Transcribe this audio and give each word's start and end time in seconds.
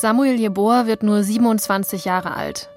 Samuel 0.00 0.38
Jeboa 0.38 0.86
wird 0.86 1.02
nur 1.02 1.24
27 1.24 2.04
Jahre 2.04 2.36
alt. 2.36 2.68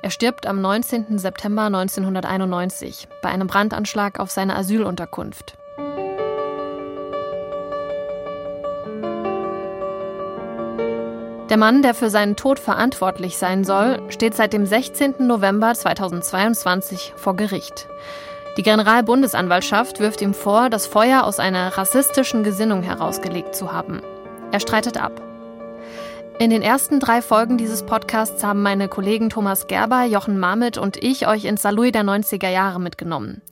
Er 0.00 0.10
stirbt 0.10 0.46
am 0.46 0.60
19. 0.60 1.18
September 1.18 1.62
1991 1.62 3.08
bei 3.20 3.30
einem 3.30 3.48
Brandanschlag 3.48 4.20
auf 4.20 4.30
seine 4.30 4.54
Asylunterkunft. 4.54 5.58
Der 11.50 11.56
Mann, 11.56 11.82
der 11.82 11.94
für 11.94 12.10
seinen 12.10 12.36
Tod 12.36 12.60
verantwortlich 12.60 13.38
sein 13.38 13.64
soll, 13.64 14.00
steht 14.08 14.36
seit 14.36 14.52
dem 14.52 14.64
16. 14.64 15.26
November 15.26 15.74
2022 15.74 17.14
vor 17.16 17.34
Gericht. 17.34 17.88
Die 18.56 18.62
Generalbundesanwaltschaft 18.62 19.98
wirft 19.98 20.20
ihm 20.20 20.32
vor, 20.32 20.70
das 20.70 20.86
Feuer 20.86 21.24
aus 21.24 21.40
einer 21.40 21.76
rassistischen 21.76 22.44
Gesinnung 22.44 22.82
herausgelegt 22.82 23.56
zu 23.56 23.72
haben. 23.72 24.00
Er 24.52 24.60
streitet 24.60 24.96
ab. 25.02 25.27
In 26.40 26.50
den 26.50 26.62
ersten 26.62 27.00
drei 27.00 27.20
Folgen 27.20 27.58
dieses 27.58 27.84
Podcasts 27.84 28.44
haben 28.44 28.62
meine 28.62 28.86
Kollegen 28.86 29.28
Thomas 29.28 29.66
Gerber, 29.66 30.04
Jochen 30.04 30.38
Marmit 30.38 30.78
und 30.78 30.96
ich 30.96 31.26
euch 31.26 31.44
ins 31.44 31.62
Salui 31.62 31.90
der 31.90 32.04
90er 32.04 32.48
Jahre 32.48 32.80
mitgenommen. 32.80 33.42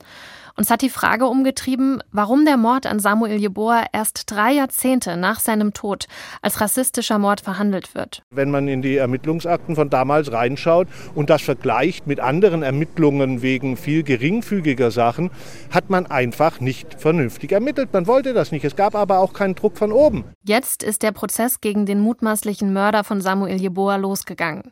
Uns 0.59 0.71
hat 0.71 0.81
die 0.81 0.89
Frage 0.89 1.27
umgetrieben, 1.27 2.01
warum 2.11 2.43
der 2.43 2.57
Mord 2.57 2.87
an 2.87 2.99
Samuel 2.99 3.37
Jeboa 3.37 3.85
erst 3.93 4.23
drei 4.25 4.53
Jahrzehnte 4.53 5.15
nach 5.15 5.39
seinem 5.39 5.71
Tod 5.71 6.07
als 6.41 6.59
rassistischer 6.61 7.19
Mord 7.19 7.41
verhandelt 7.41 7.93
wird. 7.93 8.23
Wenn 8.31 8.49
man 8.49 8.67
in 8.67 8.81
die 8.81 8.95
Ermittlungsakten 8.95 9.75
von 9.75 9.91
damals 9.91 10.31
reinschaut 10.31 10.87
und 11.13 11.29
das 11.29 11.43
vergleicht 11.43 12.07
mit 12.07 12.19
anderen 12.19 12.63
Ermittlungen 12.63 13.43
wegen 13.43 13.77
viel 13.77 14.01
geringfügiger 14.01 14.89
Sachen, 14.89 15.29
hat 15.69 15.91
man 15.91 16.07
einfach 16.07 16.59
nicht 16.59 16.99
vernünftig 16.99 17.51
ermittelt. 17.51 17.93
Man 17.93 18.07
wollte 18.07 18.33
das 18.33 18.51
nicht. 18.51 18.65
Es 18.65 18.75
gab 18.75 18.95
aber 18.95 19.19
auch 19.19 19.33
keinen 19.33 19.53
Druck 19.53 19.77
von 19.77 19.91
oben. 19.91 20.23
Jetzt 20.43 20.81
ist 20.81 21.03
der 21.03 21.11
Prozess 21.11 21.61
gegen 21.61 21.85
den 21.85 21.99
mutmaßlichen 21.99 22.73
Mörder 22.73 23.03
von 23.03 23.21
Samuel 23.21 23.61
Jeboa 23.61 23.97
losgegangen. 23.97 24.71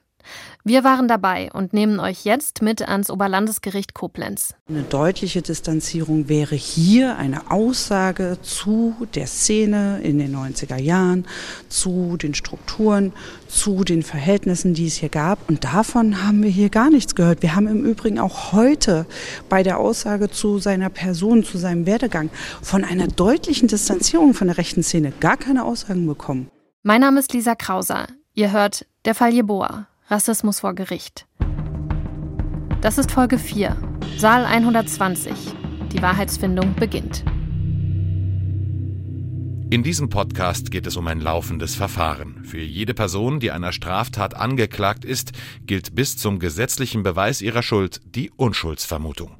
Wir 0.63 0.83
waren 0.83 1.07
dabei 1.07 1.51
und 1.53 1.73
nehmen 1.73 1.99
euch 1.99 2.25
jetzt 2.25 2.61
mit 2.61 2.81
ans 2.87 3.11
Oberlandesgericht 3.11 3.93
Koblenz. 3.93 4.55
Eine 4.67 4.81
deutliche 4.81 5.41
Distanzierung 5.41 6.27
wäre 6.27 6.55
hier 6.55 7.17
eine 7.17 7.51
Aussage 7.51 8.37
zu 8.41 8.95
der 9.13 9.27
Szene 9.27 9.99
in 10.01 10.17
den 10.17 10.35
90er 10.35 10.79
Jahren, 10.79 11.27
zu 11.69 12.17
den 12.17 12.33
Strukturen, 12.33 13.13
zu 13.47 13.83
den 13.83 14.01
Verhältnissen, 14.01 14.73
die 14.73 14.87
es 14.87 14.95
hier 14.95 15.09
gab. 15.09 15.47
Und 15.49 15.63
davon 15.63 16.25
haben 16.25 16.41
wir 16.41 16.49
hier 16.49 16.69
gar 16.69 16.89
nichts 16.89 17.13
gehört. 17.13 17.43
Wir 17.43 17.55
haben 17.55 17.67
im 17.67 17.85
Übrigen 17.85 18.19
auch 18.19 18.51
heute 18.51 19.05
bei 19.49 19.61
der 19.61 19.79
Aussage 19.79 20.31
zu 20.31 20.57
seiner 20.57 20.89
Person, 20.89 21.43
zu 21.43 21.57
seinem 21.57 21.85
Werdegang 21.85 22.29
von 22.61 22.83
einer 22.83 23.07
deutlichen 23.07 23.67
Distanzierung 23.67 24.33
von 24.33 24.47
der 24.47 24.57
rechten 24.57 24.81
Szene 24.81 25.13
gar 25.19 25.37
keine 25.37 25.63
Aussagen 25.63 26.07
bekommen. 26.07 26.49
Mein 26.81 27.01
Name 27.01 27.19
ist 27.19 27.33
Lisa 27.33 27.55
Krauser. 27.55 28.07
Ihr 28.33 28.51
hört 28.51 28.85
Der 29.05 29.15
Fall 29.15 29.33
Jeboa. 29.33 29.87
Rassismus 30.07 30.59
vor 30.59 30.75
Gericht. 30.75 31.25
Das 32.81 32.99
ist 32.99 33.11
Folge 33.11 33.39
4, 33.39 33.75
Saal 34.17 34.45
120. 34.45 35.33
Die 35.91 35.99
Wahrheitsfindung 35.99 36.75
beginnt. 36.75 37.25
In 39.71 39.81
diesem 39.81 40.09
Podcast 40.09 40.69
geht 40.69 40.85
es 40.85 40.95
um 40.95 41.07
ein 41.07 41.21
laufendes 41.21 41.73
Verfahren. 41.73 42.45
Für 42.45 42.59
jede 42.59 42.93
Person, 42.93 43.39
die 43.39 43.49
einer 43.49 43.71
Straftat 43.71 44.35
angeklagt 44.35 45.05
ist, 45.05 45.31
gilt 45.65 45.95
bis 45.95 46.17
zum 46.17 46.37
gesetzlichen 46.37 47.01
Beweis 47.01 47.41
ihrer 47.41 47.63
Schuld 47.63 47.99
die 48.05 48.29
Unschuldsvermutung. 48.29 49.31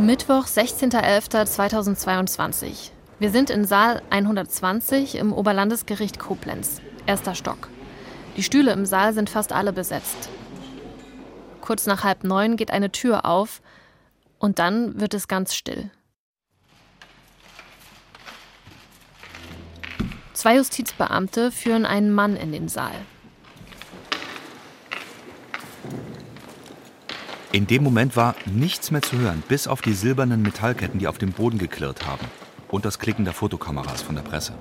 Mittwoch, 0.00 0.46
16.11.2022. 0.46 2.90
Wir 3.20 3.30
sind 3.30 3.48
in 3.48 3.64
Saal 3.64 4.02
120 4.10 5.14
im 5.14 5.32
Oberlandesgericht 5.32 6.18
Koblenz. 6.18 6.80
Erster 7.06 7.34
Stock. 7.34 7.68
Die 8.36 8.42
Stühle 8.42 8.72
im 8.72 8.84
Saal 8.84 9.14
sind 9.14 9.30
fast 9.30 9.52
alle 9.52 9.72
besetzt. 9.72 10.28
Kurz 11.60 11.86
nach 11.86 12.04
halb 12.04 12.24
neun 12.24 12.56
geht 12.56 12.70
eine 12.70 12.92
Tür 12.92 13.24
auf 13.24 13.62
und 14.38 14.58
dann 14.58 15.00
wird 15.00 15.14
es 15.14 15.28
ganz 15.28 15.54
still. 15.54 15.90
Zwei 20.32 20.56
Justizbeamte 20.56 21.50
führen 21.50 21.86
einen 21.86 22.12
Mann 22.12 22.36
in 22.36 22.52
den 22.52 22.68
Saal. 22.68 22.94
In 27.52 27.66
dem 27.66 27.82
Moment 27.82 28.16
war 28.16 28.34
nichts 28.44 28.90
mehr 28.90 29.00
zu 29.00 29.16
hören, 29.16 29.42
bis 29.48 29.66
auf 29.66 29.80
die 29.80 29.94
silbernen 29.94 30.42
Metallketten, 30.42 31.00
die 31.00 31.08
auf 31.08 31.16
dem 31.16 31.32
Boden 31.32 31.56
geklirrt 31.56 32.04
haben. 32.06 32.26
Und 32.68 32.84
das 32.84 32.98
Klicken 32.98 33.24
der 33.24 33.32
Fotokameras 33.32 34.02
von 34.02 34.14
der 34.14 34.22
Presse. 34.22 34.52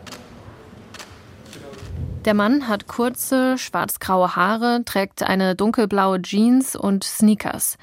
Der 2.26 2.34
Mann 2.34 2.68
hat 2.68 2.88
kurze, 2.88 3.56
schwarzgraue 3.60 4.36
Haare, 4.36 4.82
trägt 4.84 5.22
eine 5.22 5.56
dunkelblaue 5.56 6.24
Jeans 6.24 6.76
und 6.76 7.04
Sneakers. 7.04 7.78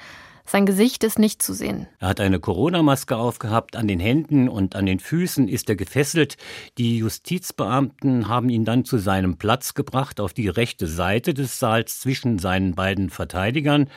Sein 0.44 0.66
Gesicht 0.66 1.04
ist 1.04 1.20
nicht 1.20 1.40
zu 1.40 1.54
sehen. 1.54 1.86
Er 2.00 2.08
hat 2.08 2.20
eine 2.20 2.40
Corona-Maske 2.40 3.16
aufgehabt. 3.16 3.76
An 3.76 3.86
den 3.86 4.00
Händen 4.00 4.48
und 4.48 4.74
an 4.74 4.86
den 4.86 4.98
Füßen 4.98 5.46
ist 5.46 5.68
er 5.68 5.76
gefesselt. 5.76 6.36
Die 6.76 6.98
Justizbeamten 6.98 8.26
haben 8.26 8.48
ihn 8.48 8.64
dann 8.64 8.84
zu 8.84 8.98
seinem 8.98 9.36
Platz 9.36 9.74
gebracht, 9.74 10.18
auf 10.18 10.34
die 10.34 10.48
rechte 10.48 10.88
Seite 10.88 11.34
des 11.34 11.60
Saals 11.60 12.00
zwischen 12.00 12.40
seinen 12.40 12.74
beiden 12.74 13.10
Verteidigern. 13.10 13.88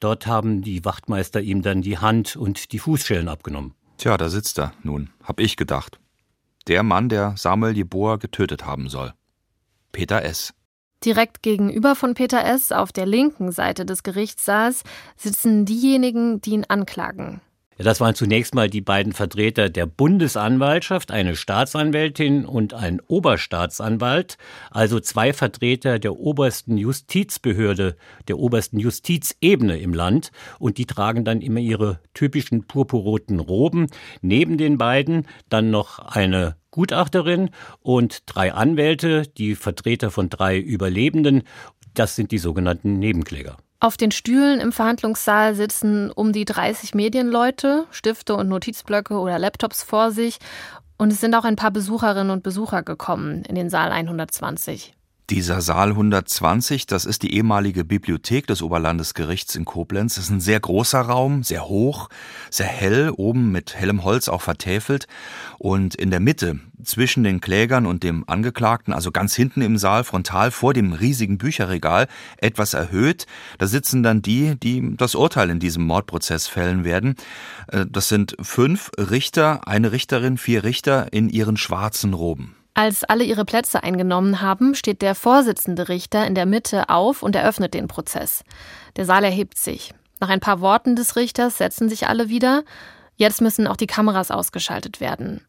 Dort 0.00 0.26
haben 0.26 0.62
die 0.62 0.82
Wachtmeister 0.86 1.42
ihm 1.42 1.60
dann 1.60 1.82
die 1.82 1.98
Hand 1.98 2.36
und 2.36 2.72
die 2.72 2.78
Fußschellen 2.78 3.28
abgenommen. 3.28 3.74
Tja, 3.98 4.16
da 4.16 4.30
sitzt 4.30 4.58
er 4.58 4.72
nun, 4.82 5.10
hab 5.22 5.40
ich 5.40 5.58
gedacht. 5.58 6.00
Der 6.68 6.82
Mann, 6.82 7.10
der 7.10 7.34
Samuel 7.36 7.76
Jeboa 7.76 8.16
getötet 8.16 8.64
haben 8.64 8.88
soll. 8.88 9.12
Peter 9.92 10.22
S. 10.22 10.54
Direkt 11.04 11.42
gegenüber 11.42 11.94
von 11.94 12.14
Peter 12.14 12.44
S. 12.44 12.72
auf 12.72 12.92
der 12.92 13.06
linken 13.06 13.52
Seite 13.52 13.86
des 13.86 14.02
Gerichtssaals 14.02 14.82
sitzen 15.16 15.64
diejenigen, 15.64 16.40
die 16.42 16.50
ihn 16.50 16.66
anklagen. 16.68 17.40
Das 17.82 17.98
waren 17.98 18.14
zunächst 18.14 18.54
mal 18.54 18.68
die 18.68 18.82
beiden 18.82 19.14
Vertreter 19.14 19.70
der 19.70 19.86
Bundesanwaltschaft, 19.86 21.10
eine 21.10 21.34
Staatsanwältin 21.34 22.44
und 22.44 22.74
ein 22.74 23.00
Oberstaatsanwalt, 23.00 24.36
also 24.70 25.00
zwei 25.00 25.32
Vertreter 25.32 25.98
der 25.98 26.18
obersten 26.18 26.76
Justizbehörde, 26.76 27.96
der 28.28 28.38
obersten 28.38 28.78
Justizebene 28.78 29.78
im 29.78 29.94
Land. 29.94 30.30
Und 30.58 30.76
die 30.76 30.84
tragen 30.84 31.24
dann 31.24 31.40
immer 31.40 31.60
ihre 31.60 32.00
typischen 32.12 32.66
purpurroten 32.66 33.40
Roben. 33.40 33.86
Neben 34.20 34.58
den 34.58 34.76
beiden 34.76 35.26
dann 35.48 35.70
noch 35.70 36.00
eine 36.00 36.59
Gutachterin 36.70 37.50
und 37.80 38.22
drei 38.26 38.52
Anwälte, 38.52 39.22
die 39.22 39.54
Vertreter 39.54 40.10
von 40.10 40.28
drei 40.28 40.58
Überlebenden. 40.58 41.42
Das 41.94 42.16
sind 42.16 42.30
die 42.30 42.38
sogenannten 42.38 42.98
Nebenkläger. 42.98 43.56
Auf 43.80 43.96
den 43.96 44.10
Stühlen 44.10 44.60
im 44.60 44.72
Verhandlungssaal 44.72 45.54
sitzen 45.54 46.10
um 46.10 46.32
die 46.32 46.44
30 46.44 46.94
Medienleute, 46.94 47.86
Stifte 47.90 48.36
und 48.36 48.48
Notizblöcke 48.48 49.14
oder 49.14 49.38
Laptops 49.38 49.82
vor 49.82 50.10
sich. 50.10 50.38
Und 50.98 51.10
es 51.10 51.20
sind 51.20 51.34
auch 51.34 51.44
ein 51.44 51.56
paar 51.56 51.70
Besucherinnen 51.70 52.30
und 52.30 52.42
Besucher 52.42 52.82
gekommen 52.82 53.42
in 53.44 53.54
den 53.54 53.70
Saal 53.70 53.90
120. 53.90 54.94
Dieser 55.30 55.60
Saal 55.60 55.90
120, 55.90 56.86
das 56.86 57.04
ist 57.04 57.22
die 57.22 57.34
ehemalige 57.34 57.84
Bibliothek 57.84 58.48
des 58.48 58.62
Oberlandesgerichts 58.62 59.54
in 59.54 59.64
Koblenz. 59.64 60.16
Das 60.16 60.24
ist 60.24 60.30
ein 60.30 60.40
sehr 60.40 60.58
großer 60.58 61.00
Raum, 61.00 61.44
sehr 61.44 61.68
hoch, 61.68 62.08
sehr 62.50 62.66
hell, 62.66 63.12
oben 63.16 63.52
mit 63.52 63.76
hellem 63.76 64.02
Holz 64.02 64.28
auch 64.28 64.42
vertäfelt. 64.42 65.06
Und 65.58 65.94
in 65.94 66.10
der 66.10 66.18
Mitte, 66.18 66.58
zwischen 66.82 67.22
den 67.22 67.40
Klägern 67.40 67.86
und 67.86 68.02
dem 68.02 68.28
Angeklagten, 68.28 68.92
also 68.92 69.12
ganz 69.12 69.36
hinten 69.36 69.62
im 69.62 69.78
Saal, 69.78 70.02
frontal 70.02 70.50
vor 70.50 70.74
dem 70.74 70.92
riesigen 70.92 71.38
Bücherregal, 71.38 72.08
etwas 72.38 72.74
erhöht, 72.74 73.28
da 73.58 73.68
sitzen 73.68 74.02
dann 74.02 74.22
die, 74.22 74.58
die 74.58 74.96
das 74.96 75.14
Urteil 75.14 75.50
in 75.50 75.60
diesem 75.60 75.84
Mordprozess 75.86 76.48
fällen 76.48 76.82
werden. 76.82 77.14
Äh, 77.68 77.86
das 77.88 78.08
sind 78.08 78.36
fünf 78.40 78.90
Richter, 78.98 79.68
eine 79.68 79.92
Richterin, 79.92 80.38
vier 80.38 80.64
Richter 80.64 81.12
in 81.12 81.28
ihren 81.28 81.56
schwarzen 81.56 82.14
Roben. 82.14 82.56
Als 82.74 83.04
alle 83.04 83.24
ihre 83.24 83.44
Plätze 83.44 83.82
eingenommen 83.82 84.40
haben, 84.40 84.74
steht 84.74 85.02
der 85.02 85.14
Vorsitzende 85.14 85.88
Richter 85.88 86.26
in 86.26 86.34
der 86.34 86.46
Mitte 86.46 86.88
auf 86.88 87.22
und 87.22 87.36
eröffnet 87.36 87.74
den 87.74 87.88
Prozess. 87.88 88.44
Der 88.96 89.04
Saal 89.04 89.24
erhebt 89.24 89.58
sich. 89.58 89.92
Nach 90.20 90.28
ein 90.28 90.40
paar 90.40 90.60
Worten 90.60 90.96
des 90.96 91.16
Richters 91.16 91.58
setzen 91.58 91.88
sich 91.88 92.06
alle 92.06 92.28
wieder. 92.28 92.62
Jetzt 93.16 93.40
müssen 93.40 93.66
auch 93.66 93.76
die 93.76 93.86
Kameras 93.86 94.30
ausgeschaltet 94.30 95.00
werden. 95.00 95.46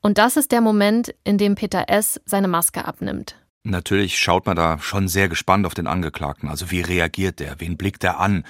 Und 0.00 0.18
das 0.18 0.36
ist 0.36 0.52
der 0.52 0.60
Moment, 0.60 1.14
in 1.24 1.38
dem 1.38 1.54
Peter 1.54 1.88
S. 1.88 2.20
seine 2.24 2.48
Maske 2.48 2.84
abnimmt. 2.84 3.36
Natürlich 3.62 4.18
schaut 4.18 4.46
man 4.46 4.56
da 4.56 4.78
schon 4.78 5.06
sehr 5.08 5.28
gespannt 5.28 5.66
auf 5.66 5.74
den 5.74 5.86
Angeklagten. 5.86 6.48
Also 6.48 6.70
wie 6.70 6.80
reagiert 6.80 7.40
der? 7.40 7.60
Wen 7.60 7.76
blickt 7.76 8.02
er 8.04 8.18
an? 8.18 8.44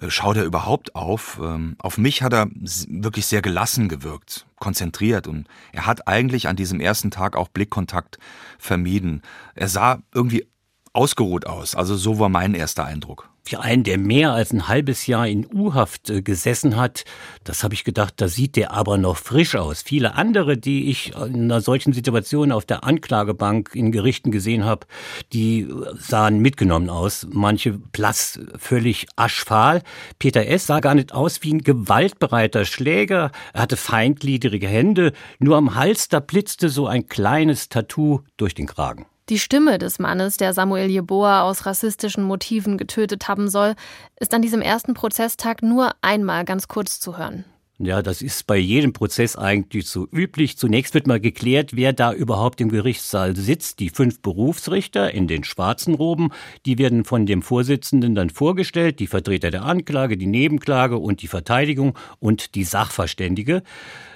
Äh, 0.00 0.10
schaut 0.10 0.36
er 0.36 0.44
überhaupt 0.44 0.94
auf? 0.94 1.38
Ähm, 1.42 1.76
auf 1.78 1.98
mich 1.98 2.22
hat 2.22 2.32
er 2.32 2.48
wirklich 2.88 3.26
sehr 3.26 3.42
gelassen 3.42 3.88
gewirkt, 3.88 4.46
konzentriert 4.58 5.26
und 5.26 5.46
er 5.72 5.86
hat 5.86 6.08
eigentlich 6.08 6.48
an 6.48 6.56
diesem 6.56 6.80
ersten 6.80 7.10
Tag 7.10 7.36
auch 7.36 7.48
Blickkontakt 7.48 8.18
vermieden. 8.58 9.22
Er 9.54 9.68
sah 9.68 10.02
irgendwie 10.12 10.46
ausgeruht 10.92 11.46
aus. 11.46 11.74
Also 11.74 11.96
so 11.96 12.18
war 12.18 12.28
mein 12.28 12.54
erster 12.54 12.84
Eindruck 12.84 13.30
für 13.50 13.60
einen, 13.60 13.82
der 13.82 13.98
mehr 13.98 14.32
als 14.32 14.52
ein 14.52 14.68
halbes 14.68 15.08
Jahr 15.08 15.26
in 15.26 15.44
U-Haft 15.52 16.08
äh, 16.08 16.22
gesessen 16.22 16.76
hat, 16.76 17.04
das 17.42 17.64
habe 17.64 17.74
ich 17.74 17.82
gedacht, 17.82 18.14
da 18.18 18.28
sieht 18.28 18.54
der 18.54 18.72
aber 18.72 18.96
noch 18.96 19.16
frisch 19.16 19.56
aus. 19.56 19.82
Viele 19.82 20.14
andere, 20.14 20.56
die 20.56 20.88
ich 20.88 21.16
in 21.16 21.44
einer 21.44 21.60
solchen 21.60 21.92
Situation 21.92 22.52
auf 22.52 22.64
der 22.64 22.84
Anklagebank 22.84 23.74
in 23.74 23.90
Gerichten 23.90 24.30
gesehen 24.30 24.64
habe, 24.64 24.86
die 25.32 25.68
sahen 25.98 26.38
mitgenommen 26.38 26.90
aus. 26.90 27.26
Manche 27.28 27.72
blass, 27.72 28.38
völlig 28.56 29.08
aschfahl. 29.16 29.82
Peter 30.20 30.46
S. 30.46 30.66
sah 30.66 30.78
gar 30.78 30.94
nicht 30.94 31.12
aus 31.12 31.42
wie 31.42 31.54
ein 31.54 31.62
gewaltbereiter 31.62 32.64
Schläger. 32.64 33.32
Er 33.52 33.62
hatte 33.62 33.76
feindgliedrige 33.76 34.68
Hände. 34.68 35.12
Nur 35.40 35.56
am 35.56 35.74
Hals, 35.74 36.08
da 36.08 36.20
blitzte 36.20 36.68
so 36.68 36.86
ein 36.86 37.08
kleines 37.08 37.68
Tattoo 37.68 38.20
durch 38.36 38.54
den 38.54 38.66
Kragen. 38.66 39.06
Die 39.30 39.38
Stimme 39.38 39.78
des 39.78 40.00
Mannes, 40.00 40.38
der 40.38 40.52
Samuel 40.52 40.90
Jeboa 40.90 41.42
aus 41.42 41.64
rassistischen 41.64 42.24
Motiven 42.24 42.76
getötet 42.78 43.28
haben 43.28 43.48
soll, 43.48 43.76
ist 44.18 44.34
an 44.34 44.42
diesem 44.42 44.60
ersten 44.60 44.92
Prozesstag 44.92 45.62
nur 45.62 45.92
einmal 46.02 46.44
ganz 46.44 46.66
kurz 46.66 46.98
zu 46.98 47.16
hören. 47.16 47.44
Ja, 47.78 48.02
das 48.02 48.22
ist 48.22 48.48
bei 48.48 48.56
jedem 48.56 48.92
Prozess 48.92 49.36
eigentlich 49.36 49.86
so 49.86 50.08
üblich. 50.10 50.58
Zunächst 50.58 50.94
wird 50.94 51.06
mal 51.06 51.20
geklärt, 51.20 51.76
wer 51.76 51.92
da 51.92 52.12
überhaupt 52.12 52.60
im 52.60 52.70
Gerichtssaal 52.70 53.36
sitzt. 53.36 53.78
Die 53.78 53.90
fünf 53.90 54.20
Berufsrichter 54.20 55.14
in 55.14 55.28
den 55.28 55.44
schwarzen 55.44 55.94
Roben, 55.94 56.30
die 56.66 56.76
werden 56.76 57.04
von 57.04 57.24
dem 57.24 57.40
Vorsitzenden 57.40 58.16
dann 58.16 58.30
vorgestellt, 58.30 58.98
die 58.98 59.06
Vertreter 59.06 59.52
der 59.52 59.62
Anklage, 59.62 60.18
die 60.18 60.26
Nebenklage 60.26 60.98
und 60.98 61.22
die 61.22 61.28
Verteidigung 61.28 61.96
und 62.18 62.56
die 62.56 62.64
Sachverständige. 62.64 63.62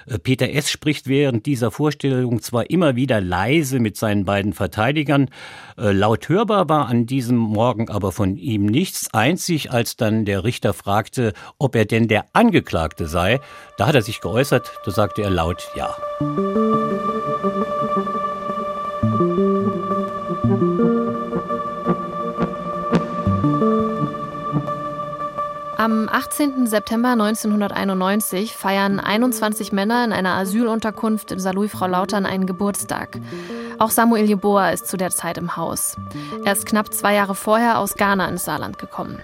Äh, 0.07 0.19
Peter 0.19 0.49
S. 0.49 0.69
spricht 0.69 1.07
während 1.07 1.45
dieser 1.45 1.71
Vorstellung 1.71 2.41
zwar 2.41 2.69
immer 2.69 2.95
wieder 2.95 3.21
leise 3.21 3.79
mit 3.79 3.97
seinen 3.97 4.25
beiden 4.25 4.53
Verteidigern, 4.53 5.29
äh, 5.77 5.91
laut 5.91 6.29
hörbar 6.29 6.69
war 6.69 6.87
an 6.87 7.05
diesem 7.05 7.37
Morgen 7.37 7.89
aber 7.89 8.11
von 8.11 8.37
ihm 8.37 8.65
nichts, 8.65 9.13
einzig 9.13 9.71
als 9.71 9.95
dann 9.95 10.25
der 10.25 10.43
Richter 10.43 10.73
fragte, 10.73 11.33
ob 11.57 11.75
er 11.75 11.85
denn 11.85 12.07
der 12.07 12.25
Angeklagte 12.33 13.07
sei. 13.07 13.39
Da 13.77 13.87
hat 13.87 13.95
er 13.95 14.01
sich 14.01 14.21
geäußert, 14.21 14.71
da 14.85 14.91
sagte 14.91 15.21
er 15.21 15.29
laut 15.29 15.69
Ja. 15.75 15.95
Am 25.77 26.07
18. 26.07 26.67
September 26.67 27.09
1991 27.09 28.55
feiern 28.55 29.01
21 29.01 29.73
Männer 29.73 30.05
in 30.05 30.13
einer 30.13 30.35
Asylunterkunft 30.35 31.31
in 31.33 31.39
Saarlouis 31.39 31.69
Frau 31.69 31.87
Lautern 31.87 32.25
einen 32.25 32.45
Geburtstag. 32.45 33.19
Auch 33.77 33.89
Samuel 33.89 34.23
Jeboa 34.23 34.69
ist 34.69 34.87
zu 34.87 34.95
der 34.95 35.09
Zeit 35.09 35.37
im 35.37 35.57
Haus. 35.57 35.97
Er 36.45 36.53
ist 36.53 36.65
knapp 36.65 36.93
zwei 36.93 37.15
Jahre 37.15 37.35
vorher 37.35 37.79
aus 37.79 37.95
Ghana 37.95 38.29
ins 38.29 38.45
Saarland 38.45 38.77
gekommen. 38.77 39.19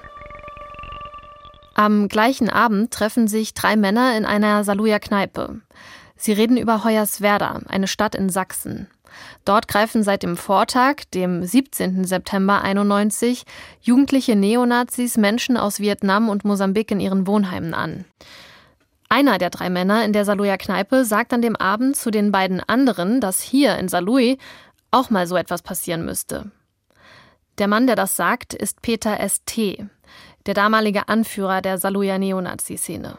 Am 1.73 2.09
gleichen 2.09 2.49
Abend 2.49 2.91
treffen 2.91 3.29
sich 3.29 3.53
drei 3.53 3.77
Männer 3.77 4.17
in 4.17 4.25
einer 4.25 4.65
Saarlouier 4.65 4.99
Kneipe. 4.99 5.61
Sie 6.21 6.33
reden 6.33 6.57
über 6.57 6.83
Hoyerswerda, 6.83 7.61
eine 7.67 7.87
Stadt 7.87 8.13
in 8.13 8.29
Sachsen. 8.29 8.85
Dort 9.43 9.67
greifen 9.67 10.03
seit 10.03 10.21
dem 10.21 10.37
Vortag, 10.37 10.97
dem 11.15 11.43
17. 11.43 12.05
September 12.05 12.61
91, 12.61 13.43
jugendliche 13.81 14.35
Neonazis 14.35 15.17
Menschen 15.17 15.57
aus 15.57 15.79
Vietnam 15.79 16.29
und 16.29 16.45
Mosambik 16.45 16.91
in 16.91 16.99
ihren 16.99 17.25
Wohnheimen 17.25 17.73
an. 17.73 18.05
Einer 19.09 19.39
der 19.39 19.49
drei 19.49 19.71
Männer 19.71 20.05
in 20.05 20.13
der 20.13 20.23
Saarlouier 20.23 20.59
Kneipe 20.59 21.05
sagt 21.05 21.33
an 21.33 21.41
dem 21.41 21.55
Abend 21.55 21.95
zu 21.95 22.11
den 22.11 22.31
beiden 22.31 22.61
anderen, 22.61 23.19
dass 23.19 23.41
hier 23.41 23.79
in 23.79 23.87
Saarlouis 23.87 24.37
auch 24.91 25.09
mal 25.09 25.25
so 25.25 25.35
etwas 25.35 25.63
passieren 25.63 26.05
müsste. 26.05 26.51
Der 27.57 27.67
Mann, 27.67 27.87
der 27.87 27.95
das 27.95 28.15
sagt, 28.15 28.53
ist 28.53 28.83
Peter 28.83 29.19
S.T., 29.19 29.87
der 30.45 30.53
damalige 30.53 31.09
Anführer 31.09 31.63
der 31.63 31.79
Saarlouier 31.79 32.19
Neonazi-Szene. 32.19 33.17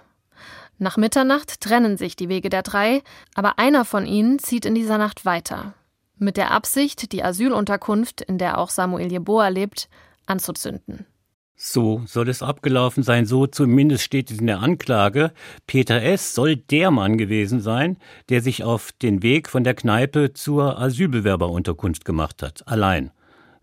Nach 0.82 0.96
Mitternacht 0.96 1.60
trennen 1.60 1.96
sich 1.96 2.16
die 2.16 2.28
Wege 2.28 2.50
der 2.50 2.64
drei, 2.64 3.02
aber 3.36 3.60
einer 3.60 3.84
von 3.84 4.04
ihnen 4.04 4.40
zieht 4.40 4.66
in 4.66 4.74
dieser 4.74 4.98
Nacht 4.98 5.24
weiter 5.24 5.74
mit 6.18 6.36
der 6.36 6.50
Absicht, 6.50 7.12
die 7.12 7.22
Asylunterkunft, 7.22 8.20
in 8.20 8.36
der 8.38 8.58
auch 8.58 8.68
Samuel 8.68 9.12
Jeboa 9.12 9.46
lebt, 9.46 9.88
anzuzünden. 10.26 11.06
So 11.54 12.02
soll 12.06 12.28
es 12.28 12.42
abgelaufen 12.42 13.04
sein, 13.04 13.26
so 13.26 13.46
zumindest 13.46 14.02
steht 14.02 14.32
es 14.32 14.40
in 14.40 14.48
der 14.48 14.58
Anklage. 14.58 15.32
Peter 15.68 16.02
S. 16.02 16.34
soll 16.34 16.56
der 16.56 16.90
Mann 16.90 17.16
gewesen 17.16 17.60
sein, 17.60 17.96
der 18.28 18.40
sich 18.40 18.64
auf 18.64 18.90
den 18.90 19.22
Weg 19.22 19.48
von 19.48 19.62
der 19.62 19.74
Kneipe 19.74 20.32
zur 20.32 20.80
Asylbewerberunterkunft 20.80 22.04
gemacht 22.04 22.42
hat, 22.42 22.66
allein. 22.66 23.12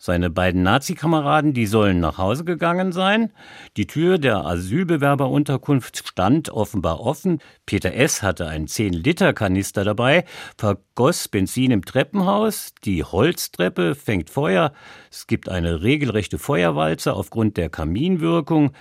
Seine 0.01 0.29
beiden 0.29 0.63
Nazi-Kameraden, 0.63 1.53
die 1.53 1.65
sollen 1.65 1.99
nach 1.99 2.17
Hause 2.17 2.45
gegangen 2.45 2.93
sein. 2.93 3.33
Die 3.75 3.85
Tür 3.85 4.17
der 4.17 4.45
Asylbewerberunterkunft 4.45 6.07
stand 6.07 6.49
offenbar 6.49 7.01
offen. 7.01 7.39
Peter 7.65 7.93
S. 7.93 8.23
hatte 8.23 8.47
einen 8.47 8.67
10-Liter-Kanister 8.67 9.83
dabei, 9.83 10.23
vergoss 10.57 11.27
Benzin 11.27 11.71
im 11.71 11.83
Treppenhaus. 11.83 12.73
Die 12.85 13.03
Holztreppe 13.03 13.93
fängt 13.93 14.29
Feuer. 14.29 14.71
Es 15.11 15.27
gibt 15.27 15.49
eine 15.49 15.81
regelrechte 15.83 16.37
Feuerwalze 16.37 17.13
aufgrund 17.13 17.57
der 17.57 17.69
Kaminwirkung. 17.69 18.71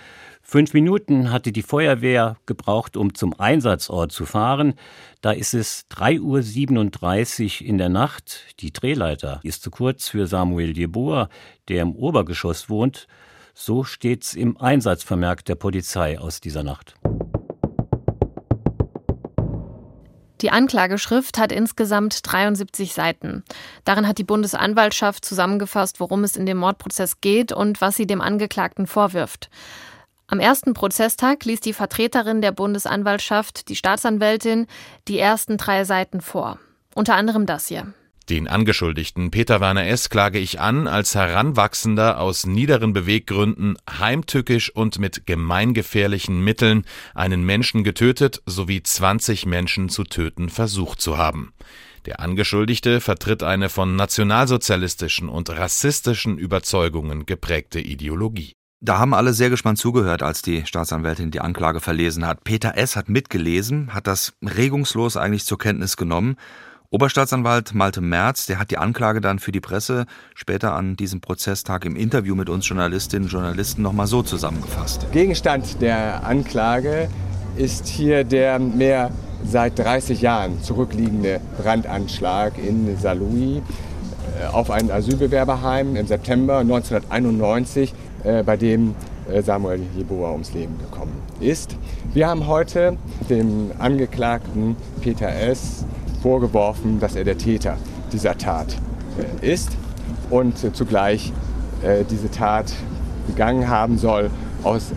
Fünf 0.51 0.73
Minuten 0.73 1.31
hatte 1.31 1.51
die 1.51 1.61
Feuerwehr 1.61 2.37
gebraucht, 2.47 2.97
um 2.97 3.13
zum 3.13 3.39
Einsatzort 3.39 4.11
zu 4.11 4.25
fahren. 4.25 4.73
Da 5.21 5.29
ist 5.29 5.53
es 5.53 5.85
3.37 5.91 7.61
Uhr 7.61 7.67
in 7.67 7.77
der 7.77 7.89
Nacht. 7.89 8.45
Die 8.59 8.73
Drehleiter 8.73 9.41
ist 9.43 9.61
zu 9.61 9.69
kurz 9.69 10.07
für 10.07 10.25
Samuel 10.25 10.75
Jeboa, 10.75 11.29
der 11.67 11.83
im 11.83 11.95
Obergeschoss 11.95 12.67
wohnt. 12.67 13.05
So 13.53 13.83
steht's 13.83 14.33
im 14.33 14.57
Einsatzvermerk 14.57 15.45
der 15.45 15.53
Polizei 15.53 16.17
aus 16.17 16.41
dieser 16.41 16.63
Nacht. 16.63 16.95
Die 20.41 20.49
Anklageschrift 20.49 21.37
hat 21.37 21.51
insgesamt 21.51 22.21
73 22.23 22.95
Seiten. 22.95 23.43
Darin 23.85 24.07
hat 24.07 24.17
die 24.17 24.23
Bundesanwaltschaft 24.23 25.23
zusammengefasst, 25.23 25.99
worum 25.99 26.23
es 26.23 26.35
in 26.35 26.47
dem 26.47 26.57
Mordprozess 26.57 27.21
geht 27.21 27.51
und 27.51 27.81
was 27.81 27.97
sie 27.97 28.07
dem 28.07 28.19
Angeklagten 28.19 28.87
vorwirft. 28.87 29.51
Am 30.31 30.39
ersten 30.39 30.75
Prozesstag 30.75 31.43
ließ 31.45 31.59
die 31.59 31.73
Vertreterin 31.73 32.41
der 32.41 32.51
Bundesanwaltschaft, 32.51 33.67
die 33.67 33.75
Staatsanwältin, 33.75 34.67
die 35.07 35.17
ersten 35.17 35.57
drei 35.57 35.85
Seiten 35.85 36.21
vor. 36.21 36.59
Unter 36.93 37.15
anderem 37.15 37.47
das 37.47 37.67
hier. 37.67 37.93
Den 38.29 38.47
Angeschuldigten 38.47 39.31
Peter 39.31 39.59
Werner 39.59 39.87
S. 39.87 40.11
klage 40.11 40.37
ich 40.37 40.59
an, 40.59 40.85
als 40.85 41.15
Heranwachsender 41.15 42.19
aus 42.19 42.45
niederen 42.45 42.93
Beweggründen 42.93 43.75
heimtückisch 43.89 44.69
und 44.69 44.99
mit 44.99 45.25
gemeingefährlichen 45.25 46.43
Mitteln 46.43 46.85
einen 47.15 47.43
Menschen 47.43 47.83
getötet 47.83 48.43
sowie 48.45 48.83
20 48.83 49.47
Menschen 49.47 49.89
zu 49.89 50.03
töten 50.03 50.49
versucht 50.49 51.01
zu 51.01 51.17
haben. 51.17 51.53
Der 52.05 52.19
Angeschuldigte 52.19 53.01
vertritt 53.01 53.41
eine 53.41 53.67
von 53.67 53.95
nationalsozialistischen 53.95 55.27
und 55.27 55.49
rassistischen 55.49 56.37
Überzeugungen 56.37 57.25
geprägte 57.25 57.79
Ideologie. 57.79 58.53
Da 58.81 58.97
haben 58.97 59.13
alle 59.13 59.33
sehr 59.33 59.49
gespannt 59.49 59.77
zugehört, 59.77 60.23
als 60.23 60.41
die 60.41 60.65
Staatsanwältin 60.65 61.31
die 61.31 61.41
Anklage 61.41 61.81
verlesen 61.81 62.25
hat. 62.25 62.45
Peter 62.45 62.77
S. 62.77 62.95
hat 62.95 63.09
mitgelesen, 63.09 63.93
hat 63.93 64.07
das 64.07 64.31
regungslos 64.41 65.17
eigentlich 65.17 65.43
zur 65.43 65.57
Kenntnis 65.57 65.97
genommen. 65.97 66.37
Oberstaatsanwalt 66.89 67.73
Malte 67.73 67.99
Merz, 67.99 68.45
der 68.45 68.57
hat 68.57 68.71
die 68.71 68.77
Anklage 68.77 69.19
dann 69.19 69.39
für 69.39 69.51
die 69.51 69.59
Presse 69.59 70.05
später 70.33 70.75
an 70.75 70.95
diesem 70.95 71.19
Prozesstag 71.19 71.83
im 71.83 71.97
Interview 71.97 72.35
mit 72.35 72.47
uns 72.47 72.69
Journalistinnen 72.69 73.25
und 73.25 73.33
Journalisten 73.33 73.81
nochmal 73.81 74.07
so 74.07 74.23
zusammengefasst. 74.23 75.11
Gegenstand 75.11 75.81
der 75.81 76.23
Anklage 76.23 77.09
ist 77.57 77.85
hier 77.85 78.23
der 78.23 78.59
mehr 78.59 79.11
seit 79.43 79.77
30 79.77 80.21
Jahren 80.21 80.63
zurückliegende 80.63 81.41
Brandanschlag 81.61 82.57
in 82.57 82.97
Saarlouis 82.97 83.61
äh, 84.41 84.45
auf 84.47 84.71
ein 84.71 84.89
Asylbewerberheim 84.89 85.97
im 85.97 86.07
September 86.07 86.59
1991 86.59 87.91
äh, 87.91 88.08
bei 88.45 88.57
dem 88.57 88.95
äh, 89.31 89.41
Samuel 89.41 89.81
Jeboa 89.95 90.31
ums 90.31 90.53
Leben 90.53 90.77
gekommen 90.79 91.13
ist. 91.39 91.75
Wir 92.13 92.27
haben 92.27 92.47
heute 92.47 92.97
dem 93.29 93.71
Angeklagten 93.77 94.75
Peter 95.01 95.29
S. 95.29 95.85
vorgeworfen, 96.21 96.99
dass 96.99 97.15
er 97.15 97.23
der 97.23 97.37
Täter 97.37 97.77
dieser 98.11 98.37
Tat 98.37 98.75
äh, 99.41 99.51
ist 99.51 99.71
und 100.29 100.57
zugleich 100.75 101.31
diese 102.11 102.29
Tat 102.29 102.73
begangen 103.25 103.69
haben 103.69 103.97
soll 103.97 104.29
aus 104.63 104.91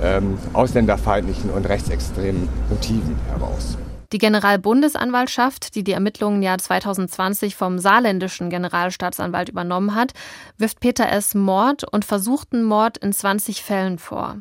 ähm, 0.00 0.38
ausländerfeindlichen 0.52 1.50
und 1.50 1.68
rechtsextremen 1.68 2.48
Motiven 2.70 3.16
heraus. 3.28 3.76
Die 4.12 4.18
Generalbundesanwaltschaft, 4.18 5.74
die 5.74 5.84
die 5.84 5.92
Ermittlungen 5.92 6.42
Jahr 6.42 6.58
2020 6.58 7.54
vom 7.54 7.78
saarländischen 7.78 8.50
Generalstaatsanwalt 8.50 9.48
übernommen 9.48 9.94
hat, 9.94 10.12
wirft 10.58 10.80
Peter 10.80 11.08
S. 11.10 11.34
Mord 11.34 11.84
und 11.84 12.04
versuchten 12.04 12.64
Mord 12.64 12.98
in 12.98 13.12
20 13.12 13.62
Fällen 13.62 13.98
vor. 13.98 14.38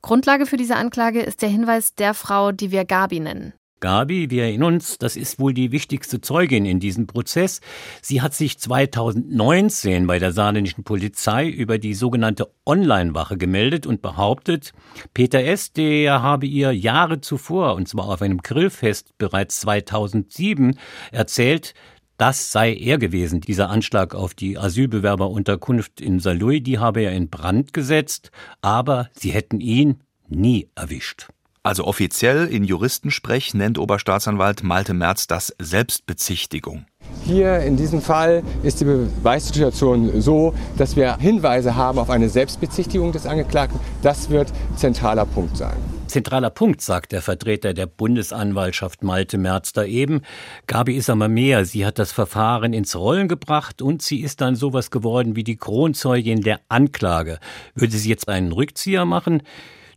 Grundlage 0.00 0.46
für 0.46 0.56
diese 0.56 0.76
Anklage 0.76 1.20
ist 1.20 1.42
der 1.42 1.48
Hinweis 1.48 1.94
der 1.94 2.14
Frau, 2.14 2.52
die 2.52 2.70
wir 2.70 2.84
Gabi 2.84 3.20
nennen. 3.20 3.52
Gabi, 3.80 4.30
wir 4.30 4.44
erinnern 4.44 4.74
uns, 4.74 4.98
das 4.98 5.16
ist 5.16 5.38
wohl 5.38 5.54
die 5.54 5.72
wichtigste 5.72 6.20
Zeugin 6.20 6.66
in 6.66 6.80
diesem 6.80 7.06
Prozess. 7.06 7.60
Sie 8.02 8.20
hat 8.20 8.34
sich 8.34 8.58
2019 8.58 10.06
bei 10.06 10.18
der 10.18 10.32
saarländischen 10.32 10.84
Polizei 10.84 11.48
über 11.48 11.78
die 11.78 11.94
sogenannte 11.94 12.50
Online-Wache 12.66 13.38
gemeldet 13.38 13.86
und 13.86 14.02
behauptet, 14.02 14.72
Peter 15.14 15.42
S., 15.42 15.72
der 15.72 16.22
habe 16.22 16.46
ihr 16.46 16.72
Jahre 16.72 17.20
zuvor, 17.20 17.74
und 17.74 17.88
zwar 17.88 18.08
auf 18.08 18.22
einem 18.22 18.38
Grillfest 18.38 19.16
bereits 19.18 19.60
2007, 19.60 20.78
erzählt, 21.10 21.74
das 22.20 22.52
sei 22.52 22.74
er 22.74 22.98
gewesen. 22.98 23.40
Dieser 23.40 23.70
Anschlag 23.70 24.14
auf 24.14 24.34
die 24.34 24.58
Asylbewerberunterkunft 24.58 26.02
in 26.02 26.20
Saarlouis, 26.20 26.62
die 26.62 26.78
habe 26.78 27.00
er 27.00 27.12
in 27.12 27.30
Brand 27.30 27.72
gesetzt, 27.72 28.30
aber 28.60 29.08
sie 29.14 29.30
hätten 29.30 29.60
ihn 29.60 30.00
nie 30.28 30.68
erwischt. 30.74 31.28
Also 31.62 31.84
offiziell 31.84 32.46
in 32.46 32.64
Juristensprech 32.64 33.52
nennt 33.52 33.78
Oberstaatsanwalt 33.78 34.62
Malte 34.62 34.94
Merz 34.94 35.26
das 35.26 35.54
Selbstbezichtigung. 35.58 36.86
Hier 37.26 37.58
in 37.60 37.76
diesem 37.76 38.00
Fall 38.00 38.42
ist 38.62 38.80
die 38.80 38.86
Beweissituation 38.86 40.22
so, 40.22 40.54
dass 40.78 40.96
wir 40.96 41.18
Hinweise 41.18 41.76
haben 41.76 41.98
auf 41.98 42.08
eine 42.08 42.30
Selbstbezichtigung 42.30 43.12
des 43.12 43.26
Angeklagten. 43.26 43.78
Das 44.00 44.30
wird 44.30 44.50
zentraler 44.76 45.26
Punkt 45.26 45.58
sein. 45.58 45.76
Zentraler 46.06 46.48
Punkt, 46.48 46.80
sagt 46.80 47.12
der 47.12 47.20
Vertreter 47.20 47.74
der 47.74 47.86
Bundesanwaltschaft 47.86 49.04
Malte 49.04 49.36
Merz 49.36 49.74
da 49.74 49.84
eben. 49.84 50.22
Gabi 50.66 50.96
ist 50.96 51.10
aber 51.10 51.28
mehr. 51.28 51.66
Sie 51.66 51.84
hat 51.84 51.98
das 51.98 52.10
Verfahren 52.10 52.72
ins 52.72 52.96
Rollen 52.96 53.28
gebracht 53.28 53.82
und 53.82 54.00
sie 54.00 54.20
ist 54.22 54.40
dann 54.40 54.56
sowas 54.56 54.90
geworden 54.90 55.36
wie 55.36 55.44
die 55.44 55.56
Kronzeugin 55.56 56.40
der 56.40 56.60
Anklage. 56.70 57.38
Würde 57.74 57.98
sie 57.98 58.08
jetzt 58.08 58.30
einen 58.30 58.50
Rückzieher 58.50 59.04
machen? 59.04 59.42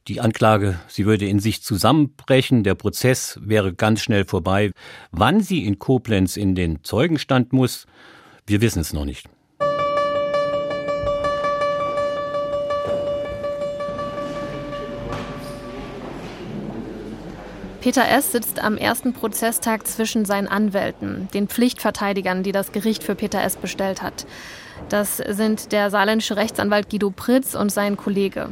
Die 0.10 0.20
Anklage, 0.20 0.78
sie 0.90 1.06
würde 1.06 1.26
in 1.26 1.40
sich 1.40 1.64
zusammenbrechen, 1.64 2.64
der 2.64 2.76
Prozess 2.76 3.40
wäre 3.42 3.74
ganz 3.74 4.02
schnell 4.02 4.26
vorbei. 4.26 4.72
Wann 5.12 5.40
sie 5.40 5.66
in 5.66 5.80
Koblenz 5.80 6.36
in 6.36 6.56
den 6.56 6.84
Zeugenstand 6.84 7.54
muss, 7.54 7.86
wir 8.46 8.60
wissen 8.60 8.82
es 8.82 8.92
noch 8.92 9.06
nicht. 9.06 9.30
Peter 17.80 18.06
S. 18.10 18.34
sitzt 18.34 18.62
am 18.62 18.76
ersten 18.76 19.14
Prozesstag 19.14 19.88
zwischen 19.88 20.26
seinen 20.26 20.48
Anwälten, 20.50 21.30
den 21.34 21.48
Pflichtverteidigern, 21.48 22.44
die 22.44 22.52
das 22.52 22.74
Gericht 22.74 23.04
für 23.04 23.16
Peter 23.16 23.42
S. 23.42 23.56
bestellt 23.56 24.02
hat. 24.02 24.26
Das 24.90 25.18
sind 25.18 25.72
der 25.72 25.90
saarländische 25.90 26.36
Rechtsanwalt 26.36 26.90
Guido 26.90 27.10
Pritz 27.10 27.56
und 27.56 27.72
sein 27.72 27.96
Kollege. 27.96 28.50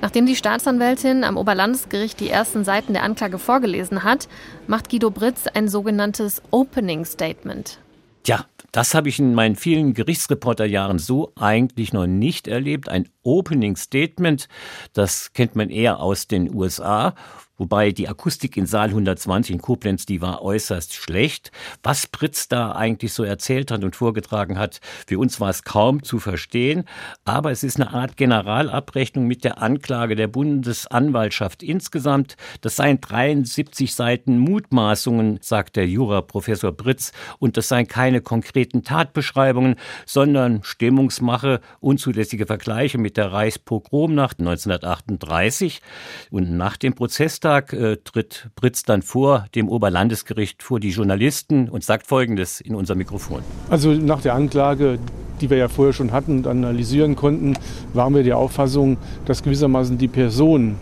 Nachdem 0.00 0.26
die 0.26 0.36
Staatsanwältin 0.36 1.24
am 1.24 1.36
Oberlandesgericht 1.36 2.20
die 2.20 2.30
ersten 2.30 2.64
Seiten 2.64 2.92
der 2.92 3.02
Anklage 3.02 3.38
vorgelesen 3.38 4.04
hat, 4.04 4.28
macht 4.66 4.90
Guido 4.90 5.10
Britz 5.10 5.46
ein 5.52 5.68
sogenanntes 5.68 6.40
Opening 6.50 7.04
Statement. 7.04 7.78
Tja, 8.22 8.44
das 8.72 8.94
habe 8.94 9.08
ich 9.08 9.18
in 9.18 9.34
meinen 9.34 9.56
vielen 9.56 9.94
Gerichtsreporterjahren 9.94 10.98
so 10.98 11.32
eigentlich 11.34 11.92
noch 11.92 12.06
nicht 12.06 12.46
erlebt. 12.46 12.88
Ein 12.88 13.08
Opening 13.22 13.76
Statement, 13.76 14.48
das 14.92 15.32
kennt 15.32 15.56
man 15.56 15.70
eher 15.70 16.00
aus 16.00 16.28
den 16.28 16.54
USA, 16.54 17.14
Wobei 17.58 17.90
die 17.90 18.08
Akustik 18.08 18.56
in 18.56 18.66
Saal 18.66 18.88
120 18.88 19.56
in 19.56 19.60
Koblenz, 19.60 20.06
die 20.06 20.22
war 20.22 20.42
äußerst 20.42 20.94
schlecht. 20.94 21.50
Was 21.82 22.06
Pritz 22.06 22.46
da 22.46 22.72
eigentlich 22.72 23.12
so 23.12 23.24
erzählt 23.24 23.72
hat 23.72 23.82
und 23.82 23.96
vorgetragen 23.96 24.58
hat, 24.58 24.80
für 25.08 25.18
uns 25.18 25.40
war 25.40 25.50
es 25.50 25.64
kaum 25.64 26.04
zu 26.04 26.20
verstehen. 26.20 26.84
Aber 27.24 27.50
es 27.50 27.64
ist 27.64 27.80
eine 27.80 27.92
Art 27.92 28.16
Generalabrechnung 28.16 29.26
mit 29.26 29.42
der 29.42 29.60
Anklage 29.60 30.14
der 30.14 30.28
Bundesanwaltschaft 30.28 31.64
insgesamt. 31.64 32.36
Das 32.60 32.76
seien 32.76 33.00
73 33.00 33.92
Seiten 33.92 34.38
Mutmaßungen, 34.38 35.40
sagt 35.42 35.74
der 35.74 35.88
Juraprofessor 35.88 36.72
Pritz. 36.72 37.12
Und 37.40 37.56
das 37.56 37.68
seien 37.68 37.88
keine 37.88 38.20
konkreten 38.20 38.84
Tatbeschreibungen, 38.84 39.74
sondern 40.06 40.62
Stimmungsmache, 40.62 41.60
unzulässige 41.80 42.46
Vergleiche 42.46 42.98
mit 42.98 43.16
der 43.16 43.32
Reichspogromnacht 43.32 44.38
1938. 44.38 45.82
Und 46.30 46.56
nach 46.56 46.76
dem 46.76 46.94
Prozess 46.94 47.40
Donnerstag 47.48 47.72
äh, 47.72 47.96
tritt 47.96 48.50
Britz 48.56 48.82
dann 48.82 49.00
vor 49.00 49.46
dem 49.54 49.70
Oberlandesgericht 49.70 50.62
vor 50.62 50.80
die 50.80 50.90
Journalisten 50.90 51.70
und 51.70 51.82
sagt 51.82 52.06
Folgendes 52.06 52.60
in 52.60 52.74
unser 52.74 52.94
Mikrofon. 52.94 53.40
Also 53.70 53.92
nach 53.92 54.20
der 54.20 54.34
Anklage, 54.34 54.98
die 55.40 55.48
wir 55.48 55.56
ja 55.56 55.68
vorher 55.68 55.94
schon 55.94 56.12
hatten 56.12 56.38
und 56.38 56.46
analysieren 56.46 57.16
konnten, 57.16 57.54
waren 57.94 58.14
wir 58.14 58.22
der 58.22 58.36
Auffassung, 58.36 58.98
dass 59.24 59.42
gewissermaßen 59.42 59.96
die 59.96 60.08
Person 60.08 60.76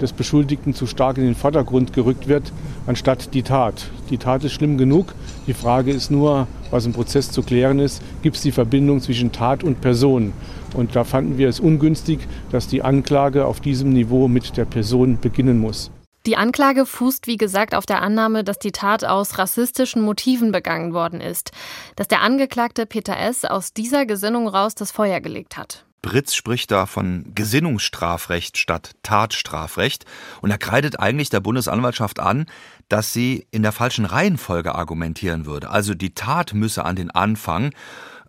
des 0.00 0.12
Beschuldigten 0.12 0.74
zu 0.74 0.88
stark 0.88 1.18
in 1.18 1.24
den 1.24 1.36
Vordergrund 1.36 1.92
gerückt 1.92 2.26
wird, 2.26 2.52
anstatt 2.88 3.32
die 3.32 3.44
Tat. 3.44 3.88
Die 4.10 4.18
Tat 4.18 4.42
ist 4.42 4.52
schlimm 4.52 4.76
genug. 4.76 5.14
Die 5.46 5.54
Frage 5.54 5.92
ist 5.92 6.10
nur, 6.10 6.48
was 6.72 6.84
im 6.84 6.94
Prozess 6.94 7.30
zu 7.30 7.42
klären 7.42 7.78
ist, 7.78 8.02
gibt 8.22 8.36
es 8.36 8.42
die 8.42 8.52
Verbindung 8.52 9.00
zwischen 9.00 9.30
Tat 9.30 9.62
und 9.62 9.80
Person. 9.80 10.32
Und 10.74 10.96
da 10.96 11.04
fanden 11.04 11.38
wir 11.38 11.48
es 11.48 11.60
ungünstig, 11.60 12.18
dass 12.50 12.66
die 12.66 12.82
Anklage 12.82 13.46
auf 13.46 13.60
diesem 13.60 13.92
Niveau 13.92 14.26
mit 14.26 14.56
der 14.56 14.64
Person 14.64 15.18
beginnen 15.20 15.58
muss. 15.58 15.92
Die 16.28 16.36
Anklage 16.36 16.84
fußt, 16.84 17.26
wie 17.26 17.38
gesagt, 17.38 17.74
auf 17.74 17.86
der 17.86 18.02
Annahme, 18.02 18.44
dass 18.44 18.58
die 18.58 18.70
Tat 18.70 19.02
aus 19.02 19.38
rassistischen 19.38 20.02
Motiven 20.02 20.52
begangen 20.52 20.92
worden 20.92 21.22
ist, 21.22 21.52
dass 21.96 22.06
der 22.06 22.20
Angeklagte 22.20 22.84
Peter 22.84 23.16
S. 23.18 23.46
aus 23.46 23.72
dieser 23.72 24.04
Gesinnung 24.04 24.46
raus 24.46 24.74
das 24.74 24.90
Feuer 24.90 25.22
gelegt 25.22 25.56
hat. 25.56 25.86
Britz 26.02 26.34
spricht 26.34 26.70
da 26.70 26.84
von 26.84 27.32
Gesinnungsstrafrecht 27.34 28.58
statt 28.58 28.90
Tatstrafrecht 29.02 30.04
und 30.42 30.50
er 30.50 30.58
kreidet 30.58 31.00
eigentlich 31.00 31.30
der 31.30 31.40
Bundesanwaltschaft 31.40 32.20
an, 32.20 32.44
dass 32.90 33.14
sie 33.14 33.46
in 33.50 33.62
der 33.62 33.72
falschen 33.72 34.04
Reihenfolge 34.04 34.74
argumentieren 34.74 35.46
würde. 35.46 35.70
Also 35.70 35.94
die 35.94 36.12
Tat 36.12 36.52
müsse 36.52 36.84
an 36.84 36.96
den 36.96 37.10
Anfang 37.10 37.72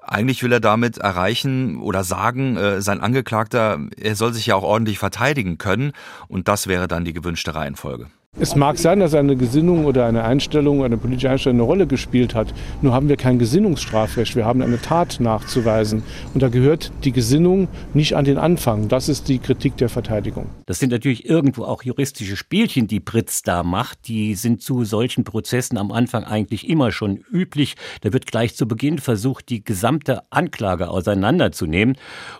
eigentlich 0.10 0.44
will 0.44 0.52
er 0.52 0.60
damit 0.60 0.98
erreichen 0.98 1.78
oder 1.78 2.04
sagen, 2.04 2.58
äh, 2.58 2.82
sein 2.82 3.02
Angeklagter, 3.02 3.80
er 3.96 4.16
soll 4.16 4.34
sich 4.34 4.48
ja 4.48 4.56
auch 4.56 4.64
ordentlich 4.64 5.00
verteidigen 5.00 5.58
können 5.58 5.94
und 6.28 6.48
das 6.48 6.68
wäre 6.68 6.88
dann 6.88 7.06
die 7.06 7.14
gewünschte 7.14 7.56
Reihenfolge. 7.56 8.08
Es 8.42 8.56
mag 8.56 8.78
sein, 8.78 9.02
dass 9.02 9.16
eine 9.16 9.36
Gesinnung 9.36 9.84
oder 9.84 10.06
eine 10.06 10.24
Einstellung, 10.24 10.86
eine 10.86 10.96
politische 10.96 11.30
Einstellung 11.30 11.58
eine 11.58 11.68
Rolle 11.68 11.88
gespielt 11.88 12.36
hat. 12.36 12.54
Nur 12.82 12.94
haben 12.94 13.10
wir 13.10 13.18
kein 13.18 13.38
Gesinnungsstrafrecht. 13.38 14.38
Wir 14.38 14.46
haben 14.46 14.62
eine 14.62 14.82
Tat 14.82 15.20
nachzuweisen. 15.20 16.04
Und 16.34 16.42
da 16.42 16.48
gehört 16.48 16.94
die 17.04 17.12
Gesinnung 17.12 17.68
nicht 17.94 18.16
an 18.16 18.24
den 18.24 18.38
Anfang. 18.38 18.88
Das 18.88 19.10
ist 19.10 19.28
die 19.28 19.40
Kritik 19.40 19.76
der 19.76 19.90
Verteidigung. 19.90 20.46
Das 20.68 20.80
sind 20.80 20.92
natürlich 20.92 21.30
irgendwo 21.30 21.66
auch 21.66 21.84
juristische 21.84 22.38
Spielchen, 22.38 22.88
die 22.88 23.02
Pritz 23.02 23.42
da 23.42 23.62
macht. 23.64 24.08
Die 24.08 24.36
sind 24.36 24.62
zu 24.62 24.86
solchen 24.86 25.26
Prozessen 25.26 25.78
am 25.78 25.92
Anfang 25.92 26.24
eigentlich 26.24 26.70
immer 26.70 26.94
schon 26.94 27.18
üblich. 27.30 27.76
Da 28.02 28.14
wird 28.14 28.26
gleich 28.26 28.56
zu 28.56 28.70
Beginn 28.70 29.00
versucht, 29.00 29.50
die 29.50 29.66
gesamte 29.66 30.22
Anklage 30.30 30.90
auseinanderzunehmen. 30.90 31.98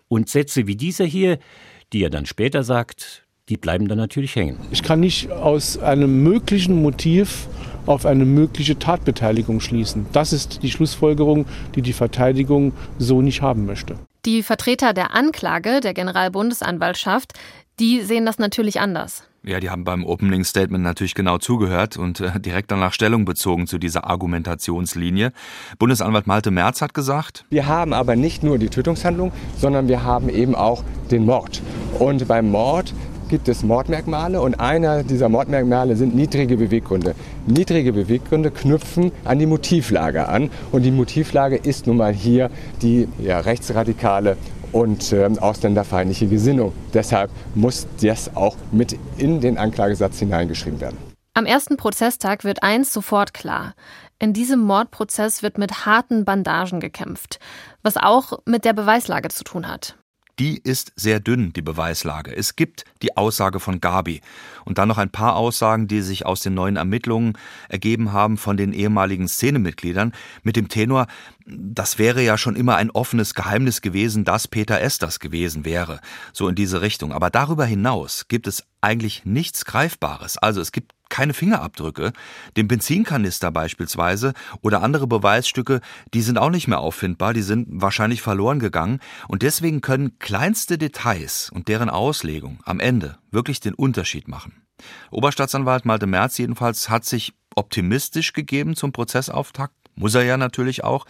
Und 0.08 0.30
Sätze 0.30 0.66
wie 0.66 0.78
dieser 0.78 1.04
hier, 1.04 1.40
die 1.92 2.04
er 2.04 2.10
dann 2.10 2.26
später 2.26 2.64
sagt, 2.64 3.26
die 3.50 3.58
bleiben 3.58 3.88
dann 3.88 3.98
natürlich 3.98 4.36
hängen. 4.36 4.58
Ich 4.72 4.84
kann 4.84 5.00
nicht 5.00 5.32
aus 5.32 5.78
einem 5.78 6.24
möglichen 6.24 6.82
Motiv 6.82 7.48
auf 7.86 8.06
eine 8.06 8.26
mögliche 8.26 8.78
Tatbeteiligung 8.78 9.60
schließen. 9.60 10.06
Das 10.14 10.32
ist 10.32 10.62
die 10.62 10.70
Schlussfolgerung, 10.70 11.46
die 11.76 11.82
die 11.82 11.94
Verteidigung 11.94 12.74
so 13.00 13.22
nicht 13.22 13.42
haben 13.42 13.66
möchte. 13.66 13.96
Die 14.26 14.44
Vertreter 14.44 14.94
der 14.94 15.16
Anklage, 15.16 15.80
der 15.80 15.94
Generalbundesanwaltschaft, 15.94 17.34
die 17.80 18.02
sehen 18.02 18.26
das 18.26 18.38
natürlich 18.38 18.80
anders. 18.80 19.24
Ja, 19.42 19.62
die 19.62 19.70
haben 19.70 19.86
beim 19.86 20.06
Opening 20.06 20.44
Statement 20.44 20.84
natürlich 20.84 21.16
genau 21.16 21.38
zugehört 21.38 21.96
und 21.96 22.20
äh, 22.20 22.38
direkt 22.42 22.72
danach 22.72 22.92
Stellung 22.92 23.24
bezogen 23.24 23.68
zu 23.68 23.78
dieser 23.78 24.04
Argumentationslinie. 24.06 25.32
Bundesanwalt 25.80 26.28
Malte 26.28 26.52
Merz 26.52 26.82
hat 26.82 26.94
gesagt, 26.94 27.46
wir 27.50 27.66
haben 27.66 27.94
aber 27.94 28.18
nicht 28.18 28.44
nur 28.44 28.58
die 28.58 28.68
Tötungshandlung, 28.68 29.32
sondern 29.58 29.88
wir 29.88 30.04
haben 30.04 30.28
eben 30.28 30.56
auch 30.56 30.84
den 31.10 31.26
Mord. 31.26 31.62
Und 32.00 32.28
beim 32.28 32.52
Mord 32.52 32.94
gibt 33.30 33.48
es 33.48 33.64
Mordmerkmale 33.64 34.42
und 34.42 34.60
einer 34.60 35.04
dieser 35.04 35.30
Mordmerkmale 35.30 35.96
sind 35.96 36.16
niedrige 36.16 36.58
Beweggründe. 36.58 37.16
Niedrige 37.46 37.94
Beweggründe 37.94 38.52
knüpfen 38.52 39.12
an 39.24 39.40
die 39.40 39.46
Motivlage 39.46 40.28
an 40.28 40.50
und 40.72 40.82
die 40.82 40.92
Motivlage 40.92 41.56
ist 41.56 41.88
nun 41.88 41.98
mal 41.98 42.14
hier 42.14 42.50
die 42.82 43.08
ja, 43.20 43.40
rechtsradikale 43.40 44.36
und 44.72 45.14
äh, 45.14 45.30
ausländerfeindliche 45.40 46.28
Gesinnung. 46.28 46.74
Deshalb 46.94 47.32
muss 47.56 47.88
das 48.02 48.36
auch 48.36 48.58
mit 48.72 48.98
in 49.18 49.40
den 49.42 49.58
Anklagesatz 49.58 50.20
hineingeschrieben 50.20 50.82
werden. 50.82 50.98
Am 51.36 51.46
ersten 51.46 51.78
Prozesstag 51.78 52.44
wird 52.44 52.64
eins 52.64 52.92
sofort 52.92 53.34
klar. 53.34 53.74
In 54.18 54.34
diesem 54.34 54.60
Mordprozess 54.60 55.42
wird 55.44 55.58
mit 55.58 55.86
harten 55.86 56.26
Bandagen 56.26 56.80
gekämpft, 56.80 57.40
was 57.84 57.96
auch 57.96 58.40
mit 58.46 58.66
der 58.66 58.74
Beweislage 58.74 59.30
zu 59.30 59.44
tun 59.44 59.68
hat 59.68 59.99
die 60.40 60.58
ist 60.58 60.94
sehr 60.96 61.20
dünn, 61.20 61.52
die 61.54 61.62
Beweislage. 61.62 62.36
Es 62.36 62.56
gibt 62.56 62.86
die 63.02 63.18
Aussage 63.18 63.60
von 63.60 63.82
Gabi 63.82 64.22
und 64.64 64.78
dann 64.78 64.88
noch 64.88 64.98
ein 64.98 65.12
paar 65.12 65.36
Aussagen, 65.36 65.88
die 65.88 66.02
sich 66.02 66.26
aus 66.26 66.40
den 66.40 66.54
neuen 66.54 66.78
Ermittlungen 66.78 67.38
ergeben 67.68 68.14
haben 68.14 68.38
von 68.38 68.56
den 68.56 68.72
ehemaligen 68.72 69.28
Szenemitgliedern 69.28 70.14
mit 70.44 70.56
dem 70.56 70.70
Tenor, 70.70 71.08
das 71.46 71.98
wäre 71.98 72.24
ja 72.24 72.38
schon 72.38 72.56
immer 72.56 72.78
ein 72.78 72.92
offenes 72.92 73.34
Geheimnis 73.34 73.82
gewesen, 73.82 74.24
dass 74.24 74.48
Peter 74.48 74.80
S. 74.80 74.98
das 74.98 75.20
gewesen 75.20 75.66
wäre, 75.66 76.00
so 76.32 76.48
in 76.48 76.56
diese 76.56 76.82
Richtung. 76.82 77.12
Aber 77.12 77.30
darüber 77.30 77.66
hinaus 77.66 78.28
gibt 78.28 78.48
es 78.48 78.64
eigentlich 78.82 79.26
nichts 79.26 79.66
Greifbares. 79.66 80.38
Also 80.38 80.62
es 80.62 80.72
gibt 80.72 80.94
keine 81.10 81.34
Fingerabdrücke. 81.34 82.14
Den 82.56 82.68
Benzinkanister 82.68 83.52
beispielsweise 83.52 84.34
oder 84.62 84.82
andere 84.82 85.08
Beweisstücke, 85.08 85.82
die 86.14 86.22
sind 86.22 86.38
auch 86.38 86.50
nicht 86.50 86.68
mehr 86.68 86.80
auffindbar, 86.80 87.34
die 87.34 87.42
sind 87.42 87.68
wahrscheinlich 87.70 88.22
verloren 88.22 88.60
gegangen. 88.60 89.00
Und 89.28 89.42
deswegen 89.42 89.82
können 89.82 90.18
kleinste 90.20 90.78
Details 90.78 91.50
und 91.54 91.68
deren 91.68 91.90
Auslegung 91.90 92.60
am 92.64 92.80
Ende 92.80 93.18
wirklich 93.32 93.60
den 93.60 93.74
Unterschied 93.74 94.28
machen. 94.28 94.62
Oberstaatsanwalt 95.12 95.86
Malte 95.86 96.08
Merz 96.08 96.38
jedenfalls 96.38 96.90
hat 96.90 97.06
sich 97.06 97.34
optimistisch 97.56 98.34
gegeben 98.34 98.76
zum 98.76 98.92
Prozessauftakt, 98.92 99.74
muss 99.96 100.16
er 100.16 100.24
ja 100.24 100.38
natürlich 100.38 100.84
auch, 100.84 101.06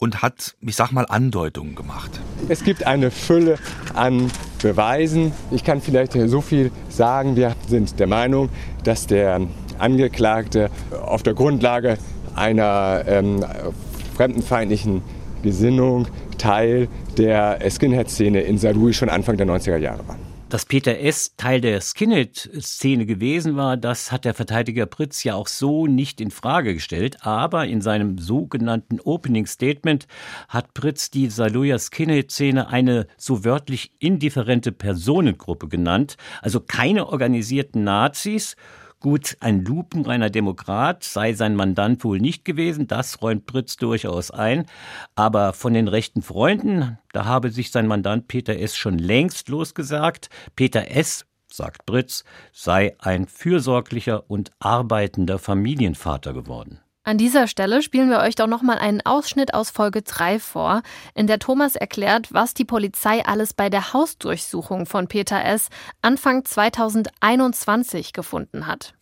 und 0.00 0.22
hat, 0.22 0.56
ich 0.62 0.74
sag 0.74 0.90
mal, 0.90 1.04
Andeutungen 1.06 1.76
gemacht. 1.76 2.20
Es 2.48 2.64
gibt 2.64 2.86
eine 2.86 3.10
Fülle 3.12 3.58
an 3.94 4.30
Beweisen. 4.60 5.32
Ich 5.52 5.62
kann 5.62 5.80
vielleicht 5.80 6.14
so 6.14 6.40
viel 6.40 6.72
sagen. 6.88 7.36
Wir 7.36 7.54
sind 7.68 8.00
der 8.00 8.06
Meinung, 8.06 8.48
dass 8.82 9.06
der 9.06 9.42
Angeklagte 9.78 10.70
auf 10.90 11.22
der 11.22 11.34
Grundlage 11.34 11.98
einer 12.34 13.04
ähm, 13.06 13.44
fremdenfeindlichen 14.16 15.02
Gesinnung 15.42 16.08
Teil 16.38 16.88
der 17.18 17.58
Skinhead-Szene 17.70 18.40
in 18.40 18.56
Saarlouis 18.56 18.96
schon 18.96 19.10
Anfang 19.10 19.36
der 19.36 19.46
90er 19.46 19.76
Jahre 19.76 20.08
war. 20.08 20.16
Dass 20.50 20.64
Peter 20.64 20.98
S. 20.98 21.36
Teil 21.36 21.60
der 21.60 21.80
Skinhead-Szene 21.80 23.06
gewesen 23.06 23.54
war, 23.54 23.76
das 23.76 24.10
hat 24.10 24.24
der 24.24 24.34
Verteidiger 24.34 24.84
Pritz 24.84 25.22
ja 25.22 25.36
auch 25.36 25.46
so 25.46 25.86
nicht 25.86 26.20
in 26.20 26.32
Frage 26.32 26.74
gestellt. 26.74 27.18
Aber 27.24 27.68
in 27.68 27.80
seinem 27.80 28.18
sogenannten 28.18 28.98
Opening 28.98 29.46
Statement 29.46 30.08
hat 30.48 30.74
Pritz 30.74 31.08
die 31.08 31.30
Saarlouier 31.30 31.78
Skinhead-Szene 31.78 32.66
eine 32.66 33.06
so 33.16 33.44
wörtlich 33.44 33.92
indifferente 34.00 34.72
Personengruppe 34.72 35.68
genannt. 35.68 36.16
Also 36.42 36.58
keine 36.58 37.06
organisierten 37.06 37.84
Nazis, 37.84 38.56
Gut, 39.00 39.38
ein 39.40 39.64
lupenreiner 39.64 40.28
Demokrat 40.28 41.04
sei 41.04 41.32
sein 41.32 41.56
Mandant 41.56 42.04
wohl 42.04 42.18
nicht 42.18 42.44
gewesen, 42.44 42.86
das 42.86 43.22
räumt 43.22 43.46
Pritz 43.46 43.78
durchaus 43.78 44.30
ein. 44.30 44.66
Aber 45.14 45.54
von 45.54 45.72
den 45.72 45.88
rechten 45.88 46.20
Freunden, 46.20 46.98
da 47.14 47.24
habe 47.24 47.50
sich 47.50 47.70
sein 47.70 47.86
Mandant 47.86 48.28
Peter 48.28 48.58
S. 48.58 48.76
schon 48.76 48.98
längst 48.98 49.48
losgesagt. 49.48 50.28
Peter 50.54 50.90
S., 50.90 51.24
sagt 51.50 51.86
Pritz, 51.86 52.24
sei 52.52 52.94
ein 52.98 53.26
fürsorglicher 53.26 54.30
und 54.30 54.50
arbeitender 54.58 55.38
Familienvater 55.38 56.34
geworden. 56.34 56.80
An 57.10 57.18
dieser 57.18 57.48
Stelle 57.48 57.82
spielen 57.82 58.08
wir 58.08 58.20
euch 58.20 58.36
doch 58.36 58.46
nochmal 58.46 58.78
einen 58.78 59.00
Ausschnitt 59.00 59.52
aus 59.52 59.70
Folge 59.70 60.02
3 60.02 60.38
vor, 60.38 60.82
in 61.12 61.26
der 61.26 61.40
Thomas 61.40 61.74
erklärt, 61.74 62.32
was 62.32 62.54
die 62.54 62.64
Polizei 62.64 63.26
alles 63.26 63.52
bei 63.52 63.68
der 63.68 63.92
Hausdurchsuchung 63.92 64.86
von 64.86 65.08
Peter 65.08 65.44
S. 65.44 65.70
Anfang 66.02 66.44
2021 66.44 68.12
gefunden 68.12 68.68
hat. 68.68 68.94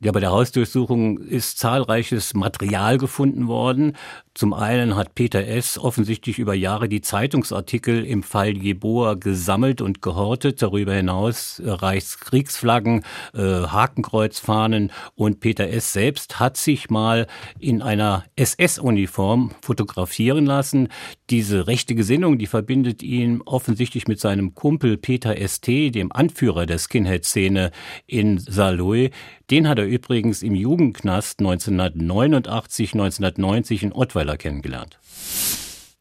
Ja, 0.00 0.12
bei 0.12 0.20
der 0.20 0.30
Hausdurchsuchung 0.30 1.18
ist 1.18 1.58
zahlreiches 1.58 2.32
Material 2.32 2.98
gefunden 2.98 3.48
worden. 3.48 3.96
Zum 4.32 4.54
einen 4.54 4.94
hat 4.94 5.16
Peter 5.16 5.44
S. 5.44 5.76
offensichtlich 5.76 6.38
über 6.38 6.54
Jahre 6.54 6.88
die 6.88 7.00
Zeitungsartikel 7.00 8.04
im 8.04 8.22
Fall 8.22 8.56
Jeboa 8.56 9.14
gesammelt 9.14 9.80
und 9.80 10.00
gehortet. 10.00 10.62
Darüber 10.62 10.94
hinaus 10.94 11.58
äh, 11.58 11.68
Reichskriegsflaggen, 11.68 13.02
äh, 13.34 13.40
Hakenkreuzfahnen 13.40 14.92
und 15.16 15.40
Peter 15.40 15.68
S. 15.68 15.92
selbst 15.92 16.38
hat 16.38 16.56
sich 16.56 16.90
mal 16.90 17.26
in 17.58 17.82
einer 17.82 18.22
SS-Uniform 18.36 19.50
fotografieren 19.62 20.46
lassen. 20.46 20.90
Diese 21.28 21.66
rechte 21.66 21.96
Gesinnung, 21.96 22.38
die 22.38 22.46
verbindet 22.46 23.02
ihn 23.02 23.42
offensichtlich 23.44 24.06
mit 24.06 24.20
seinem 24.20 24.54
Kumpel 24.54 24.96
Peter 24.96 25.36
S.T., 25.36 25.90
dem 25.90 26.12
Anführer 26.12 26.66
der 26.66 26.78
Skinhead-Szene 26.78 27.72
in 28.06 28.38
Saarlouis. 28.38 29.10
Den 29.50 29.66
hat 29.66 29.78
er 29.78 29.87
übrigens 29.88 30.42
im 30.42 30.54
Jugendknast 30.54 31.40
1989, 31.40 32.94
1990 32.94 33.82
in 33.82 33.92
Ottweiler 33.92 34.36
kennengelernt. 34.36 34.98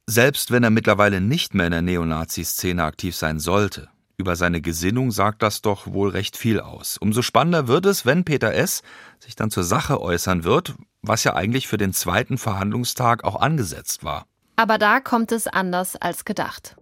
Selbst 0.06 0.52
wenn 0.52 0.64
er 0.64 0.70
mittlerweile 0.70 1.20
nicht 1.20 1.54
mehr 1.54 1.66
in 1.66 1.72
der 1.72 1.82
Neonazi-Szene 1.82 2.84
aktiv 2.84 3.16
sein 3.16 3.40
sollte, 3.40 3.90
über 4.20 4.36
seine 4.36 4.62
Gesinnung 4.62 5.12
sagt 5.12 5.44
das 5.44 5.62
doch 5.62 5.86
wohl 5.86 6.10
recht 6.10 6.38
viel 6.38 6.60
aus. 6.60 6.98
Umso 6.98 7.22
spannender 7.22 7.68
wird 7.68 7.86
es, 7.86 8.06
wenn 8.06 8.24
Peter 8.24 8.54
S. 8.54 8.82
sich 9.20 9.36
dann 9.36 9.52
zur 9.52 9.64
Sache 9.64 10.02
äußern 10.02 10.44
wird, 10.44 10.74
was 11.04 11.24
ja 11.24 11.36
eigentlich 11.36 11.68
für 11.68 11.78
den 11.78 11.94
zweiten 11.94 12.38
Verhandlungstag 12.38 13.24
auch 13.24 13.36
angesetzt 13.36 14.04
war. 14.04 14.26
Aber 14.56 14.80
da 14.80 15.02
kommt 15.02 15.32
es 15.32 15.46
anders 15.46 15.96
als 15.98 16.26
gedacht. 16.26 16.77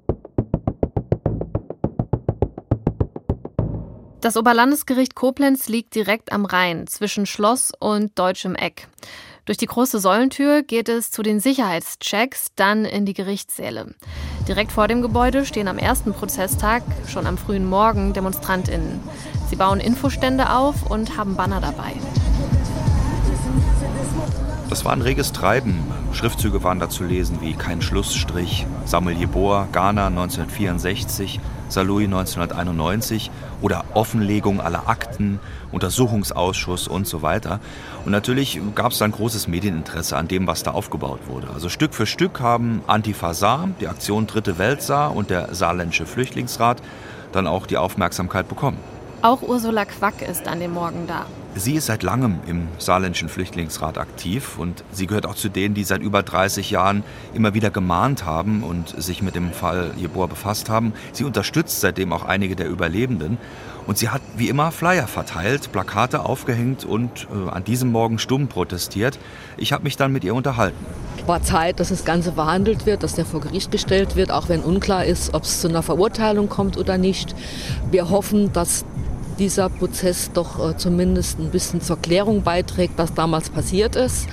Das 4.26 4.38
Oberlandesgericht 4.38 5.14
Koblenz 5.14 5.68
liegt 5.68 5.94
direkt 5.94 6.32
am 6.32 6.46
Rhein 6.46 6.88
zwischen 6.88 7.28
Schloss 7.28 7.72
und 7.80 8.18
Deutschem 8.18 8.56
Eck. 8.56 8.88
Durch 9.46 9.60
die 9.60 9.68
große 9.68 10.00
Säulentür 10.00 10.64
geht 10.64 10.90
es 10.90 11.12
zu 11.12 11.22
den 11.22 11.40
Sicherheitschecks, 11.40 12.48
dann 12.56 12.86
in 12.86 13.06
die 13.06 13.14
Gerichtssäle. 13.14 13.94
Direkt 14.48 14.72
vor 14.72 14.88
dem 14.88 15.04
Gebäude 15.04 15.46
stehen 15.46 15.68
am 15.68 15.78
ersten 15.78 16.12
Prozesstag, 16.12 16.82
schon 17.08 17.28
am 17.28 17.38
frühen 17.38 17.70
Morgen, 17.70 18.14
DemonstrantInnen. 18.14 19.00
Sie 19.48 19.58
bauen 19.58 19.80
Infostände 19.80 20.50
auf 20.50 20.90
und 20.90 21.18
haben 21.18 21.36
Banner 21.36 21.62
dabei. 21.62 21.94
Das 24.68 24.84
war 24.84 24.94
ein 24.94 25.04
reges 25.04 25.32
Treiben. 25.32 25.80
Schriftzüge 26.12 26.64
waren 26.64 26.80
da 26.80 26.90
zu 26.90 27.04
lesen 27.04 27.38
wie 27.40 27.54
Kein 27.54 27.84
Schlussstrich, 27.84 28.66
Samuel 28.86 29.16
Jeboa, 29.16 29.68
Ghana 29.72 30.08
1964, 30.08 31.40
Saarlouis 31.70 32.06
1991 32.06 33.30
oder 33.62 33.86
Offenlegung 33.94 34.60
aller 34.60 34.90
Akten, 34.90 35.40
Untersuchungsausschuss 35.72 36.88
und 36.88 37.06
so 37.06 37.22
weiter. 37.22 37.60
Und 38.06 38.12
natürlich 38.12 38.60
gab 38.74 38.92
es 38.92 38.98
dann 38.98 39.12
großes 39.12 39.48
Medieninteresse 39.48 40.18
an 40.18 40.28
dem, 40.28 40.48
was 40.48 40.64
da 40.64 40.72
aufgebaut 40.72 41.20
wurde. 41.28 41.50
Also 41.54 41.70
Stück 41.70 41.94
für 41.94 42.08
Stück 42.08 42.40
haben 42.40 42.82
Antifa 42.88 43.36
Saar, 43.36 43.70
die 43.80 43.88
Aktion 43.88 44.26
Dritte 44.26 44.58
Welt 44.58 44.82
Saar 44.82 45.16
und 45.16 45.30
der 45.30 45.54
Saarländische 45.54 46.08
Flüchtlingsrat 46.08 46.82
dann 47.32 47.46
auch 47.46 47.68
die 47.68 47.78
Aufmerksamkeit 47.78 48.48
bekommen. 48.48 48.78
Auch 49.22 49.44
Ursula 49.44 49.86
Quack 49.86 50.24
ist 50.28 50.48
an 50.48 50.60
dem 50.60 50.74
Morgen 50.74 51.06
da. 51.08 51.26
Sie 51.58 51.76
ist 51.76 51.86
seit 51.86 52.04
langem 52.04 52.40
im 52.48 52.68
saarländischen 52.80 53.30
Flüchtlingsrat 53.30 53.98
aktiv 53.98 54.60
und 54.60 54.84
sie 54.92 55.08
gehört 55.08 55.26
auch 55.26 55.36
zu 55.36 55.48
denen, 55.48 55.74
die 55.74 55.86
seit 55.86 56.02
über 56.02 56.22
30 56.22 56.70
Jahren 56.70 57.04
immer 57.34 57.54
wieder 57.54 57.70
gemahnt 57.70 58.26
haben 58.26 58.62
und 58.62 58.90
sich 59.02 59.22
mit 59.22 59.36
dem 59.36 59.54
Fall 59.54 59.92
Jeboa 59.96 60.26
befasst 60.26 60.70
haben. 60.70 60.92
Sie 61.14 61.24
unterstützt 61.24 61.80
seitdem 61.80 62.12
auch 62.12 62.26
einige 62.26 62.58
der 62.58 62.68
Überlebenden 62.68 63.38
und 63.88 63.98
sie 63.98 64.10
hat 64.10 64.22
wie 64.36 64.50
immer 64.50 64.74
Flyer 64.74 65.08
verteilt, 65.08 65.72
Plakate 65.72 66.26
aufgehängt 66.26 66.84
und 66.84 67.28
äh, 67.32 67.50
an 67.50 67.64
diesem 67.64 67.90
Morgen 67.90 68.20
stumm 68.20 68.50
protestiert. 68.50 69.18
Ich 69.56 69.72
habe 69.72 69.84
mich 69.84 69.96
dann 69.96 70.12
mit 70.12 70.26
ihr 70.26 70.36
unterhalten. 70.36 70.86
War 71.26 71.42
Zeit, 71.42 71.80
dass 71.80 71.88
das 71.88 72.04
Ganze 72.04 72.34
verhandelt 72.34 72.86
wird, 72.86 73.02
dass 73.02 73.16
der 73.16 73.26
vor 73.26 73.40
Gericht 73.40 73.72
gestellt 73.72 74.18
wird, 74.18 74.30
auch 74.30 74.50
wenn 74.50 74.60
unklar 74.60 75.06
ist, 75.06 75.34
ob 75.34 75.44
es 75.44 75.62
zu 75.62 75.70
einer 75.70 75.84
Verurteilung 75.84 76.50
kommt 76.50 76.76
oder 76.76 76.98
nicht. 76.98 77.34
Wir 77.92 78.10
hoffen, 78.10 78.52
dass 78.52 78.84
dieser 79.38 79.70
Prozess 79.70 80.32
doch 80.34 80.70
äh, 80.70 80.78
zumindest 80.78 81.40
ein 81.40 81.52
bisschen 81.52 81.82
zur 81.82 81.98
Klärung 81.98 82.44
beiträgt, 82.44 82.94
was 82.98 83.14
damals 83.14 83.50
passiert 83.50 83.96
ist 83.96 84.28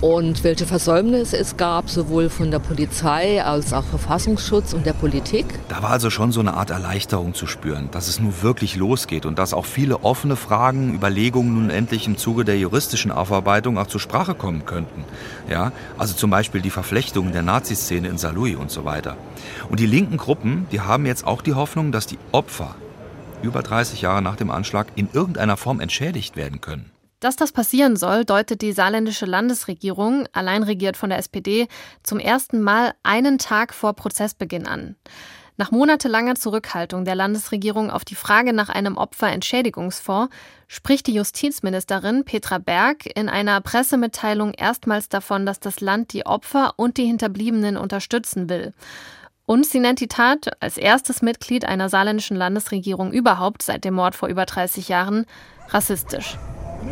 und 0.00 0.44
welche 0.44 0.66
Versäumnisse 0.66 1.38
es 1.38 1.56
gab, 1.56 1.88
sowohl 1.88 2.28
von 2.28 2.50
der 2.50 2.58
Polizei 2.58 3.42
als 3.42 3.72
auch 3.72 3.84
Verfassungsschutz 3.84 4.74
und 4.74 4.84
der 4.84 4.92
Politik. 4.92 5.46
Da 5.68 5.82
war 5.82 5.90
also 5.90 6.10
schon 6.10 6.32
so 6.32 6.40
eine 6.40 6.54
Art 6.54 6.70
Erleichterung 6.70 7.34
zu 7.34 7.46
spüren, 7.46 7.88
dass 7.92 8.08
es 8.08 8.20
nun 8.20 8.34
wirklich 8.42 8.76
losgeht 8.76 9.24
und 9.24 9.38
dass 9.38 9.54
auch 9.54 9.64
viele 9.64 10.04
offene 10.04 10.36
Fragen, 10.36 10.94
Überlegungen 10.94 11.54
nun 11.54 11.70
endlich 11.70 12.06
im 12.06 12.18
Zuge 12.18 12.44
der 12.44 12.58
juristischen 12.58 13.10
Aufarbeitung 13.10 13.78
auch 13.78 13.86
zur 13.86 14.00
Sprache 14.00 14.34
kommen 14.34 14.66
könnten. 14.66 15.04
Ja, 15.48 15.72
also 15.96 16.14
zum 16.14 16.30
Beispiel 16.30 16.60
die 16.60 16.70
Verflechtung 16.70 17.32
der 17.32 17.42
Naziszene 17.42 18.08
in 18.08 18.18
Saarlouis 18.18 18.56
und 18.56 18.70
so 18.70 18.84
weiter. 18.84 19.16
Und 19.70 19.80
die 19.80 19.86
linken 19.86 20.18
Gruppen, 20.18 20.66
die 20.72 20.80
haben 20.80 21.06
jetzt 21.06 21.26
auch 21.26 21.40
die 21.40 21.54
Hoffnung, 21.54 21.92
dass 21.92 22.06
die 22.06 22.18
Opfer 22.32 22.74
über 23.42 23.62
30 23.62 24.00
Jahre 24.02 24.22
nach 24.22 24.36
dem 24.36 24.50
Anschlag 24.50 24.88
in 24.94 25.08
irgendeiner 25.12 25.56
Form 25.56 25.80
entschädigt 25.80 26.36
werden 26.36 26.60
können. 26.60 26.90
Dass 27.20 27.36
das 27.36 27.52
passieren 27.52 27.96
soll, 27.96 28.24
deutet 28.24 28.60
die 28.60 28.72
saarländische 28.72 29.26
Landesregierung, 29.26 30.28
allein 30.32 30.62
regiert 30.62 30.96
von 30.96 31.08
der 31.08 31.18
SPD, 31.18 31.66
zum 32.02 32.18
ersten 32.18 32.60
Mal 32.60 32.92
einen 33.02 33.38
Tag 33.38 33.72
vor 33.72 33.94
Prozessbeginn 33.94 34.66
an. 34.66 34.96
Nach 35.58 35.70
monatelanger 35.70 36.34
Zurückhaltung 36.34 37.06
der 37.06 37.14
Landesregierung 37.14 37.90
auf 37.90 38.04
die 38.04 38.14
Frage 38.14 38.52
nach 38.52 38.68
einem 38.68 38.98
Opferentschädigungsfonds 38.98 40.34
spricht 40.68 41.06
die 41.06 41.14
Justizministerin 41.14 42.26
Petra 42.26 42.58
Berg 42.58 43.06
in 43.16 43.30
einer 43.30 43.62
Pressemitteilung 43.62 44.52
erstmals 44.52 45.08
davon, 45.08 45.46
dass 45.46 45.58
das 45.58 45.80
Land 45.80 46.12
die 46.12 46.26
Opfer 46.26 46.74
und 46.76 46.98
die 46.98 47.06
Hinterbliebenen 47.06 47.78
unterstützen 47.78 48.50
will. 48.50 48.74
Und 49.46 49.64
sie 49.64 49.78
nennt 49.78 50.00
die 50.00 50.08
Tat 50.08 50.50
als 50.60 50.76
erstes 50.76 51.22
Mitglied 51.22 51.64
einer 51.64 51.88
saarländischen 51.88 52.36
Landesregierung 52.36 53.12
überhaupt 53.12 53.62
seit 53.62 53.84
dem 53.84 53.94
Mord 53.94 54.16
vor 54.16 54.28
über 54.28 54.44
30 54.44 54.88
Jahren 54.88 55.24
rassistisch. 55.68 56.36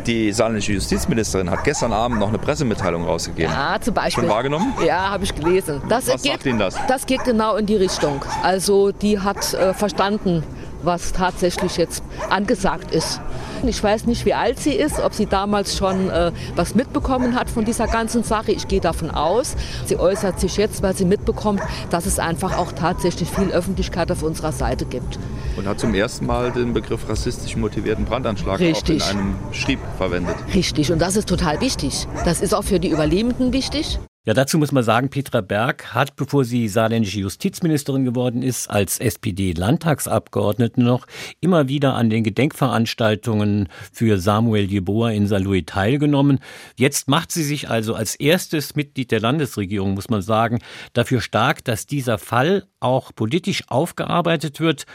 Die 0.05 0.31
saarländische 0.31 0.73
Justizministerin 0.73 1.49
hat 1.49 1.63
gestern 1.63 1.93
Abend 1.93 2.19
noch 2.19 2.29
eine 2.29 2.37
Pressemitteilung 2.37 3.03
rausgegeben. 3.05 3.51
Ja, 3.51 3.77
zum 3.79 3.93
Beispiel. 3.93 4.23
Schon 4.23 4.31
wahrgenommen? 4.31 4.73
Ja, 4.85 5.09
habe 5.09 5.23
ich 5.23 5.33
gelesen. 5.33 5.81
Das 5.89 6.07
Was 6.07 6.21
geht, 6.21 6.33
sagt 6.33 6.45
Ihnen 6.45 6.59
das? 6.59 6.75
Das 6.87 7.05
geht 7.05 7.23
genau 7.23 7.55
in 7.55 7.65
die 7.65 7.75
Richtung. 7.75 8.23
Also 8.43 8.91
die 8.91 9.19
hat 9.19 9.53
äh, 9.53 9.73
verstanden, 9.73 10.43
was 10.83 11.11
tatsächlich 11.11 11.77
jetzt 11.77 12.03
angesagt 12.29 12.91
ist. 12.91 13.19
Ich 13.63 13.81
weiß 13.81 14.05
nicht, 14.05 14.25
wie 14.25 14.33
alt 14.33 14.59
sie 14.59 14.73
ist, 14.73 14.99
ob 14.99 15.13
sie 15.13 15.25
damals 15.25 15.77
schon 15.77 16.09
äh, 16.09 16.31
was 16.55 16.75
mitbekommen 16.75 17.35
hat 17.35 17.49
von 17.49 17.65
dieser 17.65 17.87
ganzen 17.87 18.23
Sache. 18.23 18.51
Ich 18.51 18.67
gehe 18.67 18.81
davon 18.81 19.09
aus. 19.09 19.55
Sie 19.85 19.97
äußert 19.97 20.39
sich 20.39 20.57
jetzt, 20.57 20.83
weil 20.83 20.95
sie 20.95 21.05
mitbekommt, 21.05 21.61
dass 21.89 22.05
es 22.05 22.19
einfach 22.19 22.57
auch 22.57 22.71
tatsächlich 22.73 23.29
viel 23.29 23.51
Öffentlichkeit 23.51 24.11
auf 24.11 24.21
unserer 24.21 24.51
Seite 24.51 24.85
gibt. 24.85 25.17
Und 25.57 25.67
hat 25.67 25.79
zum 25.79 25.93
ersten 25.93 26.25
Mal 26.25 26.51
den 26.51 26.73
Begriff 26.73 27.07
rassistisch 27.07 27.55
motivierten 27.55 28.05
Brandanschlag 28.05 28.59
Richtig. 28.59 29.01
auch 29.01 29.11
in 29.11 29.17
einem 29.17 29.35
Schrieb 29.53 29.79
verwendet. 29.97 30.35
Richtig, 30.53 30.91
und 30.91 30.99
das 30.99 31.15
ist 31.15 31.29
total 31.29 31.61
wichtig. 31.61 32.07
Das 32.25 32.41
ist 32.41 32.53
auch 32.53 32.63
für 32.63 32.79
die 32.79 32.89
Überlebenden 32.89 33.53
wichtig. 33.53 33.99
Ja, 34.27 34.33
dazu 34.33 34.57
muss 34.57 34.71
man 34.71 34.83
sagen, 34.83 35.09
Petra 35.09 35.41
Berg 35.41 35.93
hat, 35.93 36.15
bevor 36.15 36.45
sie 36.45 36.67
saarländische 36.67 37.19
Justizministerin 37.19 38.05
geworden 38.05 38.41
ist, 38.41 38.71
als 38.71 38.99
SPD-Landtagsabgeordnete 38.99 40.81
noch 40.81 41.05
immer 41.41 41.67
wieder 41.67 41.93
an 41.93 42.09
den 42.09 42.23
Gedenkveranstaltungen 42.23 43.69
für 43.91 44.17
Samuel 44.17 44.65
Jeboa 44.65 45.11
in 45.11 45.27
Saarlouis 45.27 45.65
teilgenommen. 45.67 46.39
Jetzt 46.75 47.07
macht 47.07 47.31
sie 47.31 47.43
sich 47.43 47.69
also 47.69 47.93
als 47.93 48.15
erstes 48.15 48.75
Mitglied 48.75 49.11
der 49.11 49.19
Landesregierung, 49.19 49.93
muss 49.93 50.09
man 50.09 50.23
sagen, 50.23 50.57
dafür 50.93 51.21
stark, 51.21 51.63
dass 51.63 51.85
dieser 51.85 52.17
Fall 52.17 52.65
auch 52.79 53.11
politisch 53.15 53.63
aufgearbeitet 53.67 54.59
wird 54.59 54.85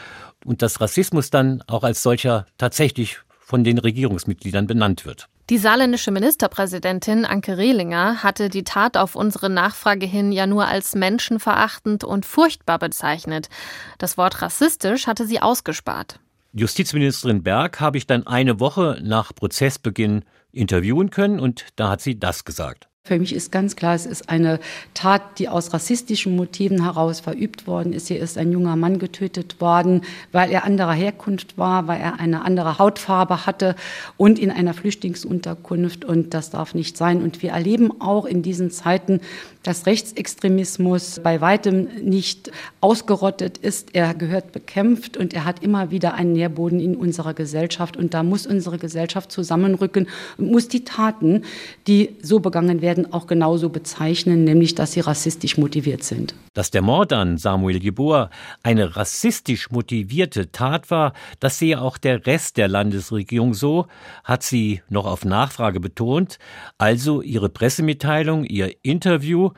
und 0.45 0.61
dass 0.61 0.81
Rassismus 0.81 1.29
dann 1.29 1.63
auch 1.67 1.83
als 1.83 2.03
solcher 2.03 2.45
tatsächlich 2.57 3.19
von 3.39 3.63
den 3.63 3.77
Regierungsmitgliedern 3.77 4.67
benannt 4.67 5.05
wird. 5.05 5.27
Die 5.49 5.57
saarländische 5.57 6.11
Ministerpräsidentin 6.11 7.25
Anke 7.25 7.57
Rehlinger 7.57 8.23
hatte 8.23 8.47
die 8.47 8.63
Tat 8.63 8.95
auf 8.95 9.15
unsere 9.15 9.49
Nachfrage 9.49 10.05
hin 10.05 10.31
ja 10.31 10.47
nur 10.47 10.65
als 10.67 10.95
menschenverachtend 10.95 12.05
und 12.05 12.25
furchtbar 12.25 12.79
bezeichnet. 12.79 13.49
Das 13.97 14.17
Wort 14.17 14.41
rassistisch 14.41 15.07
hatte 15.07 15.25
sie 15.27 15.41
ausgespart. 15.41 16.21
Justizministerin 16.53 17.43
Berg 17.43 17.81
habe 17.81 17.97
ich 17.97 18.07
dann 18.07 18.27
eine 18.27 18.61
Woche 18.61 18.99
nach 19.03 19.35
Prozessbeginn 19.35 20.23
interviewen 20.53 21.09
können 21.09 21.39
und 21.39 21.65
da 21.75 21.89
hat 21.89 22.01
sie 22.01 22.19
das 22.19 22.45
gesagt. 22.45 22.87
Für 23.03 23.17
mich 23.17 23.33
ist 23.33 23.51
ganz 23.51 23.75
klar, 23.75 23.95
es 23.95 24.05
ist 24.05 24.29
eine 24.29 24.59
Tat, 24.93 25.39
die 25.39 25.49
aus 25.49 25.73
rassistischen 25.73 26.35
Motiven 26.35 26.83
heraus 26.83 27.19
verübt 27.19 27.65
worden 27.65 27.93
ist. 27.93 28.09
Hier 28.09 28.19
ist 28.19 28.37
ein 28.37 28.51
junger 28.51 28.75
Mann 28.75 28.99
getötet 28.99 29.59
worden, 29.59 30.01
weil 30.31 30.51
er 30.51 30.65
anderer 30.65 30.93
Herkunft 30.93 31.57
war, 31.57 31.87
weil 31.87 31.99
er 31.99 32.19
eine 32.19 32.45
andere 32.45 32.77
Hautfarbe 32.77 33.47
hatte 33.47 33.75
und 34.17 34.37
in 34.37 34.51
einer 34.51 34.75
Flüchtlingsunterkunft. 34.75 36.05
Und 36.05 36.35
das 36.35 36.51
darf 36.51 36.75
nicht 36.75 36.95
sein. 36.95 37.23
Und 37.23 37.41
wir 37.41 37.53
erleben 37.53 37.89
auch 37.99 38.25
in 38.25 38.43
diesen 38.43 38.69
Zeiten, 38.69 39.19
dass 39.63 39.87
Rechtsextremismus 39.87 41.21
bei 41.23 41.41
weitem 41.41 41.87
nicht 42.03 42.51
ausgerottet 42.81 43.57
ist. 43.57 43.95
Er 43.95 44.13
gehört 44.13 44.51
bekämpft 44.51 45.17
und 45.17 45.33
er 45.33 45.45
hat 45.45 45.63
immer 45.63 45.89
wieder 45.89 46.13
einen 46.13 46.33
Nährboden 46.33 46.79
in 46.79 46.95
unserer 46.95 47.33
Gesellschaft. 47.33 47.97
Und 47.97 48.13
da 48.13 48.21
muss 48.21 48.45
unsere 48.45 48.77
Gesellschaft 48.77 49.31
zusammenrücken 49.31 50.07
und 50.37 50.51
muss 50.51 50.67
die 50.67 50.83
Taten, 50.83 51.45
die 51.87 52.15
so 52.21 52.39
begangen 52.39 52.81
werden, 52.81 52.90
auch 53.11 53.27
genauso 53.27 53.69
bezeichnen, 53.69 54.43
nämlich 54.43 54.75
dass 54.75 54.93
sie 54.93 54.99
rassistisch 54.99 55.57
motiviert 55.57 56.03
sind. 56.03 56.35
Dass 56.53 56.71
der 56.71 56.81
Mord 56.81 57.13
an 57.13 57.37
Samuel 57.37 57.81
Jeboa 57.81 58.29
eine 58.63 58.95
rassistisch 58.95 59.71
motivierte 59.71 60.51
Tat 60.51 60.91
war, 60.91 61.13
das 61.39 61.59
sehe 61.59 61.81
auch 61.81 61.97
der 61.97 62.25
Rest 62.25 62.57
der 62.57 62.67
Landesregierung 62.67 63.53
so, 63.53 63.87
hat 64.23 64.43
sie 64.43 64.81
noch 64.89 65.05
auf 65.05 65.25
Nachfrage 65.25 65.79
betont. 65.79 66.37
Also 66.77 67.21
ihre 67.21 67.49
Pressemitteilung, 67.49 68.43
ihr 68.43 68.75
Interview, 68.83 69.51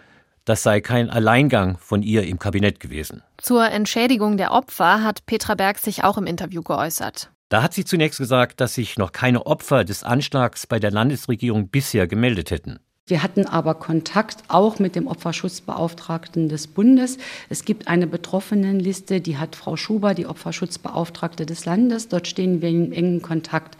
das 0.46 0.64
sei 0.64 0.82
kein 0.82 1.10
Alleingang 1.10 1.78
von 1.78 2.02
ihr 2.02 2.24
im 2.24 2.40
Kabinett 2.40 2.80
gewesen. 2.80 3.24
Zur 3.38 3.66
Entschädigung 3.70 4.38
der 4.38 4.52
Opfer 4.52 5.04
hat 5.04 5.26
Petra 5.26 5.56
Berg 5.56 5.80
sich 5.80 6.04
auch 6.04 6.18
im 6.18 6.26
Interview 6.26 6.62
geäußert. 6.62 7.32
Da 7.54 7.62
hat 7.62 7.74
sie 7.74 7.86
zunächst 7.86 8.18
gesagt, 8.18 8.62
dass 8.62 8.74
sich 8.74 8.98
noch 8.98 9.12
keine 9.12 9.46
Opfer 9.46 9.84
des 9.84 10.04
Anschlags 10.04 10.66
bei 10.66 10.80
der 10.80 10.90
Landesregierung 10.90 11.70
bisher 11.70 12.08
gemeldet 12.08 12.50
hätten. 12.50 12.80
Wir 13.06 13.22
hatten 13.22 13.46
aber 13.46 13.74
Kontakt 13.74 14.46
auch 14.48 14.80
mit 14.80 14.96
dem 14.96 15.08
Opferschutzbeauftragten 15.08 16.48
des 16.48 16.68
Bundes. 16.68 17.18
Es 17.50 17.66
gibt 17.66 17.90
eine 17.90 18.08
Betroffenenliste, 18.08 19.20
die 19.20 19.36
hat 19.36 19.58
Frau 19.58 19.76
Schuber, 19.76 20.14
die 20.14 20.26
Opferschutzbeauftragte 20.26 21.46
des 21.46 21.66
Landes. 21.66 22.08
Dort 22.08 22.30
stehen 22.30 22.62
wir 22.62 22.70
in 22.70 22.94
engen 22.94 23.22
Kontakt. 23.22 23.76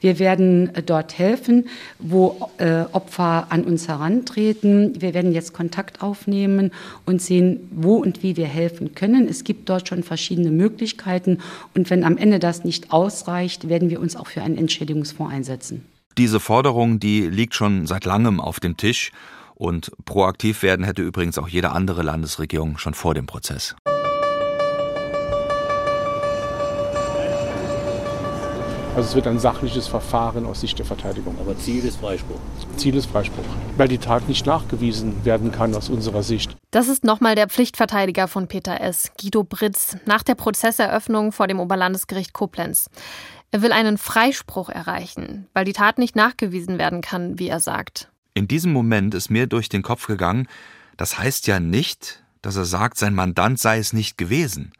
Wir 0.00 0.18
werden 0.18 0.72
dort 0.86 1.18
helfen, 1.18 1.68
wo 1.98 2.48
äh, 2.56 2.84
Opfer 2.92 3.48
an 3.50 3.64
uns 3.64 3.88
herantreten. 3.88 5.02
Wir 5.02 5.12
werden 5.12 5.32
jetzt 5.32 5.52
Kontakt 5.52 6.00
aufnehmen 6.00 6.70
und 7.04 7.20
sehen, 7.20 7.68
wo 7.72 7.96
und 7.96 8.22
wie 8.22 8.38
wir 8.38 8.46
helfen 8.46 8.94
können. 8.94 9.28
Es 9.28 9.44
gibt 9.44 9.68
dort 9.68 9.86
schon 9.86 10.02
verschiedene 10.02 10.50
Möglichkeiten. 10.50 11.40
Und 11.74 11.90
wenn 11.90 12.04
am 12.04 12.16
Ende 12.16 12.38
das 12.38 12.64
nicht 12.64 12.90
ausreicht, 12.90 13.68
werden 13.68 13.90
wir 13.90 14.00
uns 14.00 14.16
auch 14.16 14.28
für 14.28 14.40
einen 14.40 14.56
Entschädigungsfonds 14.56 15.30
einsetzen. 15.30 15.91
Diese 16.18 16.40
Forderung, 16.40 17.00
die 17.00 17.26
liegt 17.26 17.54
schon 17.54 17.86
seit 17.86 18.04
langem 18.04 18.38
auf 18.40 18.60
dem 18.60 18.76
Tisch 18.76 19.12
und 19.54 19.92
proaktiv 20.04 20.62
werden 20.62 20.84
hätte 20.84 21.02
übrigens 21.02 21.38
auch 21.38 21.48
jede 21.48 21.70
andere 21.70 22.02
Landesregierung 22.02 22.76
schon 22.76 22.94
vor 22.94 23.14
dem 23.14 23.26
Prozess. 23.26 23.74
Also 28.94 29.08
es 29.08 29.14
wird 29.14 29.26
ein 29.26 29.38
sachliches 29.38 29.88
Verfahren 29.88 30.44
aus 30.44 30.60
Sicht 30.60 30.78
der 30.78 30.84
Verteidigung. 30.84 31.38
Aber 31.40 31.56
Ziel 31.56 31.82
ist 31.82 31.98
Freispruch. 31.98 32.40
Ziel 32.76 32.94
ist 32.94 33.06
Freispruch, 33.06 33.44
weil 33.78 33.88
die 33.88 33.96
Tat 33.96 34.28
nicht 34.28 34.44
nachgewiesen 34.44 35.24
werden 35.24 35.50
kann 35.50 35.74
aus 35.74 35.88
unserer 35.88 36.22
Sicht. 36.22 36.54
Das 36.72 36.88
ist 36.88 37.02
nochmal 37.02 37.34
der 37.34 37.48
Pflichtverteidiger 37.48 38.28
von 38.28 38.48
Peter 38.48 38.82
S., 38.82 39.10
Guido 39.18 39.44
Britz, 39.44 39.96
nach 40.04 40.22
der 40.22 40.34
Prozesseröffnung 40.34 41.32
vor 41.32 41.46
dem 41.46 41.58
Oberlandesgericht 41.58 42.34
Koblenz. 42.34 42.90
Er 43.52 43.60
will 43.60 43.72
einen 43.72 43.98
Freispruch 43.98 44.70
erreichen, 44.70 45.46
weil 45.52 45.66
die 45.66 45.74
Tat 45.74 45.98
nicht 45.98 46.16
nachgewiesen 46.16 46.78
werden 46.78 47.02
kann, 47.02 47.38
wie 47.38 47.48
er 47.48 47.60
sagt. 47.60 48.10
In 48.32 48.48
diesem 48.48 48.72
Moment 48.72 49.14
ist 49.14 49.30
mir 49.30 49.46
durch 49.46 49.68
den 49.68 49.82
Kopf 49.82 50.06
gegangen, 50.06 50.48
das 50.96 51.18
heißt 51.18 51.46
ja 51.46 51.60
nicht, 51.60 52.24
dass 52.40 52.56
er 52.56 52.64
sagt, 52.64 52.96
sein 52.96 53.14
Mandant 53.14 53.60
sei 53.60 53.78
es 53.78 53.92
nicht 53.92 54.16
gewesen. 54.16 54.72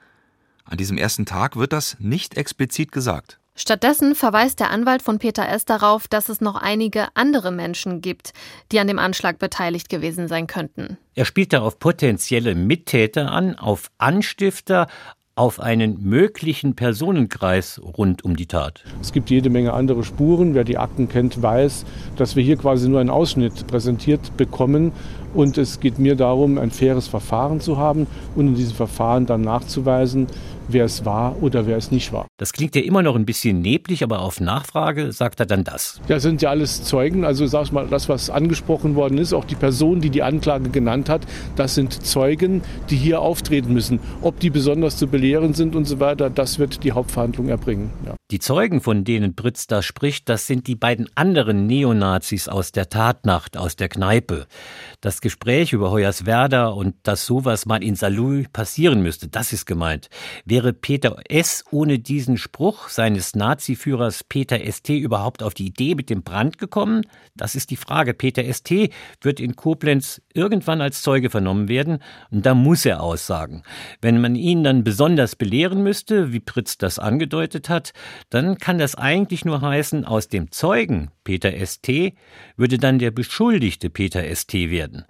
An 0.65 0.79
diesem 0.79 0.97
ersten 0.97 1.27
Tag 1.27 1.57
wird 1.57 1.75
das 1.75 1.99
nicht 2.01 2.39
explizit 2.39 2.93
gesagt. 2.93 3.39
Stattdessen 3.55 4.15
verweist 4.15 4.61
der 4.61 4.71
Anwalt 4.71 5.03
von 5.03 5.19
Peter 5.19 5.47
S. 5.47 5.67
darauf, 5.67 6.09
dass 6.09 6.31
es 6.31 6.41
noch 6.41 6.57
einige 6.57 7.09
andere 7.15 7.51
Menschen 7.51 8.01
gibt, 8.01 8.33
die 8.73 8.81
an 8.81 8.87
dem 8.87 8.99
Anschlag 8.99 9.39
beteiligt 9.39 9.91
gewesen 9.91 10.29
sein 10.29 10.47
könnten. 10.47 10.97
Er 11.15 11.27
spielt 11.27 11.53
da 11.53 11.61
auf 11.61 11.79
potenzielle 11.79 12.55
Mittäter 12.55 13.31
an, 13.31 13.59
auf 13.59 13.91
Anstifter, 13.99 14.89
auf 15.35 15.61
einen 15.61 16.03
möglichen 16.03 16.75
Personenkreis 16.75 17.81
rund 17.83 18.23
um 18.23 18.37
die 18.37 18.47
Tat. 18.47 18.85
Es 19.01 19.13
gibt 19.13 19.31
jede 19.31 19.49
Menge 19.49 19.73
andere 19.73 20.05
Spuren. 20.05 20.55
Wer 20.55 20.65
die 20.65 20.77
Akten 20.77 21.09
kennt, 21.09 21.41
weiß, 21.41 21.87
dass 22.17 22.37
wir 22.37 22.43
hier 22.43 22.57
quasi 22.59 22.89
nur 22.89 23.01
einen 23.01 23.09
Ausschnitt 23.09 23.67
präsentiert 23.67 24.37
bekommen. 24.37 24.93
Und 25.33 25.57
es 25.57 25.81
geht 25.81 25.99
mir 25.99 26.17
darum, 26.17 26.59
ein 26.59 26.71
faires 26.71 27.09
Verfahren 27.09 27.61
zu 27.61 27.79
haben 27.79 28.07
und 28.35 28.49
in 28.49 28.55
diesem 28.55 28.75
Verfahren 28.77 29.25
dann 29.25 29.41
nachzuweisen, 29.41 30.27
wer 30.69 30.85
es 30.85 31.05
war 31.05 31.43
oder 31.43 31.67
wer 31.67 31.77
es 31.77 31.91
nicht 31.91 32.13
war. 32.13 32.27
Das 32.39 32.53
klingt 32.53 32.75
ja 32.75 32.83
immer 32.83 33.03
noch 33.03 33.17
ein 33.17 33.27
bisschen 33.27 33.61
neblig, 33.61 34.03
aber 34.03 34.21
auf 34.21 34.41
Nachfrage 34.41 35.13
sagt 35.13 35.41
er 35.41 35.47
dann 35.47 35.65
das. 35.65 36.01
Ja, 36.09 36.21
sind 36.21 36.43
ja 36.43 36.51
alles 36.51 36.85
Zeugen. 36.85 37.25
Also 37.25 37.47
sag 37.47 37.65
ich 37.65 37.73
mal, 37.73 37.87
das, 37.87 38.09
was 38.09 38.31
angesprochen 38.31 38.95
worden 38.95 39.19
ist, 39.19 39.33
auch 39.33 39.45
die 39.45 39.55
Person, 39.55 40.01
die 40.01 40.11
die 40.11 40.23
Anklage 40.23 40.71
genannt 40.71 41.09
hat, 41.09 41.23
das 41.57 41.75
sind 41.75 42.05
Zeugen, 42.05 42.63
die 42.91 42.97
hier 42.97 43.21
auftreten 43.21 43.73
müssen. 43.73 44.01
Ob 44.21 44.41
die 44.41 44.51
besonders 44.51 44.97
zu 44.97 45.07
belehren 45.07 45.55
sind 45.55 45.77
und 45.77 45.85
so 45.85 46.01
weiter, 46.01 46.31
das 46.31 46.59
wird 46.59 46.85
die 46.85 46.93
Hauptverhandlung 46.93 47.49
erbringen. 47.49 47.91
Ja. 48.07 48.15
Die 48.33 48.39
Zeugen, 48.39 48.81
von 48.81 49.05
denen 49.05 49.35
Britz 49.35 49.67
da 49.67 49.83
spricht, 49.83 50.31
das 50.31 50.47
sind 50.47 50.67
die 50.67 50.75
beiden 50.75 51.07
anderen 51.15 51.67
Neonazis 51.67 52.49
aus 52.49 52.73
der 52.73 52.89
Tatnacht, 52.89 53.59
aus 53.59 53.77
der 53.77 53.91
Kneipe. 53.91 54.47
Das 55.03 55.21
Gespräch 55.21 55.75
über 55.75 55.91
Hoyerswerda 55.91 56.69
und 56.69 56.95
dass 57.03 57.27
sowas 57.27 57.67
mal 57.67 57.83
in 57.85 57.95
Saarlouis 57.95 58.47
passieren 58.51 59.03
müsste, 59.03 59.29
das 59.29 59.53
ist 59.53 59.67
gemeint. 59.67 60.09
Wäre 60.53 60.75
Peter 60.75 61.17
S. 61.31 61.65
ohne 61.71 61.99
diesen 61.99 62.37
Spruch 62.37 62.91
seines 62.91 63.35
Nazi-Führers 63.35 64.23
Peter 64.23 64.59
St. 64.71 64.91
überhaupt 64.91 65.43
auf 65.43 65.55
die 65.55 65.65
Idee 65.65 65.95
mit 65.95 66.11
dem 66.11 66.23
Brand 66.23 66.59
gekommen? 66.59 67.07
Das 67.35 67.55
ist 67.55 67.71
die 67.71 67.77
Frage. 67.77 68.13
Peter 68.13 68.45
St. 68.53 68.91
wird 69.23 69.41
in 69.41 69.57
Koblenz 69.57 70.21
irgendwann 70.35 70.83
als 70.83 71.01
Zeuge 71.01 71.31
vernommen 71.31 71.69
werden 71.69 72.01
und 72.31 72.45
da 72.45 72.55
muss 72.55 72.85
er 72.85 73.03
aussagen. 73.03 73.63
Wenn 74.03 74.21
man 74.21 74.35
ihn 74.35 74.63
dann 74.63 74.85
besonders 74.85 75.37
belehren 75.37 75.83
müsste, 75.83 76.35
wie 76.35 76.41
Pritz 76.41 76.77
das 76.77 76.99
angedeutet 76.99 77.71
hat, 77.71 77.95
dann 78.29 78.59
kann 78.59 78.77
das 78.77 78.95
eigentlich 78.95 79.47
nur 79.47 79.63
heißen, 79.63 80.05
aus 80.05 80.29
dem 80.29 80.51
Zeugen 80.51 81.11
Peter 81.25 81.51
St. 81.65 82.13
würde 82.59 82.77
dann 82.77 82.99
der 82.99 83.11
Beschuldigte 83.11 83.89
Peter 83.89 84.23
St. 84.35 84.53
werden. 84.53 85.07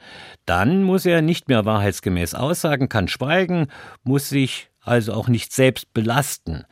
Dann 0.46 0.84
muss 0.84 1.04
er 1.04 1.20
nicht 1.20 1.48
mehr 1.48 1.64
wahrheitsgemäß 1.64 2.36
aussagen, 2.36 2.88
kann 2.88 3.08
schweigen, 3.08 3.66
muss 4.04 4.28
sich 4.28 4.68
also 4.82 5.12
auch 5.14 5.28
nicht 5.28 5.52
selbst 5.52 5.92
belasten. 5.94 6.64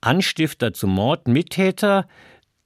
Anstifter 0.00 0.72
zum 0.72 0.90
Mord, 0.94 1.26
Mittäter, 1.26 2.06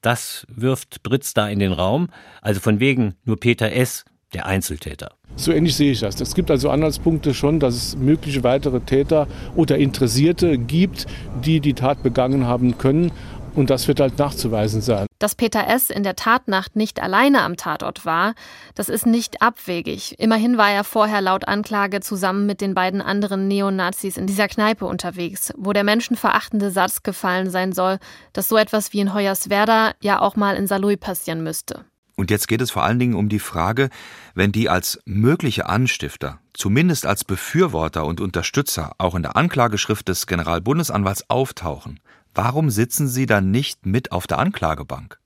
das 0.01 0.45
wirft 0.49 1.03
Britz 1.03 1.33
da 1.33 1.47
in 1.47 1.59
den 1.59 1.71
Raum. 1.71 2.09
Also 2.41 2.59
von 2.59 2.79
wegen 2.79 3.15
nur 3.23 3.39
Peter 3.39 3.71
S. 3.71 4.03
der 4.33 4.45
Einzeltäter. 4.45 5.13
So 5.35 5.51
ähnlich 5.51 5.75
sehe 5.75 5.91
ich 5.91 5.99
das. 6.01 6.19
Es 6.19 6.35
gibt 6.35 6.51
also 6.51 6.69
Anhaltspunkte 6.69 7.33
schon, 7.33 7.59
dass 7.59 7.75
es 7.75 7.95
mögliche 7.95 8.43
weitere 8.43 8.81
Täter 8.81 9.27
oder 9.55 9.77
Interessierte 9.77 10.57
gibt, 10.57 11.05
die 11.43 11.59
die 11.59 11.73
Tat 11.73 12.03
begangen 12.03 12.45
haben 12.45 12.77
können. 12.77 13.11
Und 13.53 13.69
das 13.69 13.87
wird 13.87 13.99
halt 13.99 14.17
nachzuweisen 14.17 14.81
sein. 14.81 15.07
Dass 15.19 15.35
Peter 15.35 15.67
S. 15.67 15.89
in 15.89 16.03
der 16.03 16.15
Tatnacht 16.15 16.75
nicht 16.75 17.01
alleine 17.01 17.41
am 17.41 17.57
Tatort 17.57 18.05
war, 18.05 18.33
das 18.75 18.89
ist 18.89 19.05
nicht 19.05 19.41
abwegig. 19.41 20.15
Immerhin 20.19 20.57
war 20.57 20.71
er 20.71 20.83
vorher 20.83 21.21
laut 21.21 21.47
Anklage 21.47 21.99
zusammen 21.99 22.45
mit 22.45 22.61
den 22.61 22.73
beiden 22.73 23.01
anderen 23.01 23.47
Neonazis 23.47 24.17
in 24.17 24.25
dieser 24.25 24.47
Kneipe 24.47 24.85
unterwegs, 24.85 25.53
wo 25.57 25.73
der 25.73 25.83
menschenverachtende 25.83 26.71
Satz 26.71 27.03
gefallen 27.03 27.49
sein 27.49 27.73
soll, 27.73 27.99
dass 28.33 28.47
so 28.47 28.57
etwas 28.57 28.93
wie 28.93 29.01
in 29.01 29.13
Hoyerswerda 29.13 29.91
ja 30.01 30.21
auch 30.21 30.35
mal 30.35 30.55
in 30.55 30.67
Saarlouis 30.67 30.97
passieren 30.97 31.43
müsste. 31.43 31.85
Und 32.15 32.29
jetzt 32.29 32.47
geht 32.47 32.61
es 32.61 32.71
vor 32.71 32.83
allen 32.83 32.99
Dingen 32.99 33.15
um 33.15 33.29
die 33.29 33.39
Frage, 33.39 33.89
wenn 34.35 34.51
die 34.51 34.69
als 34.69 34.99
mögliche 35.05 35.67
Anstifter, 35.67 36.39
zumindest 36.53 37.05
als 37.05 37.23
Befürworter 37.23 38.05
und 38.05 38.21
Unterstützer 38.21 38.93
auch 38.97 39.15
in 39.15 39.23
der 39.23 39.35
Anklageschrift 39.35 40.07
des 40.07 40.27
Generalbundesanwalts 40.27 41.29
auftauchen, 41.29 41.99
warum 42.33 42.69
sitzen 42.69 43.07
sie 43.07 43.25
dann 43.25 43.51
nicht 43.51 43.85
mit 43.85 44.11
auf 44.11 44.27
der 44.27 44.39
Anklagebank? 44.39 45.19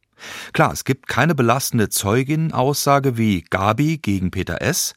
Klar, 0.53 0.71
es 0.71 0.85
gibt 0.85 1.07
keine 1.07 1.35
belastende 1.35 1.89
Zeuginnenaussage 1.89 3.17
wie 3.17 3.41
Gabi 3.41 3.97
gegen 3.97 4.31
Peter 4.31 4.61
S., 4.61 4.93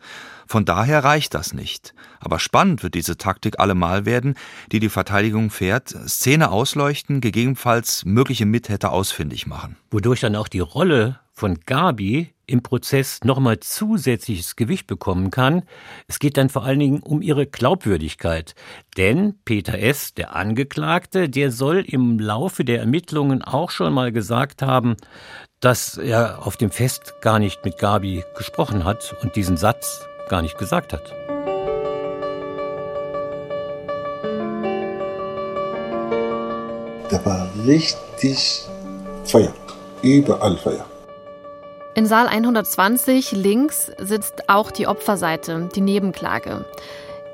von 0.46 0.64
daher 0.64 1.04
reicht 1.04 1.34
das 1.34 1.52
nicht. 1.52 1.92
Aber 2.20 2.38
spannend 2.38 2.82
wird 2.82 2.94
diese 2.94 3.18
Taktik 3.18 3.60
allemal 3.60 4.06
werden, 4.06 4.34
die 4.72 4.80
die 4.80 4.88
Verteidigung 4.88 5.50
fährt, 5.50 5.90
Szene 5.90 6.50
ausleuchten, 6.50 7.20
gegebenenfalls 7.20 8.06
mögliche 8.06 8.46
Mittäter 8.46 8.90
ausfindig 8.90 9.46
machen. 9.46 9.76
Wodurch 9.90 10.20
dann 10.20 10.36
auch 10.36 10.48
die 10.48 10.60
Rolle 10.60 11.20
von 11.38 11.60
Gabi 11.64 12.34
im 12.46 12.62
Prozess 12.62 13.20
nochmal 13.22 13.60
zusätzliches 13.60 14.56
Gewicht 14.56 14.86
bekommen 14.86 15.30
kann. 15.30 15.62
Es 16.08 16.18
geht 16.18 16.36
dann 16.36 16.48
vor 16.48 16.64
allen 16.64 16.80
Dingen 16.80 17.00
um 17.00 17.22
ihre 17.22 17.46
Glaubwürdigkeit. 17.46 18.54
Denn 18.96 19.34
Peter 19.44 19.78
S., 19.78 20.14
der 20.14 20.34
Angeklagte, 20.34 21.28
der 21.28 21.52
soll 21.52 21.84
im 21.86 22.18
Laufe 22.18 22.64
der 22.64 22.80
Ermittlungen 22.80 23.42
auch 23.42 23.70
schon 23.70 23.92
mal 23.92 24.12
gesagt 24.12 24.62
haben, 24.62 24.96
dass 25.60 25.98
er 25.98 26.46
auf 26.46 26.56
dem 26.56 26.70
Fest 26.70 27.14
gar 27.20 27.38
nicht 27.38 27.64
mit 27.64 27.78
Gabi 27.78 28.24
gesprochen 28.36 28.84
hat 28.84 29.14
und 29.22 29.36
diesen 29.36 29.56
Satz 29.56 30.06
gar 30.28 30.42
nicht 30.42 30.58
gesagt 30.58 30.92
hat. 30.92 31.14
Da 37.10 37.24
war 37.24 37.48
richtig 37.66 38.64
Feuer, 39.24 39.54
überall 40.02 40.56
Feuer. 40.58 40.86
In 41.94 42.06
Saal 42.06 42.28
120 42.28 43.32
links 43.32 43.90
sitzt 43.98 44.48
auch 44.48 44.70
die 44.70 44.86
Opferseite, 44.86 45.68
die 45.74 45.80
Nebenklage. 45.80 46.64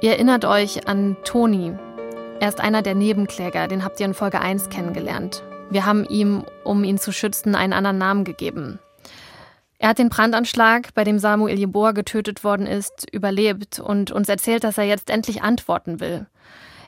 Ihr 0.00 0.12
erinnert 0.12 0.44
euch 0.44 0.88
an 0.88 1.16
Toni. 1.24 1.72
Er 2.40 2.48
ist 2.48 2.60
einer 2.60 2.82
der 2.82 2.94
Nebenkläger, 2.94 3.68
den 3.68 3.84
habt 3.84 4.00
ihr 4.00 4.06
in 4.06 4.14
Folge 4.14 4.40
1 4.40 4.70
kennengelernt. 4.70 5.42
Wir 5.70 5.86
haben 5.86 6.04
ihm, 6.04 6.44
um 6.62 6.84
ihn 6.84 6.98
zu 6.98 7.12
schützen, 7.12 7.54
einen 7.54 7.72
anderen 7.72 7.98
Namen 7.98 8.24
gegeben. 8.24 8.78
Er 9.78 9.90
hat 9.90 9.98
den 9.98 10.08
Brandanschlag, 10.08 10.94
bei 10.94 11.04
dem 11.04 11.18
Samuel 11.18 11.58
Jeboa 11.58 11.92
getötet 11.92 12.42
worden 12.44 12.66
ist, 12.66 13.06
überlebt 13.12 13.80
und 13.80 14.12
uns 14.12 14.28
erzählt, 14.28 14.64
dass 14.64 14.78
er 14.78 14.84
jetzt 14.84 15.10
endlich 15.10 15.42
antworten 15.42 16.00
will. 16.00 16.26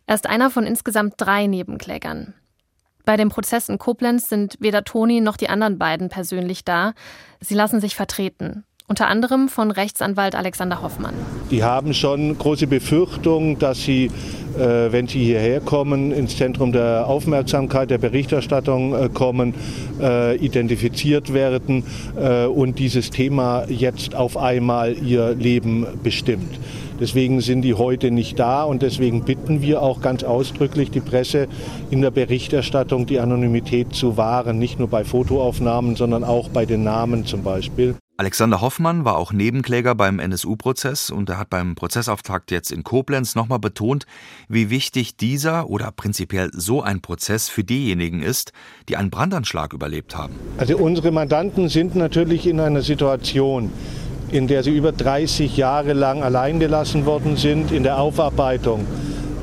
Er 0.06 0.14
ist 0.14 0.26
einer 0.26 0.50
von 0.50 0.64
insgesamt 0.64 1.14
drei 1.18 1.46
Nebenklägern. 1.46 2.32
Bei 3.06 3.16
dem 3.16 3.28
Prozess 3.28 3.68
in 3.68 3.78
Koblenz 3.78 4.28
sind 4.28 4.56
weder 4.58 4.82
Toni 4.82 5.20
noch 5.20 5.36
die 5.36 5.48
anderen 5.48 5.78
beiden 5.78 6.08
persönlich 6.08 6.64
da. 6.64 6.92
Sie 7.40 7.54
lassen 7.54 7.80
sich 7.80 7.94
vertreten. 7.94 8.64
Unter 8.88 9.06
anderem 9.06 9.48
von 9.48 9.70
Rechtsanwalt 9.70 10.34
Alexander 10.34 10.82
Hoffmann. 10.82 11.14
Die 11.50 11.62
haben 11.62 11.94
schon 11.94 12.36
große 12.36 12.66
Befürchtungen, 12.66 13.58
dass 13.60 13.82
sie, 13.82 14.10
äh, 14.56 14.90
wenn 14.92 15.06
sie 15.06 15.24
hierher 15.24 15.60
kommen, 15.60 16.10
ins 16.10 16.36
Zentrum 16.36 16.72
der 16.72 17.06
Aufmerksamkeit, 17.06 17.90
der 17.90 17.98
Berichterstattung 17.98 18.92
äh, 18.92 19.08
kommen, 19.08 19.54
äh, 20.00 20.36
identifiziert 20.36 21.32
werden 21.32 21.84
äh, 22.16 22.46
und 22.46 22.78
dieses 22.80 23.10
Thema 23.10 23.66
jetzt 23.68 24.16
auf 24.16 24.36
einmal 24.36 24.94
ihr 24.94 25.34
Leben 25.34 25.86
bestimmt. 26.02 26.58
Deswegen 26.98 27.40
sind 27.40 27.62
die 27.62 27.74
heute 27.74 28.10
nicht 28.10 28.38
da 28.38 28.64
und 28.64 28.82
deswegen 28.82 29.24
bitten 29.24 29.60
wir 29.60 29.82
auch 29.82 30.00
ganz 30.00 30.24
ausdrücklich 30.24 30.90
die 30.90 31.00
Presse 31.00 31.48
in 31.90 32.00
der 32.00 32.10
Berichterstattung 32.10 33.06
die 33.06 33.20
Anonymität 33.20 33.94
zu 33.94 34.16
wahren, 34.16 34.58
nicht 34.58 34.78
nur 34.78 34.88
bei 34.88 35.04
Fotoaufnahmen, 35.04 35.96
sondern 35.96 36.24
auch 36.24 36.48
bei 36.48 36.64
den 36.64 36.84
Namen 36.84 37.26
zum 37.26 37.42
Beispiel. 37.42 37.96
Alexander 38.18 38.62
Hoffmann 38.62 39.04
war 39.04 39.18
auch 39.18 39.30
Nebenkläger 39.30 39.94
beim 39.94 40.20
NSU-Prozess 40.20 41.10
und 41.10 41.28
er 41.28 41.36
hat 41.36 41.50
beim 41.50 41.74
Prozessauftakt 41.74 42.50
jetzt 42.50 42.72
in 42.72 42.82
Koblenz 42.82 43.34
nochmal 43.34 43.58
betont, 43.58 44.06
wie 44.48 44.70
wichtig 44.70 45.18
dieser 45.18 45.68
oder 45.68 45.92
prinzipiell 45.92 46.48
so 46.54 46.80
ein 46.80 47.02
Prozess 47.02 47.50
für 47.50 47.62
diejenigen 47.62 48.22
ist, 48.22 48.52
die 48.88 48.96
einen 48.96 49.10
Brandanschlag 49.10 49.74
überlebt 49.74 50.16
haben. 50.16 50.34
Also 50.56 50.78
unsere 50.78 51.12
Mandanten 51.12 51.68
sind 51.68 51.94
natürlich 51.94 52.46
in 52.46 52.58
einer 52.58 52.80
Situation, 52.80 53.70
in 54.30 54.46
der 54.48 54.62
sie 54.62 54.76
über 54.76 54.92
30 54.92 55.56
Jahre 55.56 55.92
lang 55.92 56.22
alleingelassen 56.22 57.06
worden 57.06 57.36
sind 57.36 57.72
in 57.72 57.82
der 57.82 57.98
Aufarbeitung, 57.98 58.86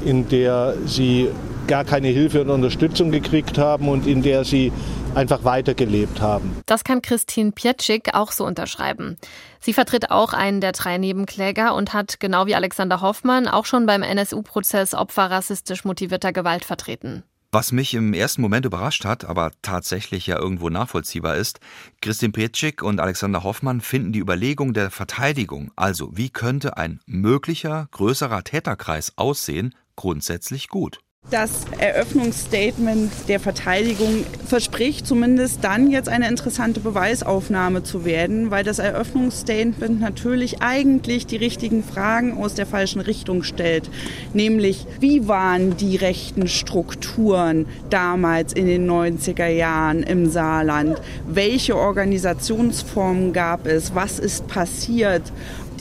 in 0.05 0.27
der 0.29 0.75
sie 0.85 1.29
gar 1.67 1.85
keine 1.85 2.09
Hilfe 2.09 2.41
und 2.41 2.49
Unterstützung 2.49 3.11
gekriegt 3.11 3.57
haben 3.57 3.87
und 3.87 4.05
in 4.05 4.21
der 4.21 4.43
sie 4.43 4.71
einfach 5.15 5.43
weitergelebt 5.43 6.21
haben. 6.21 6.57
Das 6.65 6.83
kann 6.83 7.01
Christine 7.01 7.51
Pietschik 7.51 8.13
auch 8.13 8.31
so 8.31 8.45
unterschreiben. 8.45 9.17
Sie 9.59 9.73
vertritt 9.73 10.11
auch 10.11 10.33
einen 10.33 10.59
der 10.59 10.71
drei 10.71 10.97
Nebenkläger 10.97 11.75
und 11.75 11.93
hat, 11.93 12.19
genau 12.19 12.47
wie 12.47 12.55
Alexander 12.55 13.01
Hoffmann, 13.01 13.47
auch 13.47 13.65
schon 13.65 13.85
beim 13.85 14.03
NSU-Prozess 14.03 14.93
Opfer 14.93 15.31
rassistisch 15.31 15.85
motivierter 15.85 16.33
Gewalt 16.33 16.65
vertreten. 16.65 17.23
Was 17.55 17.71
mich 17.71 17.93
im 17.93 18.15
ersten 18.15 18.41
Moment 18.41 18.65
überrascht 18.65 19.05
hat, 19.05 19.25
aber 19.25 19.51
tatsächlich 19.61 20.25
ja 20.25 20.39
irgendwo 20.39 20.69
nachvollziehbar 20.69 21.35
ist, 21.35 21.59
Christine 22.01 22.31
Pietschik 22.31 22.81
und 22.81 22.99
Alexander 22.99 23.43
Hoffmann 23.43 23.79
finden 23.79 24.11
die 24.11 24.21
Überlegung 24.21 24.73
der 24.73 24.89
Verteidigung, 24.89 25.71
also 25.75 26.17
wie 26.17 26.31
könnte 26.31 26.77
ein 26.77 26.99
möglicher 27.05 27.89
größerer 27.91 28.43
Täterkreis 28.43 29.13
aussehen, 29.17 29.75
grundsätzlich 29.95 30.67
gut. 30.67 31.02
Das 31.31 31.62
Eröffnungsstatement 31.79 33.12
der 33.27 33.39
Verteidigung 33.39 34.25
verspricht 34.45 35.07
zumindest 35.07 35.63
dann 35.63 35.89
jetzt 35.89 36.09
eine 36.09 36.27
interessante 36.27 36.79
Beweisaufnahme 36.79 37.81
zu 37.81 38.05
werden, 38.05 38.51
weil 38.51 38.63
das 38.63 38.77
Eröffnungsstatement 38.77 40.01
natürlich 40.01 40.62
eigentlich 40.62 41.25
die 41.25 41.38
richtigen 41.38 41.83
Fragen 41.83 42.38
aus 42.38 42.53
der 42.53 42.65
falschen 42.65 42.99
Richtung 43.01 43.41
stellt. 43.43 43.89
Nämlich, 44.33 44.86
wie 44.99 45.27
waren 45.27 45.75
die 45.77 45.95
rechten 45.95 46.47
Strukturen 46.47 47.67
damals 47.89 48.53
in 48.53 48.67
den 48.67 48.88
90er 48.88 49.47
Jahren 49.47 50.03
im 50.03 50.29
Saarland? 50.29 51.01
Welche 51.25 51.77
Organisationsformen 51.77 53.33
gab 53.33 53.65
es? 53.65 53.95
Was 53.95 54.19
ist 54.19 54.47
passiert? 54.47 55.23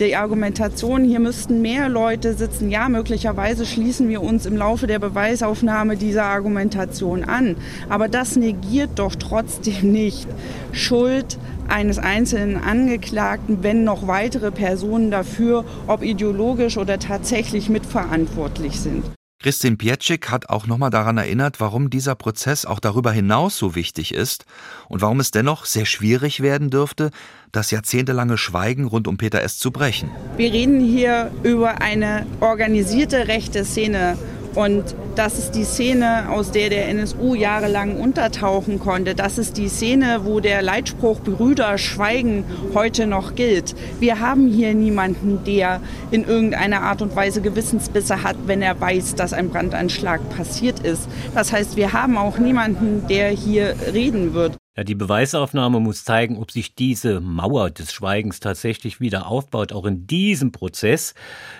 Die 0.06 0.16
Argumentation, 0.16 1.04
hier 1.04 1.20
müssten 1.20 1.62
mehr 1.62 1.88
Leute 1.88 2.34
sitzen. 2.34 2.70
Ja, 2.70 2.88
möglicherweise 2.88 3.64
schließen 3.64 4.08
wir 4.08 4.22
uns 4.22 4.46
im 4.46 4.56
Laufe 4.56 4.86
der 4.86 4.98
Beweisaufnahme 4.98 5.96
dieser 5.96 6.24
Argumentation 6.24 7.24
an. 7.24 7.56
Aber 7.88 8.08
das 8.08 8.36
negiert 8.36 8.90
doch 8.96 9.14
trotzdem 9.14 9.92
nicht 9.92 10.28
Schuld 10.72 11.38
eines 11.68 11.98
einzelnen 11.98 12.56
Angeklagten, 12.56 13.62
wenn 13.62 13.84
noch 13.84 14.06
weitere 14.06 14.50
Personen 14.50 15.10
dafür, 15.10 15.64
ob 15.86 16.02
ideologisch 16.02 16.76
oder 16.76 16.98
tatsächlich 16.98 17.68
mitverantwortlich 17.68 18.80
sind. 18.80 19.04
Christine 19.42 19.76
Pietschik 19.76 20.30
hat 20.30 20.50
auch 20.50 20.68
nochmal 20.68 20.90
daran 20.90 21.18
erinnert, 21.18 21.58
warum 21.58 21.90
dieser 21.90 22.14
Prozess 22.14 22.64
auch 22.64 22.78
darüber 22.78 23.10
hinaus 23.10 23.58
so 23.58 23.74
wichtig 23.74 24.14
ist 24.14 24.46
und 24.88 25.02
warum 25.02 25.18
es 25.18 25.32
dennoch 25.32 25.64
sehr 25.64 25.84
schwierig 25.84 26.40
werden 26.42 26.70
dürfte, 26.70 27.10
das 27.50 27.72
jahrzehntelange 27.72 28.38
Schweigen 28.38 28.84
rund 28.84 29.08
um 29.08 29.18
Peter 29.18 29.42
S. 29.42 29.58
zu 29.58 29.72
brechen. 29.72 30.08
Wir 30.36 30.52
reden 30.52 30.78
hier 30.78 31.32
über 31.42 31.80
eine 31.80 32.24
organisierte 32.40 33.26
rechte 33.26 33.64
Szene 33.64 34.16
und 34.54 34.94
das 35.14 35.38
ist 35.38 35.52
die 35.52 35.64
Szene, 35.64 36.28
aus 36.30 36.50
der 36.50 36.70
der 36.70 36.88
NSU 36.88 37.34
jahrelang 37.34 37.96
untertauchen 37.98 38.78
konnte. 38.78 39.14
Das 39.14 39.38
ist 39.38 39.56
die 39.56 39.68
Szene, 39.68 40.20
wo 40.24 40.40
der 40.40 40.62
Leitspruch 40.62 41.20
Brüder 41.20 41.78
schweigen 41.78 42.44
heute 42.74 43.06
noch 43.06 43.34
gilt. 43.34 43.74
Wir 44.00 44.20
haben 44.20 44.48
hier 44.48 44.74
niemanden, 44.74 45.44
der 45.44 45.80
in 46.10 46.24
irgendeiner 46.24 46.82
Art 46.82 47.02
und 47.02 47.14
Weise 47.16 47.40
Gewissensbisse 47.42 48.22
hat, 48.22 48.36
wenn 48.46 48.62
er 48.62 48.80
weiß, 48.80 49.14
dass 49.14 49.32
ein 49.32 49.50
Brandanschlag 49.50 50.20
passiert 50.36 50.80
ist. 50.80 51.08
Das 51.34 51.52
heißt, 51.52 51.76
wir 51.76 51.92
haben 51.92 52.16
auch 52.16 52.38
niemanden, 52.38 53.06
der 53.08 53.28
hier 53.28 53.74
reden 53.92 54.34
wird. 54.34 54.61
Ja, 54.74 54.84
die 54.84 54.94
Beweisaufnahme 54.94 55.80
muss 55.80 56.02
zeigen, 56.02 56.38
ob 56.38 56.50
sich 56.50 56.74
diese 56.74 57.20
Mauer 57.20 57.68
des 57.68 57.92
Schweigens 57.92 58.40
tatsächlich 58.40 59.00
wieder 59.00 59.26
aufbaut, 59.26 59.70
auch 59.70 59.84
in 59.84 60.06
diesem 60.06 60.50
Prozess, 60.50 61.12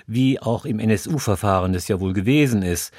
wie 0.07 0.40
auch 0.40 0.64
im 0.64 0.79
NSU-Verfahren 0.79 1.75
es 1.75 1.88
ja 1.88 2.01
wohl 2.01 2.14
gewesen 2.14 2.62
ist. 2.62 2.94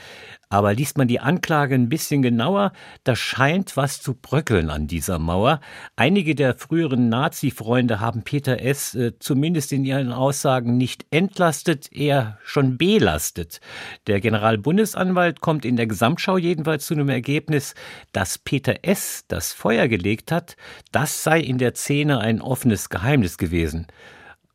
Aber 0.54 0.76
liest 0.76 1.00
man 1.00 1.08
die 1.08 1.20
Anklage 1.20 1.74
ein 1.74 1.89
bisschen 1.89 2.22
genauer, 2.22 2.74
da 3.04 3.16
scheint 3.16 3.76
was 3.76 4.04
zu 4.04 4.13
bröckeln 4.13 4.70
an 4.70 4.86
dieser 4.86 5.18
Mauer. 5.18 5.62
Einige 5.96 6.36
der 6.36 6.54
früheren 6.54 7.10
Nazi-Freunde 7.10 8.00
haben 8.00 8.22
Peter 8.22 8.62
S. 8.62 8.94
Äh, 8.94 9.18
zumindest 9.18 9.74
in 9.74 9.84
ihren 9.84 10.12
Aussagen 10.12 10.78
nicht 10.78 11.08
entlastet, 11.10 11.92
eher 11.92 12.38
schon 12.46 12.78
belastet. 12.78 13.62
Der 14.06 14.22
Generalbundesanwalt 14.22 15.42
kommt 15.42 15.66
in 15.66 15.76
der 15.76 15.88
Gesamtschau 15.88 16.38
jedenfalls 16.38 16.86
zu 16.86 16.94
einem 16.94 17.10
Ergebnis, 17.10 17.74
dass 18.12 18.38
Peter 18.38 18.76
S. 18.84 19.26
das 19.28 19.54
Feuer 19.54 19.88
gelegt 19.88 20.32
hat, 20.32 20.56
das 20.92 21.24
sei 21.24 21.39
in 21.39 21.58
der 21.58 21.74
Szene 21.74 22.20
ein 22.20 22.42
offenes 22.42 22.89
Geheimnis 22.89 23.39
gewesen. 23.39 23.88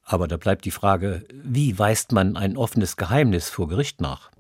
Aber 0.05 0.29
da 0.29 0.37
bleibt 0.37 0.65
die 0.65 0.71
Frage, 0.71 1.25
wie 1.33 1.77
weist 1.77 2.13
man 2.13 2.37
ein 2.37 2.57
offenes 2.57 2.97
Geheimnis 2.97 3.51
vor 3.51 3.67
Gericht 3.67 4.01
nach? 4.01 4.31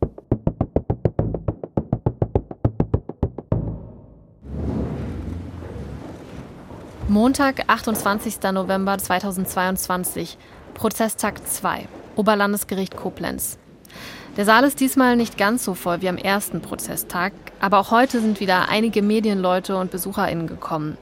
Montag, 7.18 7.64
28. 7.66 8.52
November 8.52 8.96
2022, 8.96 10.38
Prozesstag 10.74 11.44
2, 11.44 11.88
Oberlandesgericht 12.14 12.94
Koblenz. 12.94 13.58
Der 14.36 14.44
Saal 14.44 14.62
ist 14.62 14.78
diesmal 14.78 15.16
nicht 15.16 15.36
ganz 15.36 15.64
so 15.64 15.74
voll 15.74 16.00
wie 16.00 16.08
am 16.08 16.16
ersten 16.16 16.62
Prozesstag, 16.62 17.32
aber 17.58 17.80
auch 17.80 17.90
heute 17.90 18.20
sind 18.20 18.38
wieder 18.38 18.68
einige 18.68 19.02
Medienleute 19.02 19.76
und 19.76 19.90
BesucherInnen 19.90 20.46
gekommen. 20.46 20.96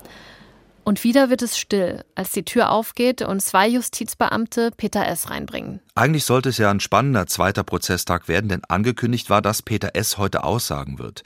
Und 0.85 1.05
wieder 1.05 1.29
wird 1.29 1.43
es 1.43 1.59
still, 1.59 2.03
als 2.15 2.31
die 2.31 2.47
Tür 2.47 2.71
aufgeht 2.71 3.21
und 3.21 3.43
zwei 3.43 3.69
Justizbeamte 3.69 4.71
Peter 4.75 5.07
S. 5.07 5.29
reinbringen. 5.29 5.81
Eigentlich 5.95 6.25
sollte 6.25 6.49
es 6.49 6.57
ja 6.57 6.71
ein 6.71 6.81
spannender 6.81 7.27
zweiter 7.27 7.63
Prozesstag 7.63 8.27
werden, 8.27 8.49
denn 8.49 8.65
angekündigt 8.65 9.29
war, 9.29 9.43
dass 9.43 9.61
Peter 9.61 9.91
S. 9.93 10.17
heute 10.17 10.45
aussagen 10.45 10.99
wird. 10.99 11.25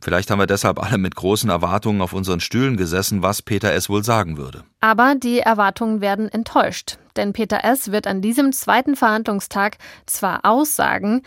Vielleicht 0.00 0.30
haben 0.30 0.38
wir 0.38 0.46
deshalb 0.46 0.80
alle 0.80 0.96
mit 0.96 1.16
großen 1.16 1.50
Erwartungen 1.50 2.00
auf 2.00 2.12
unseren 2.12 2.40
Stühlen 2.40 2.76
gesessen, 2.76 3.22
was 3.22 3.42
Peter 3.42 3.72
S. 3.72 3.88
wohl 3.88 4.04
sagen 4.04 4.36
würde. 4.36 4.64
Aber 4.80 5.14
die 5.16 5.40
Erwartungen 5.40 6.00
werden 6.00 6.28
enttäuscht, 6.28 6.98
denn 7.16 7.32
Peter 7.32 7.64
S. 7.64 7.90
wird 7.90 8.06
an 8.06 8.22
diesem 8.22 8.52
zweiten 8.52 8.94
Verhandlungstag 8.94 9.78
zwar 10.06 10.44
aussagen, 10.44 11.22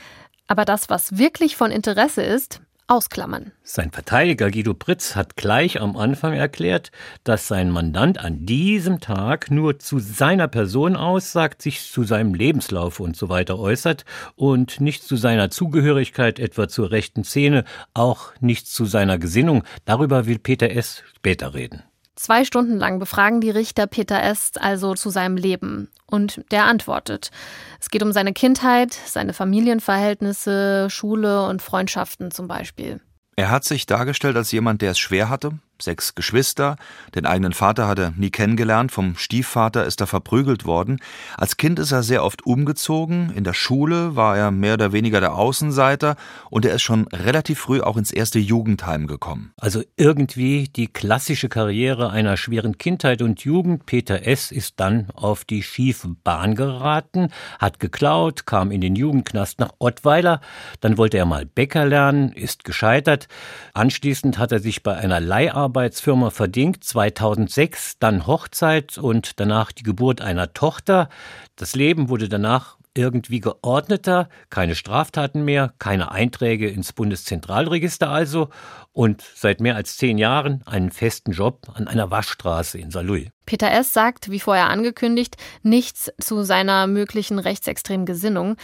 aber 0.47 0.65
das, 0.65 0.89
was 0.89 1.17
wirklich 1.17 1.57
von 1.57 1.71
Interesse 1.71 2.23
ist, 2.23 2.61
ausklammern. 2.91 3.53
Sein 3.63 3.91
Verteidiger 3.91 4.51
Guido 4.51 4.73
Pritz 4.73 5.15
hat 5.15 5.37
gleich 5.37 5.79
am 5.79 5.95
Anfang 5.95 6.33
erklärt, 6.33 6.91
dass 7.23 7.47
sein 7.47 7.71
Mandant 7.71 8.19
an 8.19 8.45
diesem 8.45 8.99
Tag 8.99 9.49
nur 9.49 9.79
zu 9.79 9.99
seiner 9.99 10.49
Person 10.49 10.97
aussagt, 10.97 11.61
sich 11.61 11.89
zu 11.89 12.03
seinem 12.03 12.33
Lebenslauf 12.33 12.99
und 12.99 13.15
so 13.15 13.29
weiter 13.29 13.57
äußert 13.57 14.03
und 14.35 14.81
nicht 14.81 15.03
zu 15.03 15.15
seiner 15.15 15.49
Zugehörigkeit 15.49 16.37
etwa 16.37 16.67
zur 16.67 16.91
rechten 16.91 17.23
Szene, 17.23 17.63
auch 17.93 18.33
nicht 18.41 18.67
zu 18.67 18.85
seiner 18.85 19.17
Gesinnung. 19.17 19.63
Darüber 19.85 20.25
will 20.25 20.39
Peter 20.39 20.69
S. 20.69 21.01
später 21.15 21.53
reden. 21.53 21.83
Zwei 22.21 22.45
Stunden 22.45 22.77
lang 22.77 22.99
befragen 22.99 23.41
die 23.41 23.49
Richter 23.49 23.87
Peter 23.87 24.21
S. 24.21 24.51
also 24.59 24.93
zu 24.93 25.09
seinem 25.09 25.37
Leben. 25.37 25.89
Und 26.05 26.43
der 26.51 26.65
antwortet. 26.65 27.31
Es 27.79 27.89
geht 27.89 28.03
um 28.03 28.11
seine 28.11 28.31
Kindheit, 28.31 28.93
seine 28.93 29.33
Familienverhältnisse, 29.33 30.87
Schule 30.91 31.47
und 31.47 31.63
Freundschaften 31.63 32.29
zum 32.29 32.47
Beispiel. 32.47 33.01
Er 33.37 33.49
hat 33.49 33.63
sich 33.63 33.87
dargestellt 33.87 34.37
als 34.37 34.51
jemand, 34.51 34.83
der 34.83 34.91
es 34.91 34.99
schwer 34.99 35.29
hatte, 35.29 35.53
sechs 35.81 36.15
Geschwister, 36.15 36.75
den 37.15 37.25
eigenen 37.25 37.53
Vater 37.53 37.87
hat 37.87 37.99
er 37.99 38.11
nie 38.11 38.29
kennengelernt, 38.29 38.91
vom 38.91 39.15
Stiefvater 39.15 39.85
ist 39.85 40.01
er 40.01 40.07
verprügelt 40.07 40.65
worden. 40.65 40.99
Als 41.37 41.57
Kind 41.57 41.79
ist 41.79 41.91
er 41.91 42.03
sehr 42.03 42.23
oft 42.23 42.45
umgezogen, 42.45 43.31
in 43.35 43.43
der 43.43 43.53
Schule 43.53 44.15
war 44.15 44.37
er 44.37 44.51
mehr 44.51 44.75
oder 44.75 44.93
weniger 44.93 45.19
der 45.19 45.35
Außenseiter 45.35 46.15
und 46.49 46.65
er 46.65 46.75
ist 46.75 46.83
schon 46.83 47.07
relativ 47.07 47.59
früh 47.59 47.81
auch 47.81 47.97
ins 47.97 48.11
erste 48.11 48.39
Jugendheim 48.39 49.07
gekommen. 49.07 49.53
Also 49.57 49.83
irgendwie 49.97 50.69
die 50.75 50.87
klassische 50.87 51.49
Karriere 51.49 52.11
einer 52.11 52.37
schweren 52.37 52.77
Kindheit 52.77 53.21
und 53.21 53.43
Jugend. 53.43 53.85
Peter 53.85 54.25
S. 54.27 54.51
ist 54.51 54.79
dann 54.79 55.09
auf 55.13 55.45
die 55.45 55.63
schiefe 55.63 56.15
Bahn 56.23 56.55
geraten, 56.55 57.29
hat 57.59 57.79
geklaut, 57.79 58.45
kam 58.45 58.71
in 58.71 58.81
den 58.81 58.95
Jugendknast 58.95 59.59
nach 59.59 59.71
Ottweiler, 59.79 60.41
dann 60.79 60.97
wollte 60.97 61.17
er 61.17 61.25
mal 61.25 61.45
Bäcker 61.45 61.85
lernen, 61.85 62.31
ist 62.31 62.63
gescheitert. 62.63 63.27
Anschließend 63.73 64.37
hat 64.37 64.51
er 64.51 64.59
sich 64.59 64.83
bei 64.83 64.95
einer 64.95 65.19
Leiharbeit 65.19 65.70
Arbeitsfirma 65.71 66.31
verdingt, 66.31 66.83
2006 66.83 67.97
dann 67.99 68.27
Hochzeit 68.27 68.97
und 68.97 69.39
danach 69.39 69.71
die 69.71 69.83
Geburt 69.83 70.19
einer 70.19 70.51
Tochter. 70.51 71.07
Das 71.55 71.75
Leben 71.75 72.09
wurde 72.09 72.27
danach 72.27 72.75
irgendwie 72.93 73.39
geordneter, 73.39 74.29
keine 74.49 74.75
Straftaten 74.75 75.43
mehr, 75.43 75.73
keine 75.79 76.11
Einträge 76.11 76.69
ins 76.69 76.93
Bundeszentralregister 76.93 78.09
also 78.09 78.49
und 78.91 79.23
seit 79.35 79.61
mehr 79.61 79.75
als 79.75 79.97
zehn 79.97 80.17
Jahren 80.17 80.61
einen 80.65 80.91
festen 80.91 81.31
Job 81.31 81.71
an 81.73 81.87
einer 81.87 82.11
Waschstraße 82.11 82.77
in 82.77 82.91
Saarlouis. 82.91 83.29
Peter 83.45 83.71
S. 83.71 83.93
sagt, 83.93 84.29
wie 84.29 84.39
vorher 84.39 84.69
angekündigt, 84.69 85.37
nichts 85.63 86.11
zu 86.19 86.43
seiner 86.43 86.87
möglichen 86.87 87.39
rechtsextremen 87.39 88.05
Gesinnung. 88.05 88.55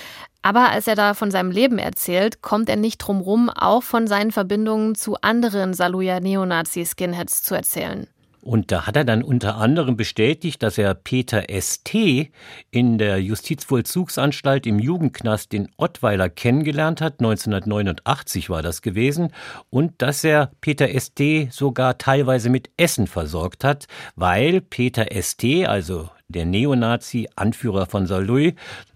Aber 0.41 0.69
als 0.69 0.87
er 0.87 0.95
da 0.95 1.13
von 1.13 1.31
seinem 1.31 1.51
Leben 1.51 1.77
erzählt, 1.77 2.41
kommt 2.41 2.69
er 2.69 2.77
nicht 2.77 2.99
drum 2.99 3.21
rum, 3.21 3.49
auch 3.49 3.83
von 3.83 4.07
seinen 4.07 4.31
Verbindungen 4.31 4.95
zu 4.95 5.15
anderen 5.21 5.73
Saarlouier 5.73 6.19
Neonazi-Skinheads 6.19 7.43
zu 7.43 7.55
erzählen. 7.55 8.07
Und 8.47 8.71
da 8.71 8.88
hat 8.88 8.95
er 8.95 9.03
dann 9.03 9.23
unter 9.23 9.57
anderem 9.57 9.97
bestätigt, 9.97 10.63
dass 10.63 10.77
er 10.77 10.93
Peter 10.93 11.49
S.T. 11.49 12.31
in 12.71 12.97
der 12.97 13.21
Justizvollzugsanstalt 13.21 14.65
im 14.65 14.79
Jugendknast 14.79 15.53
in 15.53 15.67
Ottweiler 15.75 16.29
kennengelernt 16.29 17.01
hat. 17.01 17.19
1989 17.19 18.49
war 18.49 18.62
das 18.62 18.81
gewesen. 18.81 19.33
Und 19.69 20.01
dass 20.01 20.23
er 20.23 20.51
Peter 20.62 20.89
S.T. 20.89 21.49
sogar 21.51 21.97
teilweise 21.97 22.49
mit 22.49 22.69
Essen 22.77 23.07
versorgt 23.07 23.65
hat, 23.65 23.88
weil 24.15 24.62
Peter 24.62 25.12
S.T., 25.12 25.65
also 25.65 26.10
der 26.29 26.45
Neonazi, 26.45 27.27
Anführer 27.36 27.86
von 27.86 28.07
Saarlouis, 28.07 28.53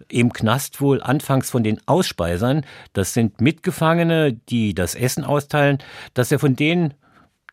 im 0.08 0.32
Knast 0.32 0.80
wohl 0.80 1.02
anfangs 1.02 1.50
von 1.50 1.62
den 1.62 1.78
Ausspeisern, 1.86 2.64
das 2.94 3.12
sind 3.12 3.42
Mitgefangene, 3.42 4.32
die 4.32 4.74
das 4.74 4.94
Essen 4.94 5.24
austeilen, 5.24 5.76
dass 6.14 6.32
er 6.32 6.38
von 6.38 6.56
denen 6.56 6.94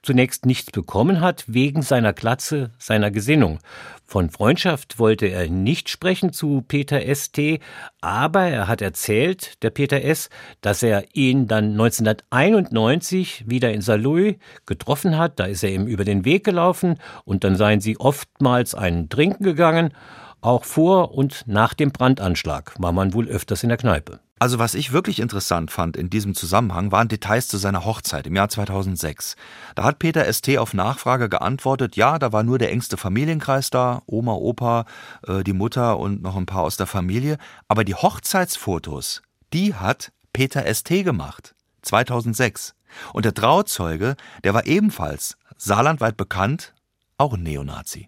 zunächst 0.02 0.46
nichts 0.46 0.72
bekommen 0.72 1.22
hat, 1.22 1.46
wegen 1.48 1.82
seiner 1.82 2.14
Glatze, 2.14 2.72
seiner 2.78 3.12
Gesinnung. 3.12 3.60
Von 4.06 4.30
Freundschaft 4.30 4.98
wollte 4.98 5.28
er 5.28 5.50
nicht 5.50 5.90
sprechen 5.90 6.34
zu 6.34 6.64
Peter 6.68 7.06
S.T., 7.06 7.60
aber 8.02 8.42
er 8.44 8.68
hat 8.68 8.82
erzählt, 8.82 9.62
der 9.62 9.70
Peter 9.70 10.02
S., 10.04 10.30
dass 10.62 10.82
er 10.82 11.04
ihn 11.14 11.48
dann 11.48 11.72
1991 11.72 13.46
wieder 13.48 13.72
in 13.72 13.82
Saarlouis 13.82 14.38
getroffen 14.66 15.18
hat. 15.18 15.40
Da 15.40 15.46
ist 15.46 15.64
er 15.64 15.72
ihm 15.72 15.86
über 15.86 16.06
den 16.06 16.26
Weg 16.26 16.44
gelaufen 16.44 16.98
und 17.26 17.44
dann 17.44 17.56
seien 17.56 17.82
sie 17.82 18.00
oftmals 18.00 18.74
einen 18.74 19.10
Trinken 19.10 19.44
gegangen. 19.44 19.94
Auch 20.42 20.64
vor 20.64 21.14
und 21.14 21.44
nach 21.48 21.74
dem 21.74 21.92
Brandanschlag 21.92 22.74
war 22.80 22.94
man 22.94 23.14
wohl 23.14 23.28
öfters 23.28 23.64
in 23.64 23.70
der 23.70 23.78
Kneipe. 23.78 24.22
Also 24.40 24.58
was 24.58 24.74
ich 24.74 24.94
wirklich 24.94 25.20
interessant 25.20 25.70
fand 25.70 25.98
in 25.98 26.10
diesem 26.10 26.34
Zusammenhang 26.34 26.94
waren 26.94 27.10
Details 27.10 27.50
zu 27.50 27.58
seiner 27.58 27.84
Hochzeit 27.84 28.26
im 28.26 28.38
Jahr 28.38 28.48
2006. 28.48 29.36
Da 29.76 29.84
hat 29.84 30.00
Peter 30.00 30.32
ST 30.32 30.58
auf 30.58 30.74
Nachfrage 30.74 31.28
geantwortet, 31.28 31.98
ja, 31.98 32.18
da 32.18 32.32
war 32.32 32.44
nur 32.44 32.58
der 32.58 32.72
engste 32.72 32.96
Familienkreis 32.96 33.70
da, 33.70 34.02
Oma, 34.06 34.34
Opa, 34.34 34.86
äh, 35.28 35.44
die 35.44 35.52
Mutter 35.52 36.00
und 36.00 36.22
noch 36.22 36.38
ein 36.38 36.46
paar 36.46 36.64
aus 36.64 36.78
der 36.78 36.88
Familie. 36.88 37.38
Aber 37.68 37.84
die 37.84 37.96
Hochzeitsfotos, 37.96 39.22
die 39.52 39.76
hat 39.76 40.14
Peter 40.32 40.74
ST 40.74 40.88
gemacht, 41.04 41.54
2006. 41.82 42.76
Und 43.12 43.26
der 43.26 43.34
Trauzeuge, 43.34 44.16
der 44.46 44.54
war 44.54 44.66
ebenfalls 44.66 45.38
saarlandweit 45.58 46.16
bekannt, 46.16 46.74
auch 47.18 47.34
ein 47.34 47.44
Neonazi. 47.44 48.08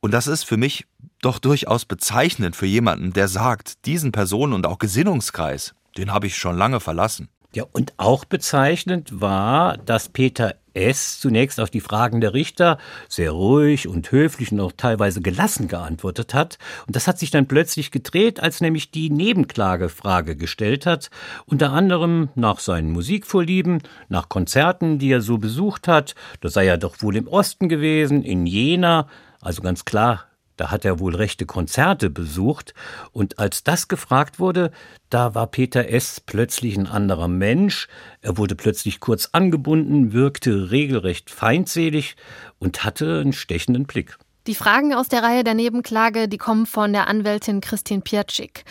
Und 0.00 0.12
das 0.12 0.26
ist 0.26 0.44
für 0.44 0.56
mich 0.56 0.86
doch 1.20 1.38
durchaus 1.38 1.84
bezeichnend 1.84 2.56
für 2.56 2.66
jemanden, 2.66 3.12
der 3.12 3.28
sagt, 3.28 3.84
diesen 3.84 4.12
Personen 4.12 4.54
und 4.54 4.66
auch 4.66 4.78
Gesinnungskreis, 4.78 5.74
den 5.96 6.12
habe 6.12 6.26
ich 6.26 6.36
schon 6.36 6.56
lange 6.56 6.80
verlassen. 6.80 7.28
Ja, 7.52 7.64
und 7.72 7.92
auch 7.96 8.24
bezeichnend 8.24 9.20
war, 9.20 9.76
dass 9.76 10.08
Peter 10.08 10.54
S. 10.72 11.18
zunächst 11.18 11.58
auf 11.58 11.68
die 11.68 11.80
Fragen 11.80 12.20
der 12.20 12.32
Richter 12.32 12.78
sehr 13.08 13.32
ruhig 13.32 13.88
und 13.88 14.12
höflich 14.12 14.52
und 14.52 14.60
auch 14.60 14.72
teilweise 14.76 15.20
gelassen 15.20 15.66
geantwortet 15.66 16.32
hat. 16.32 16.58
Und 16.86 16.94
das 16.94 17.08
hat 17.08 17.18
sich 17.18 17.32
dann 17.32 17.48
plötzlich 17.48 17.90
gedreht, 17.90 18.38
als 18.38 18.60
nämlich 18.60 18.92
die 18.92 19.10
Nebenklagefrage 19.10 20.36
gestellt 20.36 20.86
hat, 20.86 21.10
unter 21.44 21.72
anderem 21.72 22.28
nach 22.36 22.60
seinen 22.60 22.92
Musikvorlieben, 22.92 23.82
nach 24.08 24.28
Konzerten, 24.28 25.00
die 25.00 25.10
er 25.10 25.20
so 25.20 25.38
besucht 25.38 25.88
hat. 25.88 26.14
Da 26.40 26.48
sei 26.48 26.66
er 26.66 26.78
doch 26.78 27.02
wohl 27.02 27.16
im 27.16 27.26
Osten 27.26 27.68
gewesen, 27.68 28.22
in 28.22 28.46
Jena, 28.46 29.08
also 29.40 29.62
ganz 29.62 29.84
klar 29.84 30.30
da 30.60 30.70
hat 30.70 30.84
er 30.84 30.98
wohl 30.98 31.16
rechte 31.16 31.46
Konzerte 31.46 32.10
besucht. 32.10 32.74
Und 33.12 33.38
als 33.38 33.64
das 33.64 33.88
gefragt 33.88 34.38
wurde, 34.38 34.72
da 35.08 35.34
war 35.34 35.46
Peter 35.46 35.88
S. 35.88 36.20
plötzlich 36.20 36.76
ein 36.76 36.86
anderer 36.86 37.28
Mensch. 37.28 37.88
Er 38.20 38.36
wurde 38.36 38.54
plötzlich 38.54 39.00
kurz 39.00 39.30
angebunden, 39.32 40.12
wirkte 40.12 40.70
regelrecht 40.70 41.30
feindselig 41.30 42.16
und 42.58 42.84
hatte 42.84 43.20
einen 43.20 43.32
stechenden 43.32 43.86
Blick. 43.86 44.18
Die 44.46 44.54
Fragen 44.54 44.92
aus 44.92 45.08
der 45.08 45.22
Reihe 45.22 45.44
der 45.44 45.54
Nebenklage, 45.54 46.28
die 46.28 46.38
kommen 46.38 46.66
von 46.66 46.92
der 46.92 47.08
Anwältin 47.08 47.62
Christine 47.62 48.02
Piatschik. 48.02 48.64